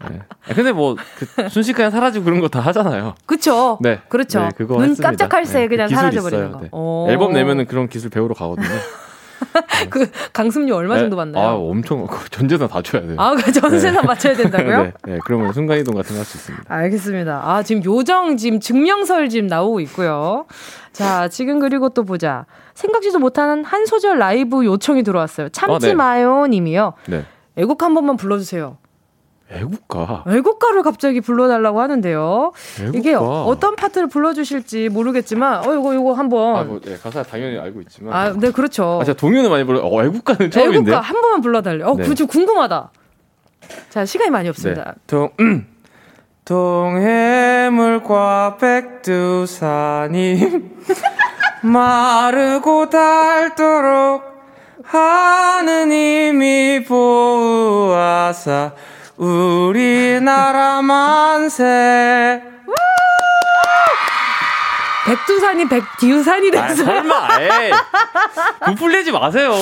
네. 0.09 0.21
근데 0.53 0.71
뭐 0.71 0.95
그 1.35 1.49
순식간에 1.49 1.89
사라지고 1.89 2.25
그런 2.25 2.39
거 2.39 2.47
다 2.47 2.59
하잖아요. 2.61 3.15
그렇죠. 3.25 3.77
네, 3.81 3.99
그렇죠. 4.09 4.41
네, 4.41 4.49
그거 4.55 4.77
눈 4.77 4.95
깜짝할 4.95 5.45
새에 5.45 5.63
네, 5.63 5.67
그냥 5.67 5.89
사라져 5.89 6.21
버리는 6.21 6.51
거. 6.51 6.59
네. 6.61 7.11
앨범 7.11 7.33
내면은 7.33 7.65
그런 7.65 7.89
기술 7.89 8.09
배우러 8.09 8.33
가거든요. 8.33 8.67
그 9.89 10.09
강습료 10.33 10.75
얼마 10.75 10.95
네. 10.95 11.01
정도 11.01 11.15
받나요? 11.15 11.47
아, 11.47 11.53
엄청 11.55 12.05
그 12.07 12.27
전재산 12.31 12.67
다 12.67 12.81
줘야 12.81 13.01
돼요. 13.01 13.15
아, 13.17 13.35
그 13.35 13.51
전재산 13.51 13.93
네. 13.95 14.01
맞춰야 14.01 14.35
된다고요? 14.35 14.83
네, 15.05 15.13
네, 15.13 15.19
그러면 15.25 15.53
순간 15.53 15.77
이동 15.79 15.95
같은 15.95 16.11
거 16.15 16.17
할 16.19 16.25
수 16.25 16.37
있습니다. 16.37 16.65
알겠습니다. 16.73 17.41
아, 17.43 17.63
지금 17.63 17.83
요정 17.83 18.37
지금 18.37 18.59
증명설 18.59 19.29
지금 19.29 19.47
나오고 19.47 19.79
있고요. 19.81 20.45
자, 20.91 21.27
지금 21.29 21.59
그리고 21.59 21.89
또 21.89 22.03
보자. 22.03 22.45
생각지도 22.73 23.19
못하는 23.19 23.63
한 23.63 23.85
소절 23.85 24.19
라이브 24.19 24.63
요청이 24.65 25.03
들어왔어요. 25.03 25.49
참지 25.49 25.87
아, 25.87 25.89
네. 25.89 25.93
마요 25.95 26.45
님이요. 26.47 26.93
네. 27.07 27.25
애곡 27.55 27.81
한 27.83 27.93
번만 27.93 28.17
불러 28.17 28.37
주세요. 28.37 28.77
애국가. 29.49 30.25
애국가를 30.27 30.83
갑자기 30.83 31.21
불러달라고 31.21 31.81
하는데요. 31.81 32.51
애국가. 32.81 32.97
이게 32.97 33.13
어떤 33.15 33.75
파트를 33.75 34.07
불러주실지 34.09 34.89
모르겠지만, 34.89 35.65
어, 35.65 35.73
이거, 35.73 35.93
이거 35.93 36.13
한번. 36.13 36.55
아, 36.57 36.63
뭐, 36.63 36.79
네, 36.83 36.97
가사 36.97 37.23
당연히 37.23 37.57
알고 37.57 37.81
있지만. 37.81 38.13
아, 38.13 38.33
네, 38.33 38.51
그렇죠. 38.51 38.99
아, 39.01 39.05
제가 39.05 39.17
동요는 39.17 39.49
많이 39.49 39.63
불러, 39.63 39.79
어, 39.85 40.03
애국가는 40.03 40.51
처음인데. 40.51 40.77
애국가 40.77 40.99
한 40.99 41.21
번만 41.21 41.41
불러달래요. 41.41 41.87
어, 41.87 41.95
네. 41.95 42.03
그좀 42.03 42.27
궁금하다. 42.27 42.91
자, 43.89 44.05
시간이 44.05 44.31
많이 44.31 44.49
없습니다. 44.49 44.83
네. 44.83 44.91
동, 45.07 45.29
음. 45.39 45.67
동해물과 47.67 48.57
백두산이 48.57 50.39
마르고 51.61 52.89
닳도록 52.89 54.23
하느님이 54.83 56.83
보호하사 56.87 58.71
우리나라 59.17 60.81
만세. 60.83 62.56
백두산이 65.07 65.69
백디우산이 65.69 66.51
됐어. 66.51 66.63
아, 66.63 66.75
설마. 66.75 67.27
부풀리지 68.65 69.13
마세요. 69.13 69.53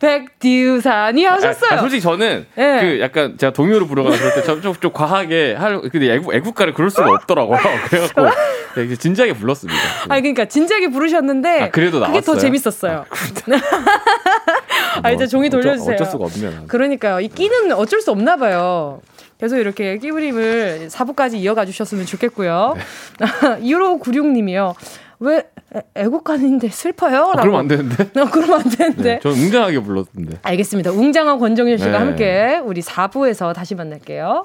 백디우산이 0.00 1.24
하셨어요. 1.24 1.70
아, 1.70 1.74
아, 1.74 1.78
솔직히 1.78 2.02
저는 2.02 2.46
네. 2.56 2.80
그 2.80 3.00
약간 3.00 3.38
제가 3.38 3.52
동요로 3.52 3.86
부르거나 3.86 4.16
그럴 4.16 4.34
때좀 4.34 4.60
좀, 4.60 4.74
좀 4.74 4.92
과하게 4.92 5.54
할 5.54 5.80
근데 5.82 6.12
애국 6.14 6.34
애국가를 6.34 6.74
그럴 6.74 6.90
수가 6.90 7.10
없더라고요. 7.10 7.58
그래갖고 7.88 8.26
네, 8.74 8.96
진지하게 8.96 9.34
불렀습니다. 9.34 9.80
아니 10.08 10.22
그러니까 10.22 10.46
진지하게 10.46 10.88
부르셨는데 10.90 11.62
아, 11.62 11.70
그래도 11.70 12.00
나왔어요? 12.00 12.20
그게 12.20 12.32
더 12.32 12.36
재밌었어요. 12.36 13.04
아, 13.08 15.00
아 15.04 15.10
이제 15.12 15.28
종이 15.28 15.48
돌려주세요. 15.48 15.94
어쩔, 15.94 16.06
수가 16.06 16.24
없면. 16.24 16.66
그러니까요. 16.66 17.20
이 17.20 17.28
끼는 17.28 17.72
어쩔 17.72 18.00
수 18.00 18.10
없나 18.10 18.36
봐요. 18.36 19.00
계속 19.38 19.56
이렇게 19.58 19.98
끼부림을 19.98 20.88
4부까지 20.90 21.36
이어가 21.36 21.64
주셨으면 21.64 22.06
좋겠고요. 22.06 22.74
네. 23.20 23.26
1596님이요. 23.60 24.74
왜 25.20 25.44
애국가인데 25.94 26.68
슬퍼요? 26.70 27.32
아, 27.36 27.40
그러면 27.40 27.60
안 27.60 27.68
되는데? 27.68 28.04
어, 28.20 28.28
그러면 28.30 28.60
안 28.60 28.68
되는데. 28.68 29.02
네, 29.02 29.20
저는 29.20 29.36
웅장하게 29.38 29.80
불렀는데. 29.80 30.38
알겠습니다. 30.42 30.90
웅장한 30.92 31.38
권정일 31.38 31.78
씨가 31.78 31.90
네. 31.90 31.96
함께 31.98 32.60
우리 32.64 32.80
4부에서 32.80 33.54
다시 33.54 33.74
만날게요. 33.74 34.44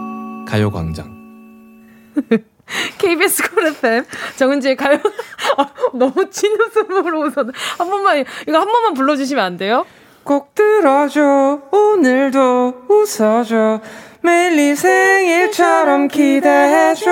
가요광장. 0.51 1.21
KBS 2.97 3.49
쿨 3.49 3.67
FM 3.67 4.03
정은지의 4.35 4.75
가요 4.75 4.99
아, 5.57 5.67
너무 5.93 6.29
찐 6.29 6.51
웃음으로 6.59 7.21
웃어 7.21 7.45
한 7.77 7.89
번만 7.89 8.25
이거 8.47 8.59
한 8.59 8.67
번만 8.67 8.93
불러주시면 8.93 9.43
안 9.43 9.57
돼요? 9.57 9.85
꼭 10.23 10.53
들어줘 10.55 11.61
오늘도 11.71 12.85
웃어줘 12.89 13.81
매일 14.23 14.55
네 14.57 14.75
생일처럼 14.75 16.09
기대해줘 16.09 17.11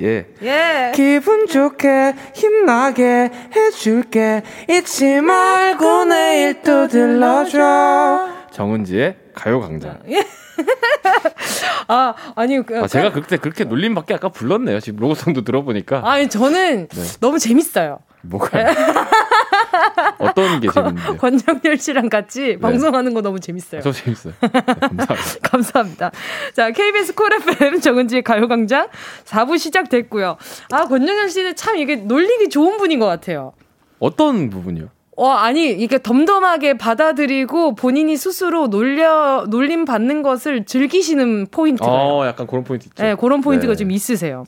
예. 0.00 0.26
예. 0.42 0.92
기분 0.94 1.46
좋게 1.46 2.14
힘나게 2.34 3.30
해줄게 3.54 4.42
잊지 4.68 5.20
말고 5.20 6.06
내일 6.06 6.62
또 6.62 6.88
들러줘 6.88 8.28
정은지의 8.50 9.16
가요광장 9.34 9.98
예. 10.08 10.39
아, 11.88 12.14
아니, 12.36 12.64
그, 12.64 12.80
아, 12.80 12.86
제가 12.86 13.12
그때 13.12 13.36
그렇게 13.36 13.64
놀림밖에 13.64 14.14
아까 14.14 14.28
불렀네요. 14.28 14.80
지금 14.80 15.00
로고송도 15.00 15.42
들어보니까. 15.42 16.02
아니, 16.04 16.28
저는 16.28 16.88
네. 16.88 17.02
너무 17.20 17.38
재밌어요. 17.38 17.98
뭐가? 18.22 18.50
어떤 20.18 20.60
게 20.60 20.68
재밌는데? 20.70 21.16
권정열 21.16 21.78
씨랑 21.78 22.08
같이 22.08 22.40
네. 22.40 22.58
방송하는 22.58 23.14
거 23.14 23.22
너무 23.22 23.40
재밌어요. 23.40 23.80
저 23.80 23.92
재밌어요. 23.92 24.34
네, 24.40 24.48
감사합니다. 24.48 25.16
감사합니다. 25.42 26.10
자, 26.54 26.70
KBS 26.70 27.14
콜 27.14 27.32
FM 27.32 27.80
정은지의 27.80 28.22
가요광장 28.22 28.88
4부 29.24 29.58
시작됐고요. 29.58 30.36
아, 30.70 30.84
권정열 30.86 31.30
씨는 31.30 31.56
참 31.56 31.76
이게 31.76 31.96
놀리기 31.96 32.50
좋은 32.50 32.76
분인 32.76 32.98
것 32.98 33.06
같아요. 33.06 33.52
어떤 33.98 34.50
부분이요? 34.50 34.88
어, 35.20 35.28
아니, 35.28 35.70
이게 35.70 35.98
덤덤하게 36.02 36.78
받아들이고 36.78 37.74
본인이 37.74 38.16
스스로 38.16 38.68
놀려, 38.68 39.44
놀림 39.50 39.84
받는 39.84 40.22
것을 40.22 40.64
즐기시는 40.64 41.48
포인트가. 41.50 41.90
어, 41.90 42.26
약간 42.26 42.46
그런 42.46 42.64
포인트 42.64 42.88
있죠. 42.88 43.02
네, 43.02 43.14
그런 43.14 43.42
포인트가 43.42 43.74
네. 43.74 43.76
좀 43.76 43.90
있으세요. 43.90 44.46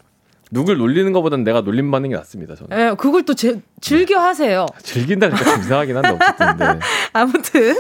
누굴 0.53 0.77
놀리는 0.77 1.11
것보다는 1.15 1.45
내가 1.45 1.63
놀림 1.63 1.91
받는 1.91 2.11
게 2.11 2.17
낫습니다. 2.17 2.55
저는. 2.55 2.77
네, 2.77 2.95
그걸 2.95 3.23
또 3.23 3.33
제, 3.33 3.59
즐겨 3.81 4.21
하세요. 4.21 4.67
즐긴다니까 4.83 5.43
좀 5.43 5.61
이상하긴 5.61 5.97
한데 5.97 6.09
어쨌든. 6.11 6.57
네. 6.59 6.79
아무튼 7.15 7.75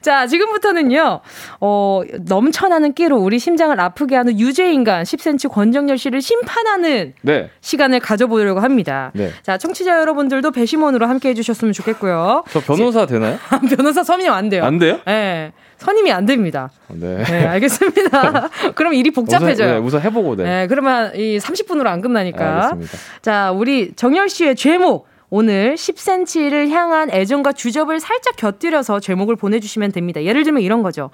자 0.00 0.26
지금부터는요. 0.26 1.20
어, 1.60 2.02
넘쳐나는 2.26 2.94
끼로 2.94 3.18
우리 3.18 3.38
심장을 3.38 3.78
아프게 3.78 4.16
하는 4.16 4.40
유죄 4.40 4.72
인간 4.72 5.02
10cm 5.02 5.50
권정열 5.50 5.98
씨를 5.98 6.22
심판하는 6.22 7.12
네. 7.20 7.50
시간을 7.60 8.00
가져보려고 8.00 8.60
합니다. 8.60 9.12
네. 9.14 9.30
자 9.42 9.58
청취자 9.58 10.00
여러분들도 10.00 10.50
배심원으로 10.50 11.06
함께 11.06 11.28
해 11.28 11.34
주셨으면 11.34 11.74
좋겠고요. 11.74 12.44
저 12.50 12.60
변호사 12.60 13.04
되나요? 13.04 13.38
변호사 13.76 14.02
선임 14.02 14.32
안 14.32 14.48
돼요. 14.48 14.64
안 14.64 14.78
돼요? 14.78 14.98
네. 15.04 15.52
선임이 15.84 16.10
안 16.12 16.24
됩니다. 16.26 16.70
네. 16.88 17.22
네 17.24 17.46
알겠습니다. 17.46 18.48
그럼 18.74 18.94
일이 18.94 19.10
복잡해져요. 19.10 19.68
우선, 19.68 19.80
네, 19.80 19.86
우선 19.86 20.00
해보고, 20.02 20.36
네. 20.36 20.44
네. 20.44 20.66
그러면 20.66 21.14
이 21.14 21.38
30분으로 21.38 21.86
안 21.86 22.00
끝나니까. 22.00 22.56
알겠습니다. 22.72 22.98
자, 23.22 23.52
우리 23.52 23.92
정열 23.94 24.28
씨의 24.28 24.56
죄목. 24.56 25.06
오늘 25.30 25.74
10cm를 25.74 26.68
향한 26.70 27.10
애정과 27.10 27.52
주접을 27.54 27.98
살짝 27.98 28.36
곁들여서 28.36 29.00
제목을 29.00 29.34
보내주시면 29.36 29.90
됩니다. 29.90 30.22
예를 30.22 30.44
들면 30.44 30.62
이런 30.62 30.82
거죠. 30.82 31.10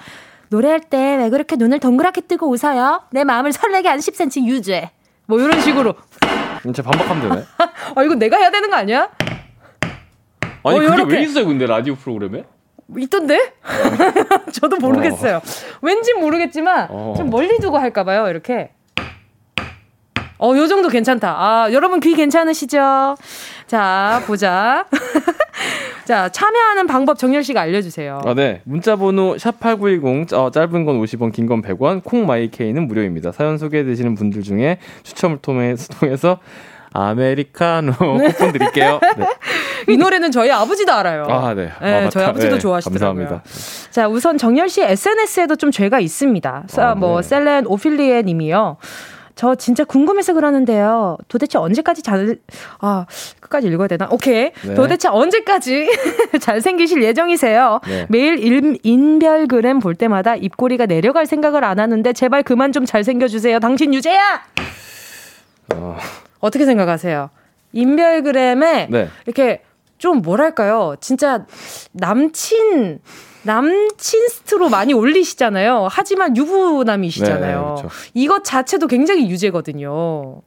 노래할 0.50 0.80
때 0.80 1.16
왜 1.16 1.30
그렇게 1.30 1.56
눈을 1.56 1.78
동그랗게 1.78 2.22
뜨고 2.22 2.48
웃어요? 2.50 3.02
내 3.12 3.24
마음을 3.24 3.52
설레게 3.52 3.88
하는 3.88 4.00
10cm 4.00 4.46
유죄. 4.46 4.90
뭐 5.26 5.40
이런 5.40 5.60
식으로. 5.60 5.94
진짜 6.62 6.82
반박하면 6.82 7.28
되네. 7.30 7.44
아, 7.96 8.02
이거 8.02 8.14
내가 8.14 8.36
해야 8.36 8.50
되는 8.50 8.68
거 8.68 8.76
아니야? 8.76 9.08
아니, 9.82 10.76
어, 10.76 10.80
그게 10.80 10.86
요렇게. 10.86 11.14
왜 11.16 11.22
있어요, 11.22 11.46
근데 11.46 11.66
라디오 11.66 11.94
프로그램에? 11.94 12.44
있던데? 12.98 13.52
저도 14.52 14.76
모르겠어요. 14.78 15.36
어. 15.36 15.40
왠지 15.82 16.12
모르겠지만 16.14 16.88
어. 16.90 17.14
좀 17.16 17.30
멀리 17.30 17.58
두고 17.58 17.78
할까 17.78 18.04
봐요. 18.04 18.28
이렇게. 18.28 18.70
어, 20.42 20.56
요 20.56 20.66
정도 20.68 20.88
괜찮다. 20.88 21.34
아, 21.38 21.68
여러분 21.72 22.00
귀 22.00 22.14
괜찮으시죠? 22.14 23.14
자, 23.66 24.22
보자. 24.26 24.86
자, 26.06 26.30
참여하는 26.30 26.86
방법 26.86 27.18
정열 27.18 27.44
씨가 27.44 27.60
알려 27.60 27.82
주세요. 27.82 28.22
아, 28.24 28.32
네. 28.32 28.62
문자 28.64 28.96
번호 28.96 29.34
샵8910, 29.36 30.32
어, 30.32 30.50
짧은 30.50 30.84
건 30.86 30.98
50원, 31.02 31.30
긴 31.32 31.46
건 31.46 31.60
100원, 31.60 32.02
콩마이케이는 32.02 32.88
무료입니다. 32.88 33.32
사연 33.32 33.58
소개해주시는 33.58 34.14
분들 34.14 34.42
중에 34.42 34.78
추첨을 35.02 35.38
통해서 35.42 36.38
아메리카노 36.92 37.92
쿠폰 37.92 38.52
드릴게요. 38.52 39.00
네. 39.16 39.26
이 39.88 39.96
노래는 39.96 40.30
저희 40.30 40.50
아버지도 40.50 40.92
알아요. 40.92 41.24
아, 41.24 41.54
네. 41.54 41.70
네 41.80 42.06
아, 42.06 42.08
저희 42.08 42.24
아버지도 42.24 42.54
네, 42.54 42.58
좋아하시더라고요. 42.58 43.26
감사합니다. 43.28 43.90
자, 43.90 44.08
우선 44.08 44.38
정열 44.38 44.68
씨 44.68 44.82
SNS에도 44.82 45.56
좀 45.56 45.70
죄가 45.70 46.00
있습니다. 46.00 46.64
아, 46.76 46.94
뭐 46.94 47.22
네. 47.22 47.28
셀렌 47.28 47.66
오필리에 47.66 48.22
님이요. 48.22 48.76
저 49.36 49.54
진짜 49.54 49.84
궁금해서 49.84 50.34
그러는데요. 50.34 51.16
도대체 51.28 51.56
언제까지 51.56 52.02
잘, 52.02 52.36
아, 52.80 53.06
끝까지 53.40 53.68
읽어야 53.68 53.88
되나? 53.88 54.06
오케이. 54.10 54.50
네. 54.66 54.74
도대체 54.74 55.08
언제까지 55.08 55.88
잘생기실 56.42 57.02
예정이세요? 57.02 57.80
네. 57.86 58.06
매일 58.10 58.44
인, 58.44 58.76
인별그램 58.82 59.78
볼 59.78 59.94
때마다 59.94 60.36
입꼬리가 60.36 60.84
내려갈 60.84 61.24
생각을 61.24 61.64
안 61.64 61.78
하는데 61.78 62.12
제발 62.12 62.42
그만 62.42 62.72
좀 62.72 62.84
잘생겨주세요. 62.84 63.60
당신 63.60 63.94
유재야! 63.94 64.42
어. 65.74 65.96
어떻게 66.40 66.64
생각하세요? 66.64 67.30
인별그램에 67.72 68.88
네. 68.90 69.08
이렇게 69.26 69.62
좀 69.98 70.22
뭐랄까요? 70.22 70.96
진짜 71.00 71.46
남친 71.92 73.00
남친 73.42 74.28
스트로 74.28 74.68
많이 74.68 74.92
올리시잖아요. 74.92 75.88
하지만 75.90 76.36
유부남이시잖아요. 76.36 77.58
네, 77.58 77.82
그렇죠. 77.82 77.88
이것 78.14 78.44
자체도 78.44 78.86
굉장히 78.86 79.30
유죄거든요. 79.30 80.42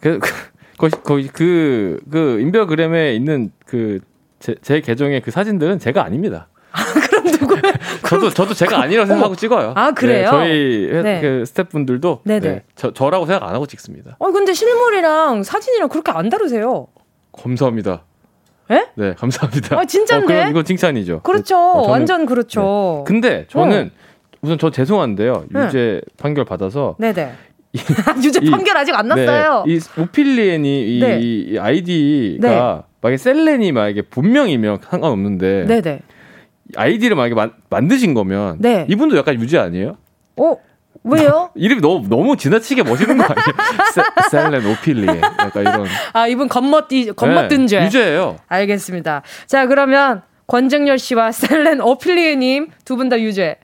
그, 0.00 0.18
그 0.18 0.88
거의 1.02 1.28
그, 1.28 1.98
그, 2.10 2.40
인별그램에 2.40 3.14
있는 3.14 3.50
그, 3.64 4.00
제, 4.38 4.54
제 4.62 4.80
계정의 4.80 5.20
그 5.22 5.30
사진들은 5.30 5.78
제가 5.78 6.04
아닙니다. 6.04 6.48
아, 6.70 6.80
누구? 7.32 7.56
저도 8.06 8.30
저도 8.30 8.54
제가 8.54 8.82
아니라고 8.82 9.06
생각하고 9.06 9.36
찍어요. 9.36 9.72
아 9.76 9.92
그래요? 9.92 10.24
네, 10.24 10.30
저희 10.30 11.02
네. 11.02 11.20
그 11.20 11.44
스태프분들도 11.46 12.20
네, 12.24 12.62
저 12.74 12.92
저라고 12.92 13.26
생각 13.26 13.42
안 13.48 13.54
하고 13.54 13.66
찍습니다. 13.66 14.16
어 14.18 14.30
근데 14.32 14.52
실물이랑 14.52 15.42
사진이랑 15.42 15.88
그렇게 15.88 16.12
안 16.12 16.28
다르세요. 16.28 16.88
감사합니다. 17.32 18.04
예? 18.70 18.88
네, 18.94 19.14
감사합니다. 19.14 19.78
아, 19.78 19.84
진짜인데? 19.84 20.44
어, 20.44 20.48
이건 20.48 20.64
칭찬이죠. 20.64 21.20
그렇죠. 21.20 21.56
어, 21.56 21.82
저는, 21.82 21.90
완전 21.90 22.26
그렇죠. 22.26 23.04
네. 23.06 23.12
근데 23.12 23.46
저는 23.48 23.90
어. 23.94 24.06
우선 24.42 24.58
저 24.58 24.70
죄송한데요. 24.70 25.46
유죄 25.54 26.00
판결 26.16 26.44
받아서 26.44 26.96
네네. 26.98 27.32
유죄 28.22 28.40
판결 28.40 28.76
아직 28.76 28.94
안 28.94 29.08
났어요. 29.08 29.64
네, 29.66 29.74
이 29.74 29.80
오필리엔이 30.00 30.96
이, 30.96 31.00
네. 31.00 31.20
이 31.20 31.58
아이디가 31.58 32.48
네. 32.48 32.82
만약에 33.00 33.16
셀렌이 33.18 33.72
만약에 33.72 34.02
본명이면 34.02 34.80
상관없는데 34.82 35.66
네네. 35.66 36.00
아이디를 36.74 37.16
만약에 37.16 37.34
만, 37.34 37.52
만드신 37.70 38.14
거면 38.14 38.56
네. 38.60 38.86
이분도 38.88 39.16
약간 39.16 39.40
유죄 39.40 39.58
아니에요? 39.58 39.96
어? 40.36 40.56
왜요? 41.04 41.50
이름이 41.54 41.80
너무 41.80 42.08
너무 42.08 42.36
지나치게 42.36 42.82
멋있는 42.82 43.18
거 43.18 43.24
아니에요? 43.24 43.46
셀렌 44.30 44.66
오필리 44.66 45.06
약간 45.06 45.62
이런. 45.62 45.86
아 46.12 46.26
이분 46.26 46.48
겉멋디 46.48 47.12
겉멋든 47.12 47.62
네, 47.62 47.66
죄. 47.66 47.84
유죄예요. 47.84 48.36
알겠습니다. 48.48 49.22
자 49.46 49.66
그러면 49.66 50.22
권정열 50.48 50.98
씨와 50.98 51.30
셀렌 51.32 51.80
오필리님 51.80 52.68
두 52.84 52.96
분 52.96 53.08
다 53.08 53.20
유죄. 53.20 53.56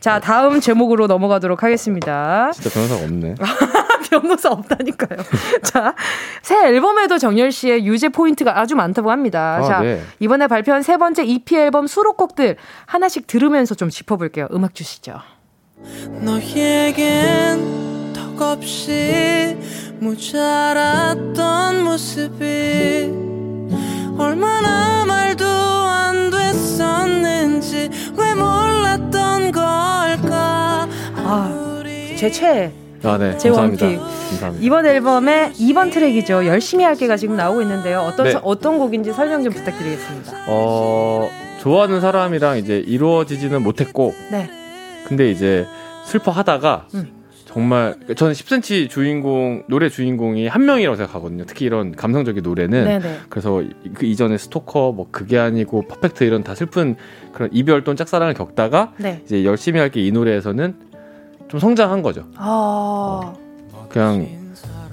자 0.00 0.20
다음 0.20 0.60
제목으로 0.60 1.06
넘어가도록 1.06 1.62
하겠습니다. 1.62 2.50
진짜 2.52 2.70
변호사가 2.70 3.04
없네. 3.04 3.34
변호사 4.20 4.50
없다니까요. 4.50 5.18
자, 5.64 5.94
새 6.42 6.68
앨범에도 6.68 7.18
정열 7.18 7.50
씨의 7.52 7.84
유죄 7.86 8.08
포인트가 8.08 8.58
아주 8.58 8.76
많다고 8.76 9.10
합니다. 9.10 9.56
아, 9.56 9.62
자, 9.62 9.80
네. 9.80 10.02
이번에 10.20 10.46
발표한 10.46 10.82
세 10.82 10.96
번째 10.96 11.24
EP 11.24 11.56
앨범 11.56 11.86
수록곡들 11.86 12.56
하나씩 12.86 13.26
들으면서 13.26 13.74
좀 13.74 13.90
짚어볼게요. 13.90 14.48
음악 14.52 14.74
주시죠. 14.74 15.18
너에겐 16.22 18.12
턱없이 18.12 19.56
모자랐던 20.00 21.84
모습이 21.84 23.12
얼마나 24.16 25.04
말도 25.04 25.44
안 25.44 26.30
됐었는지 26.30 27.90
왜 28.16 28.34
몰랐던 28.34 29.50
걸까 29.52 30.88
아, 31.16 31.82
제 32.16 32.30
최애 32.30 32.83
아, 33.08 33.18
네. 33.18 33.36
제 33.38 33.48
감사합니다. 33.48 33.86
원픽. 33.86 34.00
감사합니다. 34.00 34.64
이번 34.64 34.86
앨범의 34.86 35.52
2번 35.52 35.92
트랙이죠. 35.92 36.46
열심히 36.46 36.84
할게가 36.84 37.16
지금 37.16 37.36
나오고 37.36 37.62
있는데요. 37.62 38.00
어떤 38.00 38.26
네. 38.26 38.38
어떤 38.42 38.78
곡인지 38.78 39.12
설명 39.12 39.42
좀 39.44 39.52
부탁드리겠습니다. 39.52 40.32
어, 40.48 41.28
좋아하는 41.60 42.00
사람이랑 42.00 42.58
이제 42.58 42.78
이루어지지는 42.78 43.62
못했고 43.62 44.14
네. 44.30 44.48
근데 45.06 45.30
이제 45.30 45.66
슬퍼하다가 46.06 46.88
음. 46.94 47.24
정말 47.54 47.94
저는 48.16 48.32
10cm 48.32 48.90
주인공 48.90 49.62
노래 49.68 49.88
주인공이 49.88 50.48
한 50.48 50.64
명이라고 50.64 50.96
생각하거든요. 50.96 51.44
특히 51.46 51.66
이런 51.66 51.94
감성적인 51.94 52.42
노래는 52.42 52.84
네네. 52.84 53.18
그래서 53.28 53.62
그 53.94 54.06
이전에 54.06 54.38
스토커 54.38 54.90
뭐 54.90 55.06
그게 55.12 55.38
아니고 55.38 55.86
퍼펙트 55.86 56.24
이런 56.24 56.42
다 56.42 56.56
슬픈 56.56 56.96
그런 57.32 57.50
이별 57.52 57.84
또는 57.84 57.96
짝사랑을 57.96 58.34
겪다가 58.34 58.92
네. 58.96 59.20
이제 59.24 59.44
열심히 59.44 59.78
할게 59.78 60.00
이 60.00 60.10
노래에서는 60.10 60.93
좀 61.48 61.60
성장한 61.60 62.02
거죠. 62.02 62.24
아... 62.36 63.32
그냥 63.88 64.26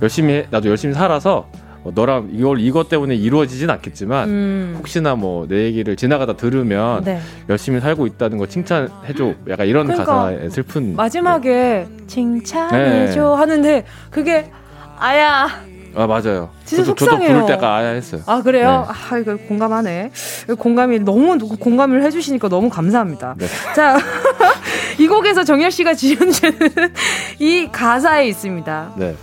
열심히 0.02 0.45
나도 0.49 0.70
열심히 0.70 0.93
살아서 0.93 1.47
어, 1.84 1.91
너랑 1.95 2.30
이걸 2.34 2.60
이것 2.60 2.89
때문에 2.89 3.16
이루어지진 3.16 3.70
않겠지만 3.72 4.30
음. 4.30 4.76
혹시나 4.78 5.16
뭐 5.16 5.47
내 5.47 5.64
얘기를 5.64 5.95
지나가다 5.95 6.34
들으면 6.38 7.04
네. 7.04 7.20
열심히 7.49 7.80
살고 7.80 8.06
있다는 8.06 8.38
거 8.38 8.45
칭찬해줘. 8.45 9.34
약간 9.49 9.68
이런 9.68 9.88
그러니까 9.88 10.06
가사의 10.06 10.52
슬픈 10.52 10.95
마지막에 10.95 11.88
네. 11.89 12.08
칭찬해줘 12.08 13.22
네. 13.22 13.36
하는데 13.36 13.86
그게 14.12 14.52
아야 14.99 15.47
아 15.96 16.08
맞아요. 16.08 16.50
진짜 16.66 16.84
저도, 16.84 16.98
속상해요. 17.06 17.28
저도 17.30 17.42
부를 17.46 17.56
때가 17.56 17.76
아야 17.76 17.89
했어요. 17.89 18.22
아 18.26 18.42
그래요? 18.42 18.88
네. 18.88 18.94
아 19.16 19.18
이거 19.18 19.36
공감하네. 19.38 20.12
공감이 20.58 21.00
너무 21.00 21.38
공감을 21.38 22.04
해주시니까 22.04 22.50
너무 22.50 22.70
감사합니다. 22.70 23.36
네. 23.38 23.46
자. 23.76 23.98
이 25.00 25.08
곡에서 25.08 25.44
정열 25.44 25.72
씨가 25.72 25.94
지은 25.96 26.32
주는 26.32 26.60
이 27.39 27.68
가사에 27.72 28.28
있습니다. 28.28 28.94
네. 28.98 29.16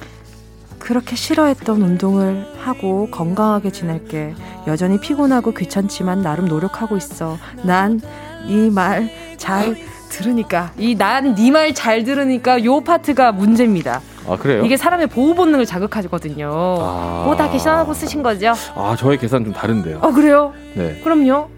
그렇게 0.78 1.14
싫어했던 1.16 1.82
운동을 1.82 2.46
하고 2.60 3.08
건강하게 3.10 3.70
지낼게. 3.70 4.34
여전히 4.66 4.98
피곤하고 5.00 5.52
귀찮지만 5.52 6.22
나름 6.22 6.46
노력하고 6.46 6.96
있어. 6.96 7.36
난 7.64 8.00
이 8.48 8.70
말 8.70 9.10
잘 9.36 9.76
들으니까 10.08 10.72
이 10.78 10.94
난 10.96 11.34
네 11.34 11.50
말 11.50 11.74
잘 11.74 12.02
들으니까 12.04 12.64
요 12.64 12.80
파트가 12.80 13.32
문제입니다. 13.32 14.00
아 14.28 14.36
그래요? 14.36 14.64
이게 14.64 14.76
사람의 14.76 15.06
보호 15.08 15.34
본능을 15.34 15.64
자극하거든요. 15.66 16.50
아... 16.80 17.22
뭐다 17.24 17.50
계산하고 17.50 17.94
쓰신 17.94 18.22
거죠? 18.22 18.52
아 18.74 18.94
저의 18.98 19.18
계산 19.18 19.44
좀 19.44 19.52
다른데요. 19.52 20.00
아 20.02 20.10
그래요? 20.10 20.52
네. 20.74 21.00
그럼요. 21.02 21.48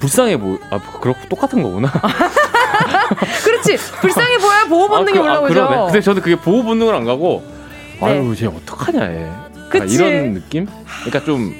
불쌍해 0.00 0.38
보. 0.38 0.58
아 0.70 0.78
그렇고 1.00 1.20
똑같은 1.28 1.62
거구나. 1.62 1.90
그렇지. 3.44 3.76
불쌍해 4.00 4.38
보여야 4.38 4.64
보호 4.64 4.88
본능이 4.88 5.18
아, 5.18 5.22
그, 5.22 5.28
올라오죠. 5.28 5.62
아, 5.62 5.84
근데 5.86 6.00
저는 6.00 6.22
그게 6.22 6.36
보호 6.36 6.62
본능을 6.62 6.94
안 6.94 7.04
가고 7.04 7.42
네. 8.00 8.06
아유 8.06 8.34
쟤 8.36 8.46
어떡하냐 8.46 9.12
얘. 9.12 9.30
이런 9.88 10.34
느낌? 10.34 10.66
그러니까 11.04 11.24
좀 11.24 11.54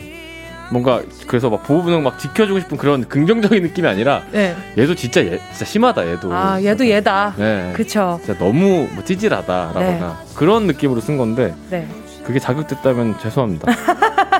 뭔가 0.70 1.02
그래서 1.26 1.50
막 1.50 1.62
보호 1.64 1.82
본능 1.82 2.02
막 2.02 2.18
지켜주고 2.18 2.60
싶은 2.60 2.78
그런 2.78 3.06
긍정적인 3.08 3.62
느낌이 3.62 3.86
아니라 3.88 4.22
네. 4.30 4.54
얘도 4.78 4.94
진짜 4.94 5.20
얘 5.24 5.40
진짜 5.50 5.64
심하다 5.64 6.10
얘도. 6.12 6.32
아 6.32 6.62
얘도 6.62 6.88
얘다. 6.88 7.34
네. 7.36 7.72
그쵸. 7.74 8.20
진짜 8.24 8.38
너무 8.38 8.88
뭐 8.92 9.04
찌질하다라거나 9.04 9.80
네. 9.80 10.34
그런 10.34 10.66
느낌으로 10.66 11.00
쓴 11.00 11.18
건데. 11.18 11.54
네. 11.70 11.86
그게 12.24 12.38
자극됐다면 12.38 13.18
죄송합니다. 13.20 13.72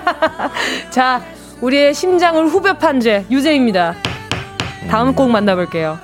자 0.90 1.20
우리의 1.60 1.92
심장을 1.94 2.46
후벼 2.46 2.78
판죄 2.78 3.24
유재입니다. 3.30 3.94
다음 4.88 5.08
음. 5.08 5.14
곡 5.14 5.30
만나볼게요. 5.30 5.98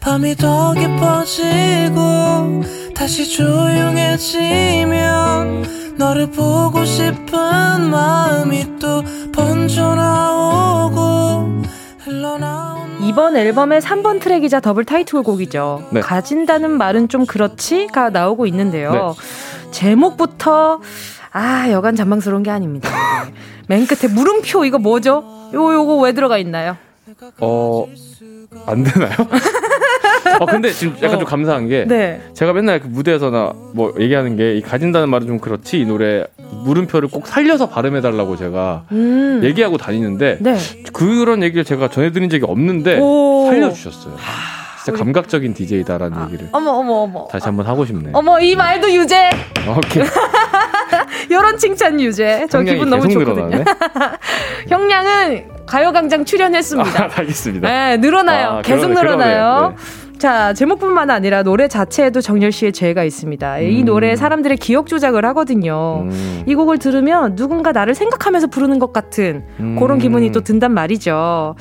밤이 0.00 0.36
더 0.36 0.72
깊어지고 0.72 2.62
다시 2.94 3.28
조용해지면 3.28 4.66
너를 5.96 6.30
보고 6.30 6.84
싶은 6.84 7.90
마음이 7.90 8.78
또 8.78 9.02
번져나오고 9.32 10.46
이번 13.02 13.36
앨범의 13.36 13.80
3번 13.80 14.20
트랙이자 14.20 14.60
더블 14.60 14.84
타이틀곡이죠. 14.84 15.88
네. 15.92 16.00
가진다는 16.00 16.76
말은 16.76 17.08
좀 17.08 17.24
그렇지가 17.24 18.10
나오고 18.10 18.46
있는데요. 18.46 18.92
네. 18.92 19.70
제목부터 19.70 20.80
아 21.32 21.70
여간 21.70 21.96
잔망스러운 21.96 22.42
게 22.42 22.50
아닙니다. 22.50 22.90
맨 23.68 23.86
끝에 23.86 24.12
물음표 24.12 24.64
이거 24.64 24.78
뭐죠? 24.78 25.24
요 25.54 25.72
요거 25.72 25.96
왜 25.98 26.12
들어가 26.12 26.36
있나요? 26.38 26.76
어. 27.38 27.86
안 28.66 28.82
되나요? 28.82 29.14
어 30.40 30.46
근데 30.46 30.70
지금 30.70 30.94
약간 31.02 31.16
어. 31.16 31.18
좀 31.20 31.24
감사한 31.28 31.68
게 31.68 31.84
네. 31.86 32.20
제가 32.34 32.52
맨날 32.52 32.80
그 32.80 32.86
무대에서나 32.88 33.52
뭐 33.74 33.94
얘기하는 33.98 34.36
게 34.36 34.56
이 34.56 34.60
가진다는 34.62 35.08
말은 35.10 35.26
좀 35.26 35.38
그렇지 35.38 35.78
이 35.80 35.84
노래 35.84 36.24
물음표를 36.64 37.08
꼭 37.10 37.26
살려서 37.26 37.68
발음해 37.68 38.00
달라고 38.00 38.36
제가 38.36 38.84
음. 38.92 39.40
얘기하고 39.42 39.76
다니는데 39.76 40.38
네. 40.40 40.56
그런 40.92 41.42
얘기를 41.42 41.64
제가 41.64 41.88
전해드린 41.88 42.30
적이 42.30 42.44
없는데 42.46 42.98
살려주셨어요. 43.00 44.14
진짜 44.84 44.98
감각적인 44.98 45.52
DJ다라는 45.54 46.16
아, 46.16 46.26
얘기를. 46.26 46.48
어머 46.52 46.70
어머 46.70 46.92
어머. 47.02 47.26
다시 47.28 47.44
한번 47.46 47.66
하고 47.66 47.84
싶네. 47.84 48.10
어머 48.12 48.38
이 48.40 48.54
말도 48.54 48.90
유죄. 48.94 49.30
오케이. 49.76 50.04
이런 51.28 51.58
칭찬 51.58 52.00
유죄. 52.00 52.46
저 52.48 52.62
기분 52.62 52.88
너무 52.88 53.08
좋거든요. 53.08 53.64
형량은 54.68 55.44
가요광장 55.66 56.24
출연했습니다. 56.24 57.04
아, 57.04 57.10
알겠습니다. 57.18 57.68
네, 57.68 57.96
늘어나요. 57.96 58.48
아, 58.48 58.62
계속 58.62 58.88
그러네, 58.88 59.00
늘어나요. 59.00 59.74
네. 59.76 60.05
자, 60.18 60.54
제목뿐만 60.54 61.10
아니라 61.10 61.42
노래 61.42 61.68
자체에도 61.68 62.20
정열 62.20 62.50
씨의 62.50 62.72
죄가 62.72 63.04
있습니다. 63.04 63.56
음. 63.58 63.62
이 63.62 63.84
노래 63.84 64.16
사람들의 64.16 64.56
기억 64.56 64.86
조작을 64.86 65.24
하거든요. 65.26 66.02
음. 66.04 66.42
이 66.46 66.54
곡을 66.54 66.78
들으면 66.78 67.36
누군가 67.36 67.72
나를 67.72 67.94
생각하면서 67.94 68.46
부르는 68.46 68.78
것 68.78 68.92
같은 68.92 69.44
음. 69.60 69.76
그런 69.78 69.98
기분이 69.98 70.32
또 70.32 70.40
든단 70.40 70.72
말이죠. 70.72 71.54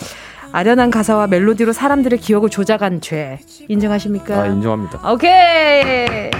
아련한 0.54 0.90
가사와 0.90 1.28
멜로디로 1.28 1.74
사람들의 1.74 2.18
기억을 2.20 2.50
조작한 2.50 3.02
죄 3.02 3.40
인정하십니까? 3.68 4.42
아 4.42 4.48
인정합니다. 4.48 5.12
오케이. 5.12 6.32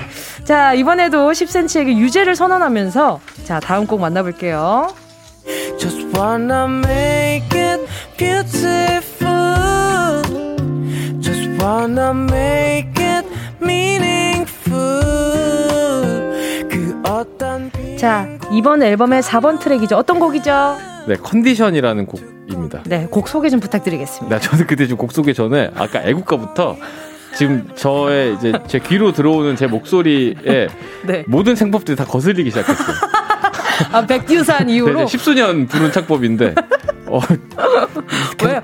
자 0.46 0.74
이번에도 0.74 1.32
10cm에게 1.32 1.98
유죄를 1.98 2.36
선언하면서 2.36 3.20
자 3.44 3.60
다음 3.60 3.86
곡 3.86 4.00
만나볼게요. 4.00 4.88
Just 5.78 6.18
wanna 6.18 6.64
make 6.66 7.60
it 7.60 7.86
beautiful. 8.16 9.35
Wanna 11.66 12.12
make 12.12 13.04
it 13.04 13.28
meaningful. 13.60 15.02
그 16.70 17.02
어떤 17.04 17.72
자 17.98 18.28
이번 18.52 18.84
앨범의 18.84 19.24
4번 19.24 19.60
트랙이죠. 19.60 19.96
어떤 19.98 20.20
곡이죠? 20.20 20.78
네 21.08 21.16
컨디션이라는 21.16 22.06
곡. 22.06 22.22
입니다. 22.48 22.84
네, 22.86 23.08
곡 23.10 23.28
소개 23.28 23.50
좀 23.50 23.60
부탁드리겠습니다. 23.60 24.38
네, 24.38 24.48
저는 24.48 24.68
그때 24.68 24.86
좀곡 24.86 25.12
소개 25.12 25.34
전에 25.34 25.72
아까 25.76 26.04
애국가부터 26.04 26.78
지금 27.36 27.68
저의 27.74 28.36
이제 28.36 28.54
제 28.68 28.78
귀로 28.78 29.12
들어오는 29.12 29.56
제 29.56 29.66
목소리에 29.66 30.68
네. 31.08 31.24
모든 31.28 31.56
생법들이 31.56 31.96
다 31.96 32.06
거슬리기 32.06 32.52
시작했어요. 32.52 32.96
아, 33.92 34.06
백듀산 34.06 34.70
이후로 34.70 35.00
네, 35.00 35.06
십수년 35.08 35.66
부른 35.66 35.92
창법인데 35.92 36.54
어, 37.08 37.20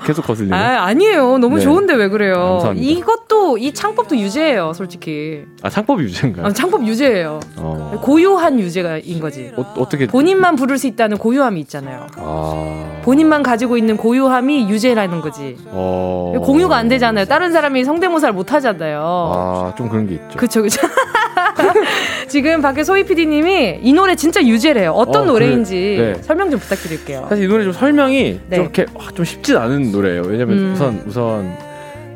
계속, 0.05 0.25
거슬리네. 0.25 0.55
아, 0.55 0.83
아니에요. 0.85 1.37
너무 1.37 1.57
네. 1.57 1.63
좋은데 1.63 1.93
왜 1.93 2.09
그래요? 2.09 2.35
감사합니다. 2.35 2.91
이것도 2.91 3.57
이 3.57 3.73
창법도 3.73 4.17
유죄예요, 4.17 4.73
솔직히. 4.73 5.43
아 5.61 5.69
창법이 5.69 6.03
유죄인가요? 6.03 6.45
아, 6.45 6.51
창법 6.51 6.85
유죄예요. 6.87 7.39
어. 7.57 7.99
고유한 8.01 8.59
유죄가인 8.59 9.19
거지. 9.19 9.51
어, 9.55 9.87
떻게 9.89 10.07
본인만 10.07 10.55
부를 10.55 10.77
수 10.77 10.87
있다는 10.87 11.17
고유함이 11.17 11.59
있잖아요. 11.61 12.07
아. 12.17 13.01
본인만 13.03 13.43
가지고 13.43 13.77
있는 13.77 13.97
고유함이 13.97 14.69
유죄라는 14.69 15.21
거지. 15.21 15.57
어. 15.67 16.33
공유가 16.43 16.77
안 16.77 16.87
되잖아요. 16.87 17.25
다른 17.25 17.51
사람이 17.51 17.83
성대모사를 17.83 18.33
못 18.33 18.53
하잖아요. 18.53 19.01
아, 19.01 19.73
좀 19.77 19.89
그런 19.89 20.07
게 20.07 20.15
있죠. 20.15 20.37
그쵸, 20.37 20.61
그쵸. 20.61 20.79
지금 22.27 22.61
밖에 22.61 22.83
소희 22.83 23.03
PD님이 23.03 23.79
이 23.81 23.93
노래 23.93 24.15
진짜 24.15 24.41
유죄래요. 24.43 24.91
어떤 24.91 25.23
어, 25.23 25.25
노래인지 25.25 25.95
그, 25.97 26.01
네. 26.17 26.23
설명 26.23 26.49
좀 26.49 26.59
부탁드릴게요. 26.59 27.25
사실 27.29 27.45
이 27.45 27.47
노래 27.47 27.63
좀 27.63 27.73
설명이 27.73 28.39
네. 28.47 28.55
좀 28.55 28.63
이렇게 28.65 28.85
와, 28.93 29.07
좀 29.13 29.25
쉽진 29.25 29.57
않은 29.57 29.90
노래예요. 29.91 30.23
왜냐면 30.23 30.57
음. 30.57 30.73
우선 30.73 31.03
우선 31.05 31.57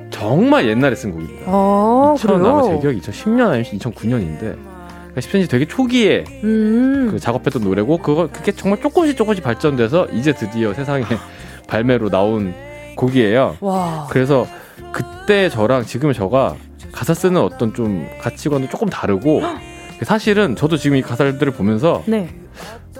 정말 0.09 0.67
옛날에 0.67 0.95
쓴 0.95 1.11
곡입니다. 1.11 1.45
아, 1.47 2.15
2000년 2.17 2.45
아마 2.45 2.63
제 2.63 2.79
기억이 2.79 2.99
2010년 3.01 3.47
아니면 3.47 3.63
2009년인데 3.63 4.39
그러니까 4.39 5.21
10cm 5.21 5.49
되게 5.49 5.65
초기에 5.65 6.23
음. 6.43 7.09
그 7.11 7.19
작업했던 7.19 7.63
노래고 7.63 7.97
그거 7.99 8.29
그게 8.31 8.51
정말 8.51 8.81
조금씩 8.81 9.17
조금씩 9.17 9.43
발전돼서 9.43 10.07
이제 10.13 10.33
드디어 10.33 10.73
세상에 10.73 11.05
발매로 11.67 12.09
나온 12.09 12.53
곡이에요. 12.95 13.57
와. 13.59 14.07
그래서 14.09 14.47
그때 14.91 15.49
저랑 15.49 15.83
지금의 15.83 16.13
저가 16.13 16.55
가사 16.91 17.13
쓰는 17.13 17.41
어떤 17.41 17.73
좀 17.73 18.07
가치관도 18.21 18.69
조금 18.69 18.87
다르고 18.89 19.41
사실은 20.03 20.55
저도 20.55 20.77
지금 20.77 20.97
이 20.97 21.01
가사들을 21.01 21.51
보면서 21.53 22.03
네. 22.05 22.29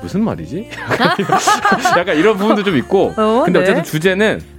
무슨 0.01 0.23
말이지? 0.23 0.69
약간 1.97 2.17
이런 2.17 2.37
부분도 2.37 2.63
좀 2.63 2.75
있고 2.77 3.13
어, 3.15 3.43
근데 3.45 3.59
네. 3.59 3.63
어쨌든 3.63 3.83
주제는 3.83 4.54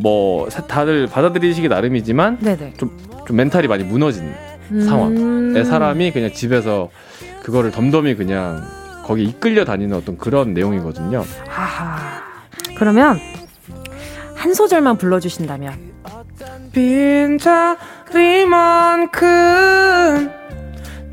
뭐 0.00 0.48
다들 0.48 1.06
받아들이시기 1.06 1.68
나름이지만 1.68 2.38
좀, 2.76 2.96
좀 3.26 3.36
멘탈이 3.36 3.66
많이 3.68 3.84
무너진 3.84 4.32
음... 4.70 4.80
상황. 4.82 5.52
내 5.52 5.64
사람이 5.64 6.12
그냥 6.12 6.32
집에서 6.32 6.90
그거를 7.42 7.70
덤덤히 7.70 8.14
그냥 8.14 8.62
거기 9.04 9.24
이끌려 9.24 9.64
다니는 9.64 9.96
어떤 9.96 10.18
그런 10.18 10.52
내용이거든요. 10.54 11.24
하하. 11.48 12.22
그러면 12.76 13.18
한 14.34 14.54
소절만 14.54 14.98
불러주신다면. 14.98 15.88
빈자리만큼 16.72 17.48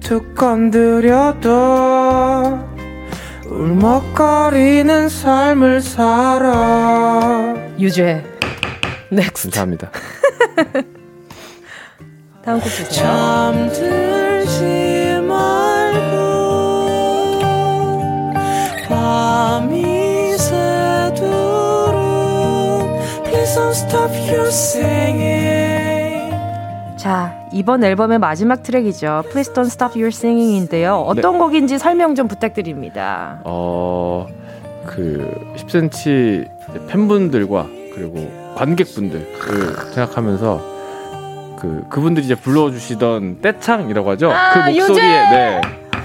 툭 0.01 0.35
건드려도 0.35 1.49
울먹거리는 3.49 5.09
삶을 5.09 5.81
살아. 5.81 7.55
유죄 7.79 8.23
Next. 9.15 9.43
감사합니다. 9.43 9.91
다음 12.43 12.59
곡 12.59 12.69
주세요. 12.69 13.05
자, 26.97 27.47
이번 27.53 27.83
앨범의 27.83 28.19
마지막 28.19 28.63
트랙이죠. 28.63 29.23
Please 29.29 29.53
Don't 29.53 29.67
Stop 29.67 29.93
Your 29.93 30.07
Singing인데요. 30.07 30.95
어떤 30.95 31.33
네. 31.33 31.39
곡인지 31.39 31.77
설명 31.77 32.15
좀 32.15 32.27
부탁드립니다. 32.27 33.39
어, 33.45 34.27
그 34.85 35.53
10cm 35.55 36.87
팬분들과 36.87 37.67
그리고 37.93 38.44
관객분들을 38.55 39.27
생각하면서 39.93 40.75
그 41.59 41.83
그분들이 41.89 42.25
이제 42.25 42.35
불러주시던 42.35 43.41
떼창이라고 43.41 44.09
하죠. 44.11 44.31
아, 44.31 44.65
그 44.65 44.71
목소리에 44.71 44.83
유재! 44.83 45.01
네. 45.01 45.61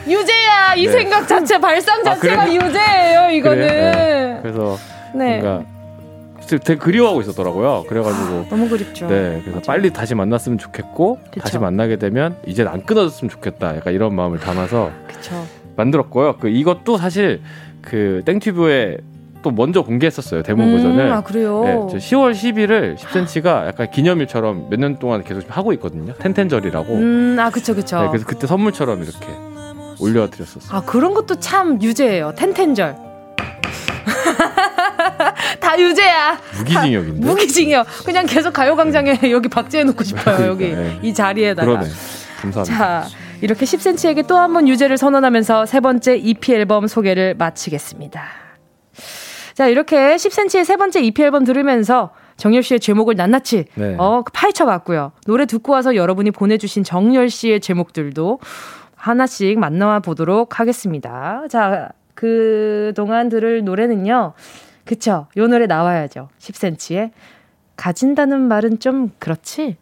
유재야 0.09 0.75
이 0.77 0.87
네. 0.87 0.93
생각 0.93 1.27
자체 1.27 1.59
발상 1.59 2.01
아, 2.01 2.05
자체가 2.05 2.43
아, 2.43 2.53
유재예요 2.53 3.31
이거는. 3.31 3.69
그래? 3.69 3.91
네. 3.91 4.39
그래서 4.43 4.77
네. 5.15 5.41
뭔가 5.41 5.65
되게 6.59 6.77
그리워하고 6.77 7.21
있었더라고요. 7.21 7.85
그래가지고 7.89 8.25
아, 8.25 8.47
너무 8.49 8.69
그립죠. 8.69 9.07
네, 9.07 9.41
그래서 9.43 9.59
맞아. 9.59 9.73
빨리 9.73 9.93
다시 9.93 10.15
만났으면 10.15 10.59
좋겠고 10.59 11.19
그쵸. 11.31 11.41
다시 11.41 11.59
만나게 11.59 11.97
되면 11.97 12.37
이제 12.47 12.65
안 12.65 12.85
끊어졌으면 12.85 13.31
좋겠다. 13.31 13.77
약간 13.77 13.93
이런 13.93 14.15
마음을 14.15 14.39
담아서 14.41 14.91
그쵸. 15.07 15.47
만들었고요. 15.77 16.37
그 16.39 16.49
이것도 16.49 16.97
사실 16.97 17.41
그 17.83 18.23
땡튜브에 18.25 18.99
또 19.43 19.51
먼저 19.51 19.83
공개했었어요 19.83 20.43
데모 20.43 20.63
음, 20.65 20.77
버전을. 20.77 21.11
아 21.13 21.21
그래요? 21.23 21.63
네, 21.65 21.73
10월 21.99 22.33
10일을 22.33 22.97
10cm가 22.99 23.67
약간 23.67 23.91
기념일처럼 23.91 24.69
몇 24.71 24.79
년 24.81 24.99
동안 24.99 25.23
계속 25.25 25.43
하고 25.49 25.73
있거든요. 25.75 26.13
텐텐절이라고. 26.15 26.95
음, 26.95 27.37
아 27.39 27.51
그쵸 27.51 27.75
그쵸. 27.75 28.01
네, 28.03 28.09
그래서 28.09 28.25
그때 28.27 28.47
선물처럼 28.47 29.03
이렇게 29.03 29.27
올려드렸었어요. 29.99 30.79
아 30.79 30.83
그런 30.85 31.15
것도 31.15 31.37
참 31.41 31.81
유재예요. 31.83 32.35
텐텐절. 32.37 32.97
다 35.61 35.79
유재야. 35.79 36.39
무기징역인데. 36.59 37.27
무기징역. 37.27 37.87
그냥 38.05 38.27
계속 38.27 38.53
가요광장에 38.53 39.19
여기 39.31 39.49
박제해 39.49 39.85
놓고 39.85 40.05
싶어요. 40.05 40.37
그러니까, 40.37 40.47
여기 40.49 40.75
네. 40.75 40.99
이 41.03 41.15
자리에다가. 41.15 41.67
그러네. 41.67 41.89
감사합니다. 42.41 42.79
자, 42.79 43.07
이렇게 43.43 43.65
10cm에게 43.65 44.27
또 44.27 44.37
한 44.37 44.53
번 44.53 44.69
유재를 44.69 44.99
선언하면서 44.99 45.67
세 45.67 45.81
번째 45.81 46.17
EP 46.17 46.53
앨범 46.55 46.87
소개를 46.87 47.35
마치겠습니다. 47.39 48.23
자, 49.61 49.69
이렇게 49.69 50.17
10cm의 50.17 50.65
세 50.65 50.77
번째 50.79 51.03
EP 51.03 51.23
앨범 51.23 51.45
들으면서 51.45 52.13
정열 52.39 52.63
씨의 52.63 52.81
제목을 52.81 53.15
낱낱이 53.15 53.67
네. 53.75 53.95
어, 53.99 54.25
파헤쳐 54.33 54.65
봤고요. 54.65 55.13
노래 55.27 55.45
듣고 55.45 55.73
와서 55.73 55.97
여러분이 55.97 56.31
보내주신 56.31 56.83
정열 56.83 57.29
씨의 57.29 57.61
제목들도 57.61 58.39
하나씩 58.95 59.59
만나와 59.59 60.01
보도록 60.01 60.61
하겠습니다. 60.61 61.43
자, 61.51 61.91
그 62.15 62.95
동안 62.97 63.29
들을 63.29 63.63
노래는요. 63.63 64.33
그쵸. 64.87 65.27
요 65.37 65.47
노래 65.47 65.67
나와야죠. 65.67 66.31
10cm의 66.39 67.11
가진다는 67.77 68.41
말은 68.41 68.79
좀 68.79 69.11
그렇지? 69.19 69.77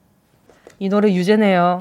이 0.81 0.89
노래 0.89 1.13
유재네요. 1.13 1.79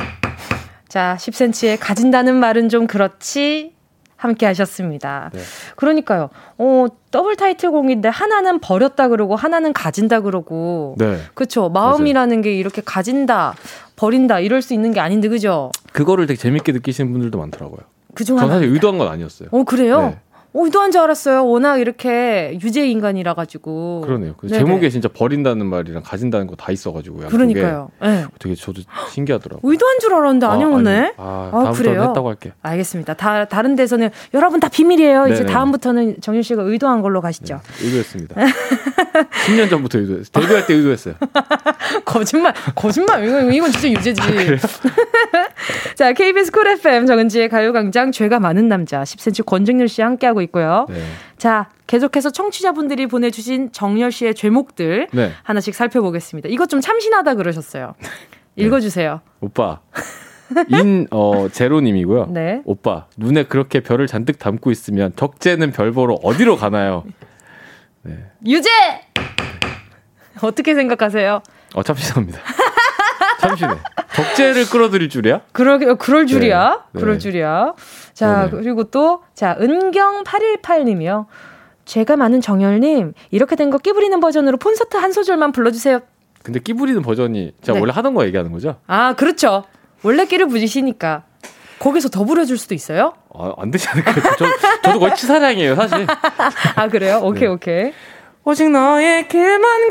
자, 0.87 1.15
10cm의 1.17 1.77
가진다는 1.79 2.35
말은 2.35 2.69
좀 2.69 2.85
그렇지? 2.85 3.73
함께 4.17 4.45
하셨습니다. 4.47 5.29
네. 5.33 5.39
그러니까요. 5.75 6.29
어, 6.57 6.87
더블 7.11 7.35
타이틀곡인데 7.35 8.09
하나는 8.09 8.59
버렸다 8.59 9.07
그러고 9.07 9.35
하나는 9.35 9.71
가진다 9.73 10.21
그러고. 10.21 10.95
네. 10.97 11.19
그렇죠. 11.35 11.69
마음이라는 11.69 12.35
맞아요. 12.37 12.41
게 12.41 12.55
이렇게 12.55 12.81
가진다, 12.83 13.53
버린다 13.95 14.39
이럴 14.39 14.61
수 14.61 14.73
있는 14.73 14.91
게 14.91 14.99
아닌데 14.99 15.29
그죠? 15.29 15.71
그거를 15.93 16.25
되게 16.25 16.37
재밌게 16.37 16.71
느끼시는 16.73 17.11
분들도 17.11 17.37
많더라고요. 17.37 17.79
그중 18.15 18.39
하나. 18.39 18.55
사실 18.55 18.69
의도한 18.73 18.97
건 18.97 19.07
아니었어요. 19.07 19.49
어, 19.51 19.63
그래요? 19.63 20.01
네. 20.01 20.19
의도한 20.53 20.91
줄 20.91 21.01
알았어요. 21.01 21.45
워낙 21.47 21.77
이렇게 21.77 22.57
유재 22.63 22.87
인간이라 22.87 23.33
가지고. 23.35 24.01
그러네요. 24.05 24.33
제목에 24.49 24.89
진짜 24.89 25.07
버린다는 25.07 25.65
말이랑 25.65 26.03
가진다는 26.03 26.47
거 26.47 26.55
다 26.57 26.71
있어가지고. 26.71 27.19
그러니까요. 27.27 27.91
네. 28.01 28.25
되게 28.39 28.55
저도 28.55 28.81
신기하더라고요. 29.11 29.71
의도한 29.71 29.99
줄 29.99 30.13
알았는데 30.13 30.45
아니었네. 30.47 31.13
아, 31.17 31.49
아, 31.53 31.67
아 31.67 31.71
그래요? 31.71 32.01
했다고 32.01 32.27
할게. 32.27 32.51
알겠습니다. 32.63 33.13
다 33.13 33.45
다른 33.45 33.75
데서는 33.75 34.09
여러분 34.33 34.59
다 34.59 34.67
비밀이에요. 34.69 35.25
네네. 35.25 35.35
이제 35.35 35.45
다음부터는 35.45 36.17
정윤 36.21 36.41
씨가 36.41 36.63
의도한 36.63 37.01
걸로 37.03 37.21
가시죠. 37.21 37.61
네, 37.79 37.85
의도했습니다. 37.85 38.35
10년 39.47 39.69
전부터 39.69 39.99
의도했어요. 39.99 40.31
데뷔할 40.31 40.65
때 40.65 40.73
의도했어요. 40.73 41.15
거짓말, 42.05 42.53
거짓말. 42.75 43.23
이건, 43.27 43.53
이건 43.53 43.71
진짜 43.71 43.89
유재지. 43.89 44.21
아, 44.21 44.25
자, 45.95 46.13
KBS 46.13 46.51
쿨 46.51 46.67
FM 46.67 47.05
정은지의 47.05 47.49
가요광장 47.49 48.11
죄가 48.11 48.39
많은 48.39 48.67
남자 48.67 49.03
10cm 49.03 49.45
권정열 49.45 49.87
씨 49.87 50.01
함께하고 50.01 50.41
있고요. 50.43 50.85
네. 50.89 51.01
자, 51.37 51.69
계속해서 51.87 52.31
청취자분들이 52.31 53.07
보내주신 53.07 53.71
정열 53.71 54.11
씨의 54.11 54.35
죄목들 54.35 55.07
네. 55.13 55.31
하나씩 55.43 55.73
살펴보겠습니다. 55.75 56.49
이것 56.49 56.69
좀 56.69 56.81
참신하다 56.81 57.35
그러셨어요. 57.35 57.93
네. 57.99 58.65
읽어주세요. 58.65 59.21
오빠. 59.39 59.79
인, 60.69 61.07
어, 61.11 61.47
제로님이고요. 61.51 62.27
네. 62.27 62.61
오빠, 62.65 63.07
눈에 63.17 63.43
그렇게 63.43 63.81
별을 63.81 64.07
잔뜩 64.07 64.39
담고 64.39 64.71
있으면 64.71 65.11
적재는 65.15 65.71
별 65.71 65.91
보러 65.91 66.15
어디로 66.23 66.55
가나요? 66.55 67.03
네. 68.03 68.17
유죄! 68.45 68.69
어떻게 70.41 70.73
생각하세요? 70.73 71.41
어, 71.75 71.83
참신합니다. 71.83 72.39
참신해. 73.39 73.73
적재를 74.13 74.65
끌어들일 74.69 75.09
줄이야? 75.09 75.41
그러, 75.51 75.77
그럴 75.95 76.25
줄이야? 76.27 76.83
네. 76.91 76.99
그럴 76.99 77.15
네. 77.15 77.19
줄이야. 77.19 77.73
자, 78.13 78.47
그러네. 78.47 78.63
그리고 78.63 78.83
또, 78.85 79.21
자, 79.33 79.55
은경818님이요. 79.59 81.25
제가 81.85 82.17
많은 82.17 82.41
정열님, 82.41 83.13
이렇게 83.31 83.55
된 83.55 83.69
거 83.69 83.77
끼부리는 83.77 84.19
버전으로 84.19 84.57
콘서트 84.57 84.97
한 84.97 85.11
소절만 85.11 85.51
불러주세요. 85.51 85.99
근데 86.43 86.59
끼부리는 86.59 87.01
버전이 87.01 87.53
제가 87.61 87.75
네. 87.75 87.79
원래 87.79 87.93
하던 87.93 88.13
거 88.13 88.25
얘기하는 88.25 88.51
거죠? 88.51 88.77
아, 88.87 89.13
그렇죠. 89.13 89.63
원래 90.03 90.25
끼를 90.25 90.47
부리시니까. 90.47 91.23
거기서 91.79 92.09
더 92.09 92.23
부려줄 92.23 92.57
수도 92.57 92.73
있어요? 92.73 93.13
아, 93.33 93.53
안 93.57 93.69
되지 93.69 93.87
않을까요? 93.89 94.15
저, 94.37 94.45
저도 94.83 94.99
거의 94.99 95.15
치사량이에요, 95.15 95.75
사실. 95.75 96.07
아, 96.75 96.87
그래요? 96.87 97.19
오케이, 97.23 97.41
네. 97.41 97.47
오케이. 97.47 97.93
오직 98.47 98.69
너에게만 98.71 99.89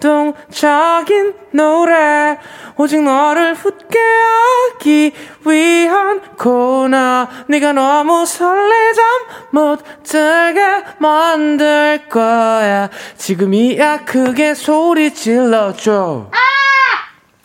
감동적인 0.00 1.34
노래. 1.50 2.38
오직 2.76 3.02
너를 3.02 3.56
웃게 3.64 3.98
하기 3.98 5.12
위한 5.44 6.20
코너. 6.36 7.26
네가 7.48 7.72
너무 7.72 8.24
설레 8.24 8.92
잠 8.92 9.04
못 9.50 9.82
들게 10.04 10.60
만들 10.98 12.06
거야. 12.08 12.88
지금이야 13.16 14.04
크게 14.04 14.54
소리 14.54 15.12
질러줘. 15.12 16.30
아! 16.30 16.38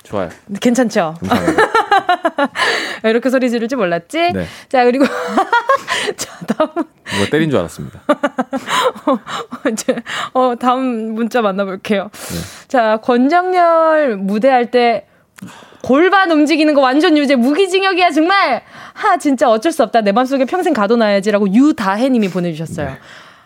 좋아요. 0.04 0.30
괜찮죠? 0.60 1.16
이렇게 3.04 3.30
소리 3.30 3.50
지를 3.50 3.68
줄 3.68 3.78
몰랐지? 3.78 4.32
네. 4.34 4.46
자, 4.70 4.84
그리고. 4.84 5.06
자, 6.18 6.46
다음. 6.46 6.70
뭐 6.76 7.26
때린 7.32 7.50
줄 7.50 7.60
알았습니다. 7.60 8.02
어, 10.34 10.56
다음 10.60 11.14
문자 11.16 11.42
만나볼게요. 11.42 12.10
네. 12.12 12.68
자, 12.68 12.98
권정열 12.98 14.18
무대할 14.18 14.72
때 14.72 15.08
골반 15.82 16.32
움직이는 16.32 16.74
거 16.74 16.82
완전 16.82 17.18
유죄 17.18 17.36
무기징역이야 17.36 18.12
정말 18.12 18.64
하 18.94 19.18
진짜 19.18 19.50
어쩔 19.50 19.74
수 19.74 19.84
없다 19.84 20.00
내 20.02 20.14
맘속에 20.14 20.46
평생 20.46 20.74
가둬놔야지라고 20.74 21.54
유다혜님이 21.54 22.30
보내주셨어요. 22.30 22.88
네. 22.88 22.98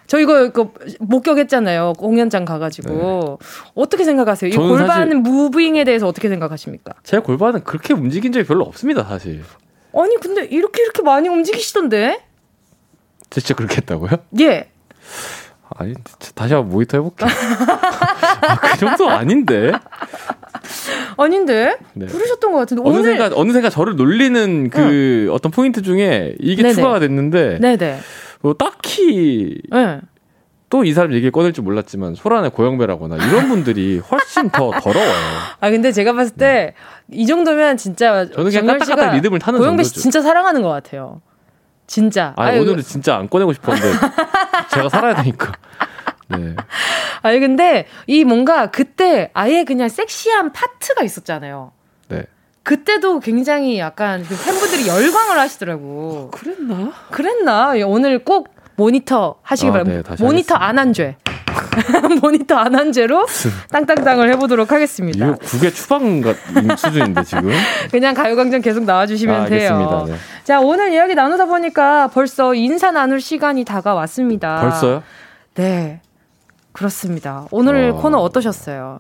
저 0.07 0.19
이거 0.19 0.49
그 0.51 0.71
목격했잖아요. 0.99 1.93
공연장 1.97 2.45
가가지고 2.45 3.37
네. 3.39 3.47
어떻게 3.75 4.05
생각하세요? 4.05 4.49
이 4.49 4.55
골반 4.55 5.09
무빙에 5.21 5.83
대해서 5.83 6.07
어떻게 6.07 6.29
생각하십니까? 6.29 6.93
제 7.03 7.19
골반은 7.19 7.63
그렇게 7.65 7.93
움직인 7.93 8.31
적이 8.31 8.45
별로 8.47 8.63
없습니다, 8.63 9.03
사실. 9.03 9.43
아니 9.93 10.15
근데 10.21 10.45
이렇게 10.45 10.81
이렇게 10.81 11.01
많이 11.01 11.27
움직이시던데? 11.27 12.21
진짜 13.29 13.53
그렇게 13.53 13.77
했다고요? 13.77 14.11
예. 14.39 14.69
아니 15.75 15.93
다시 16.35 16.53
한번 16.53 16.71
모니터 16.71 16.97
해볼게. 16.97 17.25
아, 17.25 18.59
그 18.59 18.77
정도 18.77 19.09
아닌데. 19.09 19.73
아닌데? 21.17 21.77
네. 21.93 22.05
부르셨던 22.05 22.53
것 22.53 22.59
같은데 22.59 22.83
어느샌가 22.85 23.25
오늘... 23.25 23.37
어느샌가 23.37 23.69
저를 23.69 23.97
놀리는 23.97 24.69
그 24.69 25.27
응. 25.27 25.33
어떤 25.33 25.51
포인트 25.51 25.81
중에 25.81 26.35
이게 26.39 26.61
네네. 26.61 26.75
추가가 26.75 26.99
됐는데. 26.99 27.59
네네. 27.59 27.99
뭐 28.47 28.53
딱히 28.53 29.61
네. 29.69 29.99
또이 30.69 30.93
사람 30.93 31.11
얘기 31.11 31.29
꺼낼 31.31 31.51
줄 31.51 31.65
몰랐지만 31.65 32.15
소란의 32.15 32.51
고영배라거나 32.51 33.17
이런 33.17 33.49
분들이 33.51 33.99
훨씬 33.99 34.49
더 34.49 34.71
더러워요. 34.71 35.13
아 35.59 35.69
근데 35.69 35.91
제가 35.91 36.13
봤을 36.13 36.33
때이 36.35 36.71
네. 37.07 37.25
정도면 37.25 37.75
진짜 37.75 38.25
저는 38.31 38.49
그냥 38.49 38.67
까딱까딱 38.79 39.15
리듬을 39.15 39.39
타는 39.39 39.59
고영배 39.59 39.83
씨 39.83 39.95
진짜 39.95 40.21
사랑하는 40.21 40.61
것 40.61 40.69
같아요. 40.69 41.21
진짜. 41.87 42.33
아 42.37 42.51
오늘은 42.51 42.83
진짜 42.83 43.17
안 43.17 43.27
꺼내고 43.27 43.51
싶었는데 43.51 43.91
제가 44.71 44.87
살아야 44.87 45.15
되니까. 45.15 45.51
네. 46.29 46.55
아니 47.21 47.41
근데 47.41 47.85
이 48.05 48.23
뭔가 48.23 48.67
그때 48.71 49.29
아예 49.33 49.65
그냥 49.65 49.89
섹시한 49.89 50.53
파트가 50.53 51.03
있었잖아요. 51.03 51.73
네. 52.07 52.23
그때도 52.67 53.21
굉장히 53.21 53.79
약간 53.79 54.23
그 54.23 54.35
팬분들이 54.43 54.87
열광을 54.89 55.39
하시더라고. 55.39 56.31
아, 56.33 56.37
그랬나? 56.37 56.91
그랬나? 57.11 57.73
오늘 57.85 58.25
꼭 58.25 58.49
모니터 58.75 59.35
하시기 59.41 59.69
아, 59.69 59.71
바랍니다. 59.71 60.15
네, 60.17 60.19
모니터 60.23 60.55
안 60.55 60.77
한 60.77 60.91
죄. 60.91 61.15
모니터 62.21 62.57
안한 62.57 62.91
채로 62.91 63.25
땅땅땅을 63.71 64.29
해보도록 64.33 64.73
하겠습니다. 64.73 65.25
이거 65.27 65.37
국의 65.37 65.73
추방 65.73 66.19
같은 66.19 66.75
수준인데 66.75 67.23
지금. 67.23 67.51
그냥 67.89 68.13
가요광장 68.13 68.61
계속 68.61 68.83
나와주시면 68.83 69.41
아, 69.43 69.45
돼요. 69.45 70.05
네. 70.05 70.15
자 70.43 70.59
오늘 70.59 70.91
이야기 70.91 71.15
나누다 71.15 71.45
보니까 71.45 72.07
벌써 72.07 72.53
인사 72.53 72.91
나눌 72.91 73.21
시간이 73.21 73.63
다가왔습니다. 73.63 74.59
벌써요? 74.59 75.03
네. 75.55 76.01
그렇습니다. 76.73 77.47
오늘 77.51 77.91
어... 77.91 77.95
코너 77.95 78.17
어떠셨어요? 78.17 78.99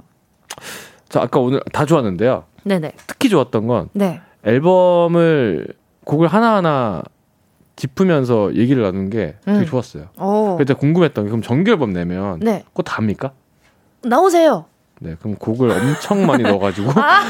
자, 1.09 1.21
아까 1.21 1.39
오늘 1.39 1.61
다 1.73 1.85
좋았는데요. 1.85 2.45
네네. 2.67 2.91
특히 3.07 3.29
좋았던 3.29 3.67
건 3.67 3.89
네. 3.93 4.21
앨범을 4.43 5.67
곡을 6.03 6.27
하나하나 6.27 7.03
짚으면서 7.75 8.55
얘기를 8.55 8.83
나눈 8.83 9.09
게 9.09 9.35
되게 9.45 9.59
음. 9.59 9.65
좋았어요. 9.65 10.07
그래서 10.57 10.73
궁금했던 10.75 11.25
게 11.25 11.29
그럼 11.29 11.41
정규 11.41 11.71
앨범 11.71 11.93
내면 11.93 12.39
네. 12.39 12.63
그거 12.69 12.83
다 12.83 12.97
합니까? 12.97 13.33
나오세요. 14.01 14.65
네, 14.99 15.15
그럼 15.19 15.35
곡을 15.35 15.69
엄청 15.69 16.25
많이 16.25 16.41
넣어가지고. 16.43 16.91
아, 16.95 17.21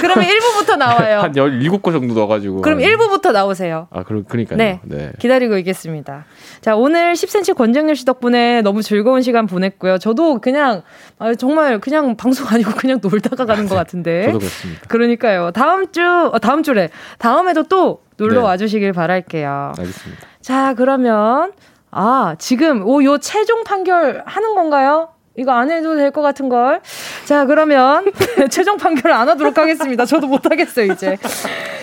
그러면 0.00 0.26
1부부터 0.26 0.76
나와요. 0.78 1.20
한 1.20 1.32
17곡 1.32 1.92
정도 1.92 2.14
넣어가지고. 2.14 2.62
그럼 2.62 2.78
1부부터 2.78 3.32
나오세요. 3.32 3.86
아, 3.90 4.02
그, 4.02 4.24
그러니까요. 4.24 4.56
네, 4.56 4.80
네. 4.84 5.12
기다리고 5.18 5.58
있겠습니다. 5.58 6.24
자, 6.62 6.74
오늘 6.74 7.12
10cm 7.12 7.54
권정열 7.56 7.96
씨 7.96 8.06
덕분에 8.06 8.62
너무 8.62 8.82
즐거운 8.82 9.20
시간 9.20 9.46
보냈고요. 9.46 9.98
저도 9.98 10.40
그냥, 10.40 10.82
아, 11.18 11.34
정말 11.34 11.78
그냥 11.80 12.16
방송 12.16 12.46
아니고 12.48 12.72
그냥 12.72 12.98
놀다가 13.02 13.44
가는 13.44 13.68
것 13.68 13.74
같은데. 13.74 14.24
저도 14.24 14.38
그렇습니다. 14.38 14.80
그러니까요. 14.88 15.50
다음 15.50 15.92
주, 15.92 16.00
어, 16.02 16.38
다음 16.38 16.62
주래. 16.62 16.88
다음에도 17.18 17.64
또 17.64 18.00
놀러 18.16 18.40
네. 18.40 18.46
와주시길 18.46 18.92
바랄게요. 18.92 19.74
알겠습니다. 19.78 20.26
자, 20.40 20.72
그러면, 20.74 21.52
아, 21.90 22.36
지금, 22.38 22.86
오, 22.86 23.04
요 23.04 23.18
최종 23.18 23.64
판결 23.64 24.22
하는 24.24 24.54
건가요? 24.54 25.10
이거 25.36 25.52
안 25.52 25.70
해도 25.70 25.96
될 25.96 26.10
것 26.12 26.22
같은 26.22 26.48
걸. 26.48 26.80
자, 27.24 27.44
그러면 27.46 28.04
최종 28.50 28.76
판결을 28.76 29.12
안 29.12 29.28
하도록 29.28 29.56
하겠습니다. 29.56 30.04
저도 30.04 30.26
못 30.28 30.48
하겠어요, 30.50 30.92
이제. 30.92 31.16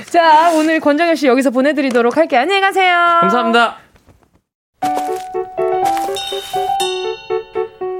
자, 0.10 0.52
오늘 0.54 0.80
권정열 0.80 1.16
씨 1.16 1.28
여기서 1.28 1.50
보내 1.52 1.74
드리도록 1.74 2.16
할게요. 2.18 2.42
안녕히 2.42 2.62
가세요. 2.62 2.94
감사합니다. 3.22 3.78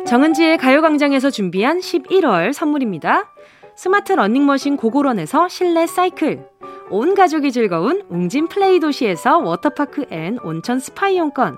정은지의 0.06 0.58
가요광장에서 0.58 1.30
준비한 1.30 1.80
11월 1.80 2.54
선물입니다. 2.54 3.32
스마트 3.76 4.12
러닝머신 4.14 4.78
고고런에서 4.78 5.48
실내 5.48 5.88
사이클. 5.88 6.46
온 6.90 7.16
가족이 7.16 7.52
즐거운 7.54 8.04
웅진 8.10 8.50
플레이 8.50 8.80
도시에서 8.82 9.38
워터파크 9.38 10.06
and 10.12 10.38
온천 10.44 10.80
스파 10.80 11.08
이용권. 11.08 11.58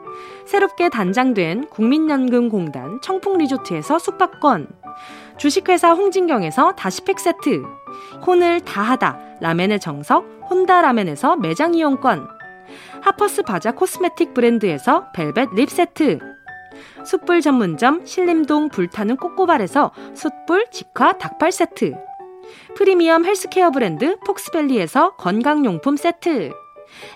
새롭게 0.45 0.89
단장된 0.89 1.67
국민연금공단 1.69 2.99
청풍리조트에서 3.01 3.99
숙박권, 3.99 4.67
주식회사 5.37 5.93
홍진경에서 5.93 6.73
다시팩 6.73 7.19
세트, 7.19 7.63
혼을 8.25 8.61
다하다 8.61 9.19
라멘의 9.39 9.79
정석 9.79 10.25
혼다 10.49 10.81
라멘에서 10.81 11.35
매장 11.37 11.73
이용권, 11.73 12.27
하퍼스 13.01 13.43
바자 13.43 13.71
코스메틱 13.71 14.33
브랜드에서 14.33 15.11
벨벳 15.13 15.49
립 15.55 15.69
세트, 15.69 16.19
숯불 17.05 17.41
전문점 17.41 18.05
신림동 18.05 18.69
불타는 18.69 19.17
꼬꼬발에서 19.17 19.91
숯불 20.13 20.67
직화 20.71 21.13
닭발 21.13 21.51
세트, 21.51 21.93
프리미엄 22.75 23.25
헬스케어 23.25 23.71
브랜드 23.71 24.17
폭스밸리에서 24.25 25.15
건강용품 25.15 25.97
세트, 25.97 26.51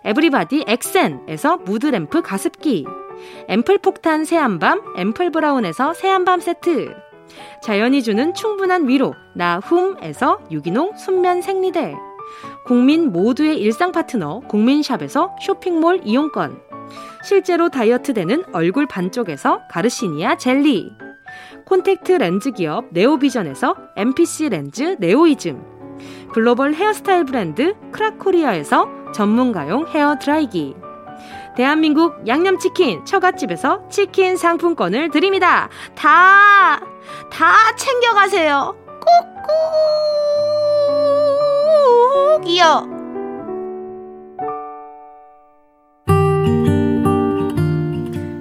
에브리바디 0.03 0.65
엑센에서 0.67 1.57
무드램프 1.57 2.21
가습기, 2.21 2.85
앰플 3.47 3.79
폭탄 3.79 4.25
새한밤 4.25 4.81
앰플 4.97 5.31
브라운에서 5.31 5.93
새한밤 5.93 6.39
세트, 6.39 6.95
자연이 7.61 8.03
주는 8.03 8.33
충분한 8.33 8.87
위로 8.87 9.13
나 9.33 9.59
훔에서 9.59 10.39
유기농 10.51 10.95
순면 10.97 11.41
생리대, 11.41 11.95
국민 12.65 13.11
모두의 13.11 13.59
일상 13.59 13.91
파트너 13.91 14.41
국민샵에서 14.41 15.35
쇼핑몰 15.41 16.01
이용권, 16.03 16.59
실제로 17.23 17.69
다이어트 17.69 18.13
되는 18.13 18.43
얼굴 18.53 18.85
반쪽에서 18.85 19.61
가르시니아 19.69 20.37
젤리, 20.37 20.91
콘택트 21.65 22.13
렌즈 22.13 22.51
기업 22.51 22.85
네오비전에서 22.91 23.75
MPC 23.95 24.49
렌즈 24.49 24.95
네오이즘, 24.99 25.75
글로벌 26.31 26.73
헤어스타일 26.73 27.25
브랜드 27.25 27.75
크라코리아에서 27.91 29.11
전문가용 29.13 29.87
헤어 29.87 30.19
드라이기, 30.19 30.75
대한민국 31.55 32.27
양념치킨 32.27 33.05
처갓집에서 33.05 33.87
치킨 33.89 34.37
상품권을 34.37 35.09
드립니다. 35.09 35.69
다, 35.95 36.79
다 37.31 37.75
챙겨가세요. 37.77 38.75
꾹꾹이요. 42.41 42.95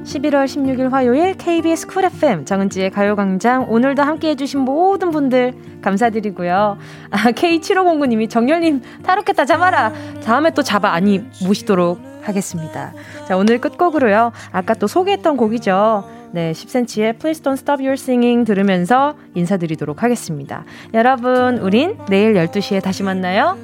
11월 0.04 0.44
16일 0.44 0.90
화요일 0.90 1.34
KBS 1.36 1.86
쿨 1.88 2.04
FM 2.04 2.44
정은지의 2.44 2.90
가요광장 2.90 3.66
오늘도 3.68 4.02
함께 4.02 4.30
해주신 4.30 4.60
모든 4.60 5.10
분들 5.10 5.80
감사드리고요. 5.82 6.78
아, 7.10 7.16
K7509님이 7.32 8.30
정열님 8.30 8.82
타로했다 9.02 9.44
잡아라. 9.44 9.92
다음에 10.24 10.50
또 10.50 10.62
잡아 10.62 10.92
아니 10.92 11.24
모시도록 11.44 12.13
하겠습니다. 12.28 12.92
자 13.28 13.36
오늘 13.36 13.60
끝곡으로요. 13.60 14.32
아까 14.52 14.74
또 14.74 14.86
소개했던 14.86 15.36
곡이죠. 15.36 16.04
네, 16.32 16.50
10cm의 16.50 17.18
Please 17.20 17.42
Don't 17.44 17.52
Stop 17.52 17.80
Your 17.80 17.92
Singing 17.92 18.44
들으면서 18.44 19.14
인사드리도록 19.34 20.02
하겠습니다. 20.02 20.64
여러분, 20.92 21.58
우린 21.58 21.96
내일 22.08 22.34
12시에 22.34 22.82
다시 22.82 23.04
만나요. 23.04 23.56